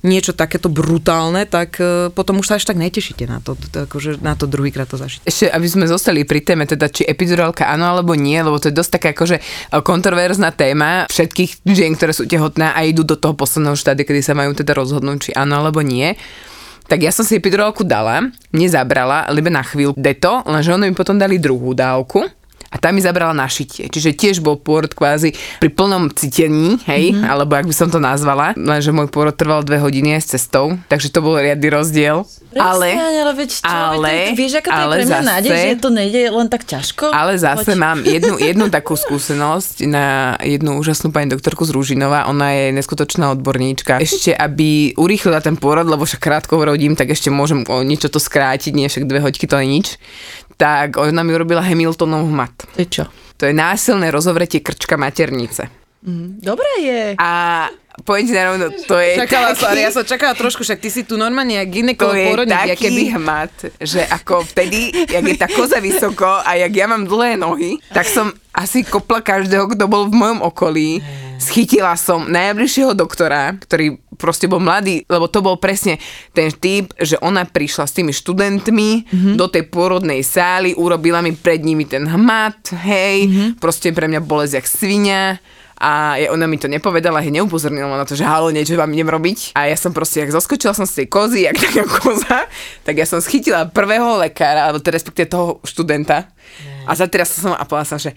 niečo 0.04 0.36
takéto 0.36 0.68
brutálne, 0.68 1.48
tak 1.48 1.80
e, 1.80 2.12
potom 2.12 2.40
už 2.42 2.46
sa 2.52 2.54
až 2.60 2.68
tak 2.68 2.76
netešíte 2.76 3.24
na 3.24 3.40
to, 3.40 3.56
akože 3.56 4.20
na 4.20 4.36
to 4.36 4.44
druhýkrát 4.44 4.90
to 4.90 5.00
zažiť. 5.00 5.24
Ešte, 5.24 5.46
aby 5.48 5.66
sme 5.66 5.84
zostali 5.88 6.28
pri 6.28 6.44
téme, 6.44 6.68
teda 6.68 6.92
či 6.92 7.06
epidurálka 7.08 7.64
áno 7.68 7.88
alebo 7.88 8.12
nie, 8.12 8.36
lebo 8.36 8.60
to 8.60 8.68
je 8.68 8.76
dosť 8.76 8.90
taká 9.00 9.08
akože 9.16 9.36
kontroverzná 9.80 10.52
téma 10.52 11.08
všetkých 11.08 11.64
žien, 11.64 11.96
ktoré 11.96 12.12
sú 12.12 12.28
tehotné 12.28 12.74
a 12.74 12.84
idú 12.84 13.06
do 13.06 13.16
toho 13.16 13.32
posledného 13.32 13.78
štádia, 13.78 14.04
kedy 14.04 14.20
sa 14.20 14.36
majú 14.36 14.52
teda 14.52 14.76
rozhodnúť, 14.76 15.18
či 15.18 15.30
áno 15.32 15.58
alebo 15.58 15.80
nie. 15.80 16.12
Tak 16.86 17.02
ja 17.02 17.10
som 17.10 17.26
si 17.26 17.34
epidurálku 17.34 17.82
dala, 17.82 18.30
mne 18.54 18.68
zabrala, 18.70 19.26
lebo 19.34 19.50
na 19.50 19.66
chvíľu 19.66 19.98
deto, 19.98 20.46
lenže 20.46 20.70
oni 20.70 20.90
mi 20.90 20.94
potom 20.94 21.18
dali 21.18 21.42
druhú 21.42 21.74
dávku 21.74 22.22
a 22.70 22.76
tá 22.76 22.90
mi 22.90 23.00
zabrala 23.02 23.32
na 23.32 23.46
šitie. 23.46 23.86
Čiže 23.86 24.16
tiež 24.16 24.36
bol 24.42 24.58
pôrod 24.58 24.90
kvázi 24.90 25.32
pri 25.62 25.70
plnom 25.70 26.10
cítení, 26.12 26.80
hej, 26.86 27.14
mm-hmm. 27.14 27.26
alebo 27.26 27.54
ak 27.54 27.66
by 27.70 27.74
som 27.74 27.88
to 27.88 28.02
nazvala, 28.02 28.52
lenže 28.58 28.90
môj 28.90 29.10
pôrod 29.10 29.34
trval 29.34 29.62
dve 29.62 29.78
hodiny 29.78 30.18
aj 30.18 30.22
s 30.22 30.28
cestou, 30.38 30.76
takže 30.90 31.14
to 31.14 31.22
bol 31.22 31.38
riadny 31.38 31.68
rozdiel. 31.70 32.26
Ale, 32.56 32.88
ale, 32.96 33.32
veď 33.36 33.50
čo, 33.52 33.68
ale, 33.68 34.32
veď 34.32 34.36
vieš, 34.38 34.52
ako 34.64 34.68
to 34.72 34.80
je 34.80 34.86
pre 34.88 35.04
mňa 35.04 35.20
zase- 35.20 35.28
nádej, 35.28 35.50
že 35.52 35.68
to 35.76 35.90
nejde 35.92 36.20
len 36.32 36.48
tak 36.48 36.62
ťažko? 36.64 37.04
Ale 37.12 37.32
zase 37.36 37.76
Poď. 37.76 37.80
mám 37.80 37.98
jednu, 38.00 38.34
jednu 38.48 38.66
takú 38.72 38.96
skúsenosť 38.96 39.84
na 39.84 40.06
jednu 40.40 40.80
úžasnú 40.80 41.12
pani 41.12 41.28
doktorku 41.28 41.68
z 41.68 41.76
Rúžinova. 41.76 42.24
Ona 42.32 42.56
je 42.56 42.64
neskutočná 42.72 43.28
odborníčka. 43.36 44.00
Ešte, 44.00 44.32
aby 44.32 44.96
urýchlila 44.96 45.44
ten 45.44 45.60
pôrod, 45.60 45.84
lebo 45.84 46.08
však 46.08 46.22
krátko 46.22 46.56
rodím, 46.64 46.96
tak 46.96 47.12
ešte 47.12 47.28
môžem 47.28 47.68
o 47.68 47.84
niečo 47.84 48.08
to 48.08 48.16
skrátiť, 48.16 48.72
nie 48.72 48.88
však 48.88 49.04
dve 49.04 49.20
hoďky 49.20 49.44
to 49.44 49.60
je 49.60 49.66
nič. 49.68 49.86
Tak 50.56 50.96
ona 50.96 51.22
mi 51.22 51.36
urobila 51.36 51.60
Hamiltonov 51.60 52.24
hmat. 52.32 52.64
To 52.74 52.78
je 52.80 52.88
čo? 52.88 53.04
To 53.36 53.44
je 53.44 53.52
násilné 53.52 54.08
rozovretie 54.08 54.64
krčka 54.64 54.96
maternice. 54.96 55.85
Dobre 56.38 56.70
je. 56.86 57.02
A 57.18 57.30
poviem 58.04 58.28
ti 58.28 58.34
narovno, 58.36 58.68
to 58.84 58.94
je 59.00 59.16
Čakala 59.16 59.56
taký- 59.56 59.62
som, 59.64 59.70
ja 59.74 59.90
som 59.90 60.04
čakala 60.04 60.34
trošku, 60.36 60.60
však 60.62 60.78
ty 60.78 60.88
si 60.92 61.02
tu 61.02 61.16
normálne 61.16 61.56
jak 61.56 61.66
to 61.66 61.74
ginekolog 61.74 62.14
je 62.14 62.26
pôrodník, 62.28 62.68
taký 62.76 62.88
keby... 62.92 63.02
hmat, 63.16 63.54
že 63.80 64.00
ako 64.04 64.44
vtedy, 64.44 64.92
jak 65.08 65.24
je 65.24 65.36
tá 65.40 65.48
koza 65.48 65.80
vysoko 65.80 66.28
a 66.28 66.54
jak 66.60 66.72
ja 66.76 66.86
mám 66.86 67.08
dlhé 67.08 67.40
nohy, 67.40 67.80
tak 67.90 68.06
som 68.06 68.30
asi 68.52 68.84
kopla 68.84 69.24
každého, 69.24 69.72
kto 69.72 69.84
bol 69.88 70.06
v 70.06 70.14
mojom 70.14 70.40
okolí. 70.44 71.00
Schytila 71.36 71.92
som 72.00 72.24
najbližšieho 72.32 72.96
doktora, 72.96 73.52
ktorý 73.60 74.00
proste 74.16 74.48
bol 74.48 74.56
mladý, 74.56 75.04
lebo 75.04 75.28
to 75.28 75.44
bol 75.44 75.60
presne 75.60 76.00
ten 76.32 76.48
typ, 76.48 76.96
že 76.96 77.20
ona 77.20 77.44
prišla 77.44 77.84
s 77.84 77.92
tými 77.92 78.16
študentmi 78.16 78.90
mm-hmm. 79.04 79.34
do 79.36 79.44
tej 79.44 79.68
pôrodnej 79.68 80.24
sály, 80.24 80.72
urobila 80.72 81.20
mi 81.20 81.36
pred 81.36 81.60
nimi 81.60 81.84
ten 81.84 82.08
hmat, 82.08 82.72
hej, 82.88 83.28
mm-hmm. 83.28 83.48
proste 83.60 83.92
pre 83.92 84.08
mňa 84.08 84.24
bolesť 84.24 84.54
jak 84.56 84.66
svinia 84.66 85.22
a 85.76 86.16
je, 86.16 86.32
ona 86.32 86.48
mi 86.48 86.56
to 86.56 86.72
nepovedala, 86.72 87.20
hej, 87.20 87.32
neupozornila 87.36 87.84
ma 87.84 88.00
na 88.00 88.08
to, 88.08 88.16
že 88.16 88.24
halo, 88.24 88.48
niečo 88.48 88.80
vám 88.80 88.92
idem 88.96 89.12
robiť. 89.12 89.52
A 89.52 89.68
ja 89.68 89.76
som 89.76 89.92
proste, 89.92 90.24
jak 90.24 90.32
zoskočila 90.32 90.72
som 90.72 90.88
z 90.88 91.04
tej 91.04 91.06
kozy, 91.12 91.44
jak 91.44 91.60
taká 91.60 91.84
koza, 91.84 92.48
tak 92.80 92.96
ja 92.96 93.04
som 93.04 93.20
schytila 93.20 93.68
prvého 93.68 94.16
lekára, 94.16 94.68
alebo 94.68 94.80
teda 94.80 94.96
respektíve 94.96 95.28
toho 95.28 95.60
študenta. 95.68 96.32
A 96.86 96.94
za 96.94 97.10
teraz 97.10 97.34
som 97.34 97.50
a 97.50 97.66
povedala 97.66 97.98
som, 97.98 97.98
že 97.98 98.14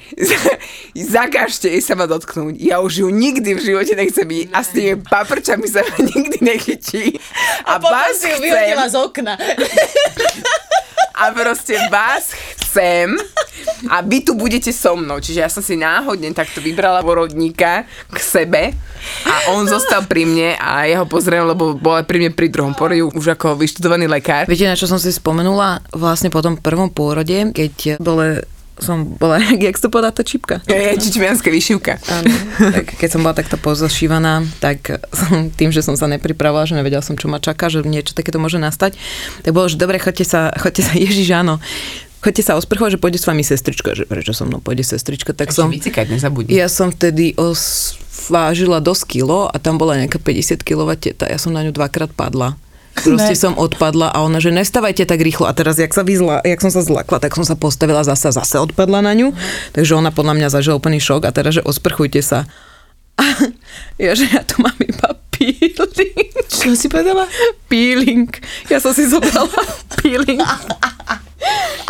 zakažte 1.18 1.68
jej 1.74 1.82
sa 1.82 1.98
ma 1.98 2.06
dotknúť. 2.06 2.62
Ja 2.62 2.80
už 2.80 3.02
ju 3.02 3.08
nikdy 3.10 3.58
v 3.58 3.66
živote 3.66 3.98
nechcem 3.98 4.30
byť 4.30 4.46
a 4.54 4.60
s 4.62 4.70
tými 4.70 4.94
paprčami 5.02 5.66
sa 5.66 5.82
ma 5.82 5.98
nikdy 6.14 6.38
nechytí. 6.40 7.18
A, 7.66 7.82
vás 7.82 8.22
si 8.22 8.30
ju 8.30 8.38
vyhodila 8.38 8.86
z 8.86 8.96
okna. 8.96 9.34
a 11.20 11.36
proste 11.36 11.76
vás 11.92 12.32
chcem 12.64 13.20
a 13.92 14.00
vy 14.00 14.24
tu 14.24 14.40
budete 14.40 14.72
so 14.72 14.96
mnou. 14.96 15.20
Čiže 15.20 15.40
ja 15.44 15.50
som 15.52 15.60
si 15.60 15.76
náhodne 15.76 16.32
takto 16.32 16.64
vybrala 16.64 17.04
porodníka 17.04 17.84
k 18.08 18.18
sebe 18.18 18.72
a 19.28 19.52
on 19.52 19.68
zostal 19.68 20.08
pri 20.08 20.24
mne 20.24 20.56
a 20.56 20.88
ja 20.88 21.04
ho 21.04 21.06
pozriem, 21.08 21.44
lebo 21.44 21.76
bol 21.76 22.00
aj 22.00 22.08
pri 22.08 22.24
mne 22.24 22.32
pri 22.32 22.48
druhom 22.48 22.72
porode 22.72 23.04
už 23.04 23.36
ako 23.36 23.60
vyštudovaný 23.60 24.08
lekár. 24.08 24.48
Viete, 24.48 24.68
na 24.68 24.80
čo 24.80 24.88
som 24.88 25.00
si 25.00 25.12
spomenula? 25.12 25.84
Vlastne 25.92 26.32
po 26.32 26.40
tom 26.40 26.56
prvom 26.56 26.88
pôrode, 26.88 27.52
keď 27.52 28.00
bole, 28.00 28.48
som 28.80 29.16
bola, 29.20 29.40
jak 29.68 29.78
to 29.78 29.88
povedá, 29.92 30.12
tá 30.12 30.24
čipka? 30.24 30.64
Je 30.66 30.96
čičmianské 30.98 31.52
vyšivka. 31.52 32.00
Áno, 32.10 32.32
tak 32.58 32.96
keď 32.96 33.10
som 33.12 33.22
bola 33.22 33.36
takto 33.36 33.56
pozašívaná, 33.60 34.48
tak 34.64 35.04
som, 35.12 35.52
tým, 35.52 35.70
že 35.70 35.84
som 35.84 35.96
sa 36.00 36.08
nepripravovala, 36.08 36.68
že 36.68 36.76
nevedela 36.80 37.04
som, 37.04 37.20
čo 37.20 37.28
ma 37.28 37.44
čaká, 37.44 37.68
že 37.68 37.84
niečo 37.84 38.16
takéto 38.16 38.40
môže 38.40 38.58
nastať, 38.58 38.96
tak 39.44 39.52
bolo, 39.52 39.68
že 39.68 39.78
dobre, 39.80 40.00
choďte 40.00 40.26
sa, 40.26 40.50
choďte 40.64 40.82
sa, 40.88 40.94
Ježiš, 40.96 41.30
áno, 41.36 41.60
choďte 42.24 42.44
sa 42.44 42.54
osprchovať, 42.60 42.98
že 42.98 43.02
pôjde 43.02 43.20
s 43.20 43.28
vami 43.28 43.44
sestrička, 43.44 43.96
že 43.96 44.04
prečo 44.08 44.36
so 44.36 44.44
mnou 44.44 44.60
pôjde 44.60 44.84
sestrička, 44.84 45.32
tak 45.36 45.56
som... 45.56 45.72
Vycikať 45.72 46.12
nezabudni. 46.12 46.52
Ja 46.52 46.68
som 46.68 46.92
vtedy 46.92 47.36
os, 47.40 47.96
vážila 48.28 48.84
dosť 48.84 49.20
kilo 49.20 49.48
a 49.48 49.56
tam 49.58 49.80
bola 49.80 49.96
nejaká 50.00 50.20
50 50.20 50.62
kg 50.64 50.96
teta. 51.00 51.26
Ja 51.28 51.40
som 51.40 51.56
na 51.56 51.64
ňu 51.64 51.72
dvakrát 51.72 52.12
padla. 52.12 52.60
Proste 53.02 53.34
Ne. 53.34 53.40
som 53.40 53.54
odpadla 53.54 54.10
a 54.10 54.20
ona, 54.20 54.38
že 54.38 54.50
nestávajte 54.50 55.04
tak 55.04 55.20
rýchlo. 55.20 55.46
A 55.46 55.54
teraz, 55.54 55.76
jak, 55.76 55.90
sa 55.90 56.02
vyzla, 56.02 56.42
jak 56.42 56.60
som 56.60 56.70
sa 56.70 56.80
zlakla, 56.80 57.18
tak 57.18 57.34
som 57.34 57.44
sa 57.44 57.54
postavila 57.54 58.02
zase, 58.02 58.30
zase 58.30 58.58
odpadla 58.58 59.00
na 59.00 59.14
ňu. 59.14 59.32
Takže 59.72 59.94
ona 59.94 60.10
podľa 60.10 60.34
mňa 60.36 60.48
zažila 60.50 60.76
úplný 60.76 60.98
šok 60.98 61.24
a 61.24 61.32
teraz, 61.32 61.56
že 61.56 61.64
osprchujte 61.64 62.20
sa. 62.20 62.50
A 63.16 63.24
ja, 64.04 64.12
že 64.14 64.26
ja 64.26 64.42
tu 64.42 64.60
mám 64.60 64.76
iba 64.78 65.12
peeling. 65.30 66.32
Čo 66.48 66.72
si 66.72 66.88
povedala? 66.88 67.28
Peeling. 67.68 68.28
Ja 68.68 68.80
som 68.80 68.92
si 68.92 69.06
zobrala 69.06 69.48
peeling. 70.00 70.40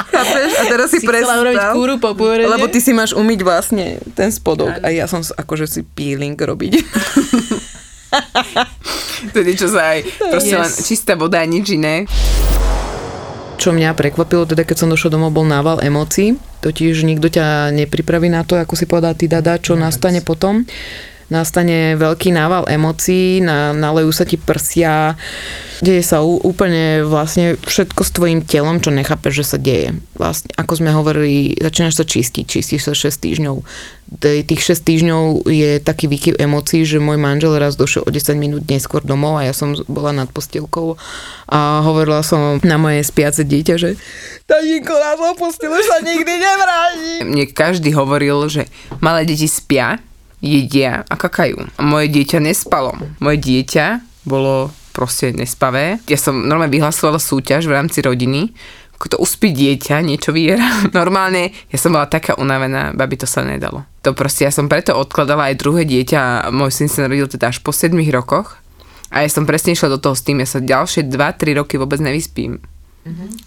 Chápeš? 0.10 0.50
A 0.56 0.64
teraz 0.66 0.88
si, 0.90 1.02
Si 1.02 1.06
chcela 1.06 1.38
urobiť 1.38 1.58
predstav, 1.58 1.74
kúru 1.74 1.96
po 1.98 2.14
pôrode? 2.14 2.46
lebo 2.46 2.66
ty 2.66 2.78
si 2.78 2.92
máš 2.92 3.14
umyť 3.14 3.40
vlastne 3.42 3.86
ten 4.14 4.30
spodok 4.30 4.78
a 4.80 4.90
ja 4.90 5.06
som 5.06 5.22
akože 5.22 5.66
si 5.66 5.82
peeling 5.84 6.38
robiť. 6.38 6.74
To 9.30 9.36
je 9.36 9.46
niečo 9.46 9.68
za 9.68 9.94
aj 9.94 10.00
proste 10.30 10.56
Yes. 10.56 10.62
len 10.62 10.72
čistá 10.82 11.14
voda 11.14 11.38
a 11.38 11.46
nič 11.46 11.70
iné. 11.70 12.08
Čo 13.56 13.76
mňa 13.76 13.92
prekvapilo, 13.92 14.48
teda 14.48 14.64
keď 14.64 14.78
som 14.78 14.88
došla 14.88 15.12
domov, 15.12 15.36
bol 15.36 15.44
nával 15.44 15.84
emócií. 15.84 16.40
Totiž 16.60 17.04
nikto 17.04 17.28
ťa 17.28 17.76
nepripraví 17.76 18.32
na 18.32 18.48
to, 18.48 18.56
ako 18.56 18.74
si 18.74 18.88
povedal 18.88 19.14
ty 19.14 19.28
Dada, 19.28 19.60
čo 19.60 19.76
nastane 19.76 20.24
potom. 20.24 20.64
Nastane 21.30 21.94
veľký 21.94 22.34
nával 22.34 22.66
emócií, 22.66 23.38
na, 23.38 23.70
nalejú 23.70 24.10
sa 24.10 24.26
ti 24.26 24.34
prsia, 24.34 25.14
deje 25.78 26.02
sa 26.02 26.26
ú- 26.26 26.42
úplne 26.42 27.06
vlastne 27.06 27.54
všetko 27.60 28.02
s 28.02 28.10
tvojim 28.10 28.40
telom, 28.42 28.82
čo 28.82 28.90
nechápeš, 28.90 29.34
že 29.36 29.46
sa 29.46 29.58
deje. 29.62 29.94
Vlastne, 30.18 30.50
ako 30.58 30.74
sme 30.74 30.90
hovorili, 30.90 31.54
začínaš 31.54 32.02
sa 32.02 32.06
čistiť, 32.08 32.50
čistíš 32.50 32.82
sa 32.82 32.98
6 32.98 33.22
týždňov. 33.22 33.62
Tých 34.18 34.62
6 34.74 34.90
týždňov 34.90 35.46
je 35.46 35.78
taký 35.78 36.10
výkyv 36.10 36.42
emócií, 36.42 36.82
že 36.82 36.98
môj 36.98 37.22
manžel 37.22 37.54
raz 37.62 37.78
došiel 37.78 38.02
o 38.02 38.10
10 38.10 38.42
minút 38.42 38.66
neskôr 38.66 39.06
domov 39.06 39.38
a 39.38 39.46
ja 39.46 39.54
som 39.54 39.78
bola 39.86 40.10
nad 40.10 40.26
postielkou 40.34 40.98
a 41.46 41.86
hovorila 41.86 42.26
som 42.26 42.58
na 42.66 42.82
moje 42.82 43.06
spiace 43.06 43.46
dieťa, 43.46 43.76
že 43.78 44.02
Tatinko 44.50 44.98
opustil, 45.30 45.70
už 45.70 45.86
sa 45.86 46.02
nikdy 46.02 46.34
nevráti. 46.42 47.14
Mne 47.22 47.46
každý 47.54 47.94
hovoril, 47.94 48.50
že 48.50 48.66
malé 48.98 49.30
deti 49.30 49.46
spia 49.46 50.02
jedia 50.42 51.06
a 51.06 51.14
kakajú. 51.14 51.70
A 51.78 51.82
moje 51.86 52.10
dieťa 52.10 52.42
nespalo. 52.42 52.98
Moje 53.22 53.38
dieťa 53.46 54.02
bolo 54.26 54.74
proste 54.90 55.32
nespavé. 55.32 56.02
Ja 56.10 56.18
som 56.18 56.50
normálne 56.50 56.74
vyhlasovala 56.74 57.22
súťaž 57.22 57.70
v 57.70 57.78
rámci 57.78 58.02
rodiny, 58.02 58.52
kto 59.00 59.16
uspí 59.16 59.56
dieťa, 59.56 60.04
niečo 60.04 60.36
vyhrá. 60.36 60.86
Normálne, 61.00 61.56
ja 61.72 61.78
som 61.80 61.96
bola 61.96 62.06
taká 62.06 62.36
unavená, 62.36 62.92
babi 62.92 63.16
to 63.16 63.26
sa 63.26 63.42
nedalo. 63.42 63.88
To 64.04 64.12
proste, 64.12 64.44
ja 64.44 64.52
som 64.52 64.68
preto 64.68 64.94
odkladala 64.94 65.50
aj 65.50 65.60
druhé 65.60 65.88
dieťa 65.88 66.20
a 66.20 66.34
môj 66.52 66.76
syn 66.76 66.92
sa 66.92 67.08
narodil 67.08 67.32
teda 67.32 67.50
až 67.50 67.64
po 67.64 67.72
7 67.72 67.96
rokoch. 68.12 68.60
A 69.10 69.26
ja 69.26 69.30
som 69.32 69.48
presne 69.50 69.74
išla 69.74 69.98
do 69.98 69.98
toho 69.98 70.14
s 70.14 70.22
tým, 70.22 70.44
ja 70.44 70.46
sa 70.46 70.62
ďalšie 70.62 71.10
2-3 71.10 71.58
roky 71.58 71.82
vôbec 71.82 71.98
nevyspím. 71.98 72.62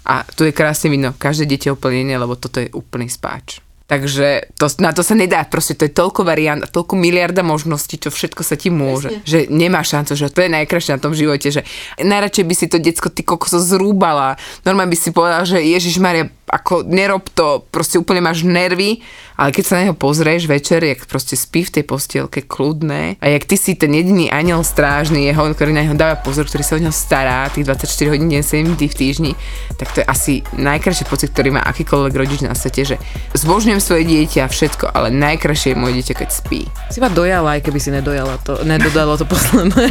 A 0.02 0.26
tu 0.34 0.42
je 0.42 0.50
krásne 0.50 0.90
vidno, 0.90 1.14
každé 1.14 1.46
dieťa 1.54 1.78
úplne 1.78 2.02
iné, 2.02 2.18
lebo 2.18 2.34
toto 2.34 2.58
je 2.58 2.72
úplný 2.74 3.06
spáč. 3.06 3.61
Takže 3.90 4.54
to, 4.56 4.66
na 4.78 4.94
to 4.94 5.02
sa 5.02 5.12
nedá, 5.18 5.42
proste 5.44 5.74
to 5.74 5.84
je 5.86 5.92
toľko 5.92 6.22
variant 6.22 6.62
a 6.62 6.70
toľko 6.70 6.94
miliarda 6.96 7.42
možností, 7.42 7.98
čo 7.98 8.14
všetko 8.14 8.42
sa 8.46 8.54
ti 8.54 8.70
môže, 8.70 9.10
Presne. 9.10 9.26
že 9.26 9.38
nemá 9.50 9.82
šancu, 9.82 10.14
že 10.14 10.32
to 10.32 10.40
je 10.46 10.50
najkrajšie 10.54 10.96
na 10.96 11.02
tom 11.02 11.12
živote, 11.12 11.50
že 11.50 11.62
najradšej 12.00 12.44
by 12.46 12.54
si 12.54 12.66
to 12.70 12.78
decko 12.78 13.10
ty 13.10 13.26
kokoso 13.26 13.58
zrúbala, 13.58 14.38
normálne 14.62 14.94
by 14.94 14.98
si 14.98 15.10
povedala, 15.10 15.44
že 15.44 15.58
Ježiš 15.60 15.98
Maria, 15.98 16.30
ako 16.46 16.82
nerob 16.84 17.30
to, 17.32 17.64
proste 17.70 17.96
úplne 17.96 18.20
máš 18.20 18.42
nervy, 18.42 19.00
ale 19.38 19.50
keď 19.54 19.64
sa 19.64 19.74
na 19.78 19.82
neho 19.88 19.96
pozrieš 19.96 20.44
večer, 20.46 20.84
jak 20.84 21.08
proste 21.08 21.38
spí 21.38 21.64
v 21.64 21.80
tej 21.80 21.84
postielke 21.88 22.44
kľudné 22.44 23.16
a 23.18 23.26
jak 23.32 23.48
ty 23.48 23.56
si 23.56 23.72
ten 23.74 23.94
jediný 23.94 24.28
aniel 24.28 24.60
strážny, 24.60 25.24
jeho, 25.26 25.42
ktorý 25.54 25.72
na 25.72 25.82
neho 25.86 25.96
dáva 25.96 26.20
pozor, 26.20 26.44
ktorý 26.44 26.62
sa 26.62 26.76
o 26.76 26.82
neho 26.82 26.94
stará 26.94 27.48
tých 27.48 27.64
24 27.66 28.12
hodín 28.12 28.28
deň, 28.28 28.42
7 28.42 28.76
dní 28.76 28.88
v 28.90 28.98
týždni, 28.98 29.32
tak 29.80 29.94
to 29.96 30.04
je 30.04 30.06
asi 30.06 30.34
najkrajší 30.54 31.04
pocit, 31.08 31.32
ktorý 31.32 31.56
má 31.56 31.62
akýkoľvek 31.64 32.14
rodič 32.14 32.40
na 32.44 32.52
svete, 32.52 32.84
že 32.84 32.96
zbožňujem 33.32 33.80
svoje 33.80 34.04
dieťa 34.06 34.44
a 34.44 34.52
všetko, 34.52 34.84
ale 34.92 35.08
najkrajšie 35.14 35.72
je 35.72 35.80
moje 35.80 35.94
dieťa, 36.02 36.14
keď 36.20 36.28
spí. 36.28 36.68
Si 36.92 37.00
ma 37.00 37.08
dojala, 37.08 37.58
aj 37.58 37.64
keby 37.64 37.78
si 37.80 37.90
nedojala 37.94 38.36
to, 38.44 38.60
nedodalo 38.66 39.16
to 39.16 39.24
posledné. 39.24 39.84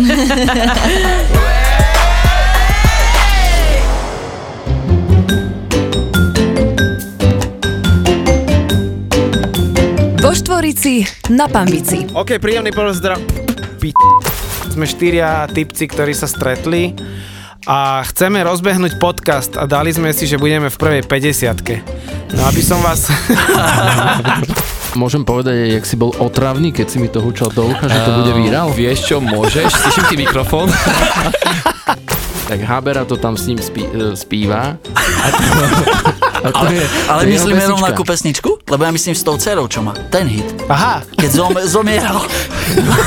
Štvorici 10.42 11.06
na 11.30 11.46
Pambici. 11.46 12.10
OK, 12.18 12.42
príjemný 12.42 12.74
pozdrav. 12.74 13.22
P- 13.78 13.94
Sme 14.74 14.90
štyria 14.90 15.46
typci, 15.46 15.86
ktorí 15.86 16.18
sa 16.18 16.26
stretli 16.26 16.98
a 17.70 18.02
chceme 18.02 18.42
rozbehnúť 18.42 18.98
podcast 18.98 19.54
a 19.54 19.70
dali 19.70 19.94
sme 19.94 20.10
si, 20.10 20.26
že 20.26 20.42
budeme 20.42 20.74
v 20.74 20.78
prvej 20.82 21.02
50 21.06 22.34
No 22.34 22.42
aby 22.50 22.58
som 22.58 22.82
vás... 22.82 23.06
Môžem 24.98 25.22
povedať, 25.22 25.78
jak 25.78 25.86
si 25.86 25.94
bol 25.94 26.10
otravný, 26.18 26.74
keď 26.74 26.90
si 26.90 26.98
mi 26.98 27.06
to 27.06 27.22
hučal 27.22 27.54
do 27.54 27.70
ucha, 27.70 27.86
že 27.86 28.02
to 28.02 28.12
bude 28.18 28.34
výral? 28.34 28.74
Vieš 28.74 29.14
čo, 29.14 29.22
môžeš, 29.22 29.70
slyším 29.70 30.06
ti 30.10 30.16
mikrofón. 30.18 30.74
Tak 32.52 32.68
Habera 32.68 33.08
to 33.08 33.16
tam 33.16 33.40
s 33.40 33.48
ním 33.48 33.64
spí, 33.64 33.88
e, 33.88 34.12
spíva. 34.12 34.76
A 35.24 35.28
to, 35.32 35.40
a 36.44 36.50
to 36.52 36.60
Ale, 36.60 36.76
je, 36.76 36.84
ale 37.08 37.22
to 37.24 37.28
jeho 37.32 37.36
myslíme 37.40 37.56
pesnička. 37.56 37.72
rovnakú 37.80 38.02
pesničku? 38.04 38.50
Lebo 38.68 38.82
ja 38.84 38.92
myslím 38.92 39.16
s 39.16 39.24
tou 39.24 39.40
dcerou, 39.40 39.72
čo 39.72 39.80
má. 39.80 39.96
Ten 40.12 40.28
hit. 40.28 40.44
Aha, 40.68 41.00
Keď 41.16 41.30
zom, 41.32 41.56
zomieral. 41.64 42.20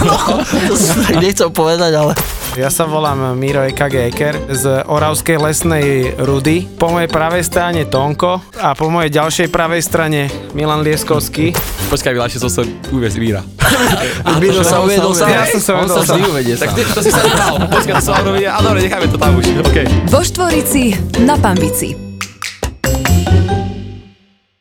No, 0.05 0.17
to 0.45 0.77
nechcel 1.17 1.49
povedať, 1.49 1.97
ale... 1.97 2.13
ja 2.53 2.69
sa 2.69 2.85
volám 2.85 3.33
Miro 3.33 3.65
EKG 3.65 4.13
Eker 4.13 4.37
z 4.53 4.85
Oravskej 4.85 5.41
lesnej 5.41 6.13
Rudy. 6.21 6.69
Po 6.69 6.93
mojej 6.93 7.09
pravej 7.09 7.41
strane 7.49 7.89
Tonko 7.89 8.45
a 8.61 8.77
po 8.77 8.93
mojej 8.93 9.09
ďalšej 9.09 9.49
pravej 9.49 9.81
strane 9.81 10.29
Milan 10.53 10.85
Lieskovský. 10.85 11.57
Počkaj, 11.89 12.13
Miláši, 12.13 12.37
som 12.37 12.53
sa 12.53 12.61
uviezť 12.93 13.17
víra. 13.17 13.41
Vydol 14.37 14.61
sa, 14.61 14.85
uviedol 14.85 15.17
sa. 15.17 15.25
Ja 15.27 15.49
som 15.49 15.61
sa 15.65 15.73
On 15.81 15.89
vedel 15.89 15.97
sa 15.97 16.15
vždy 16.15 16.23
uvedie 16.29 16.55
Tak 16.61 16.71
ty, 16.77 16.81
to 16.85 17.01
si 17.01 17.09
sa 17.09 17.23
nebral. 17.25 17.55
Počkaj, 17.65 17.93
to 17.97 18.05
sa 18.05 18.13
hovorí, 18.21 18.45
a 18.45 18.61
dobre, 18.61 18.85
necháme 18.85 19.09
to 19.09 19.17
tam 19.17 19.33
už. 19.37 19.47
OK. 19.67 19.77
Vo 20.11 20.25
Štvorici 20.25 20.95
na 21.27 21.37
Pambici. 21.37 22.14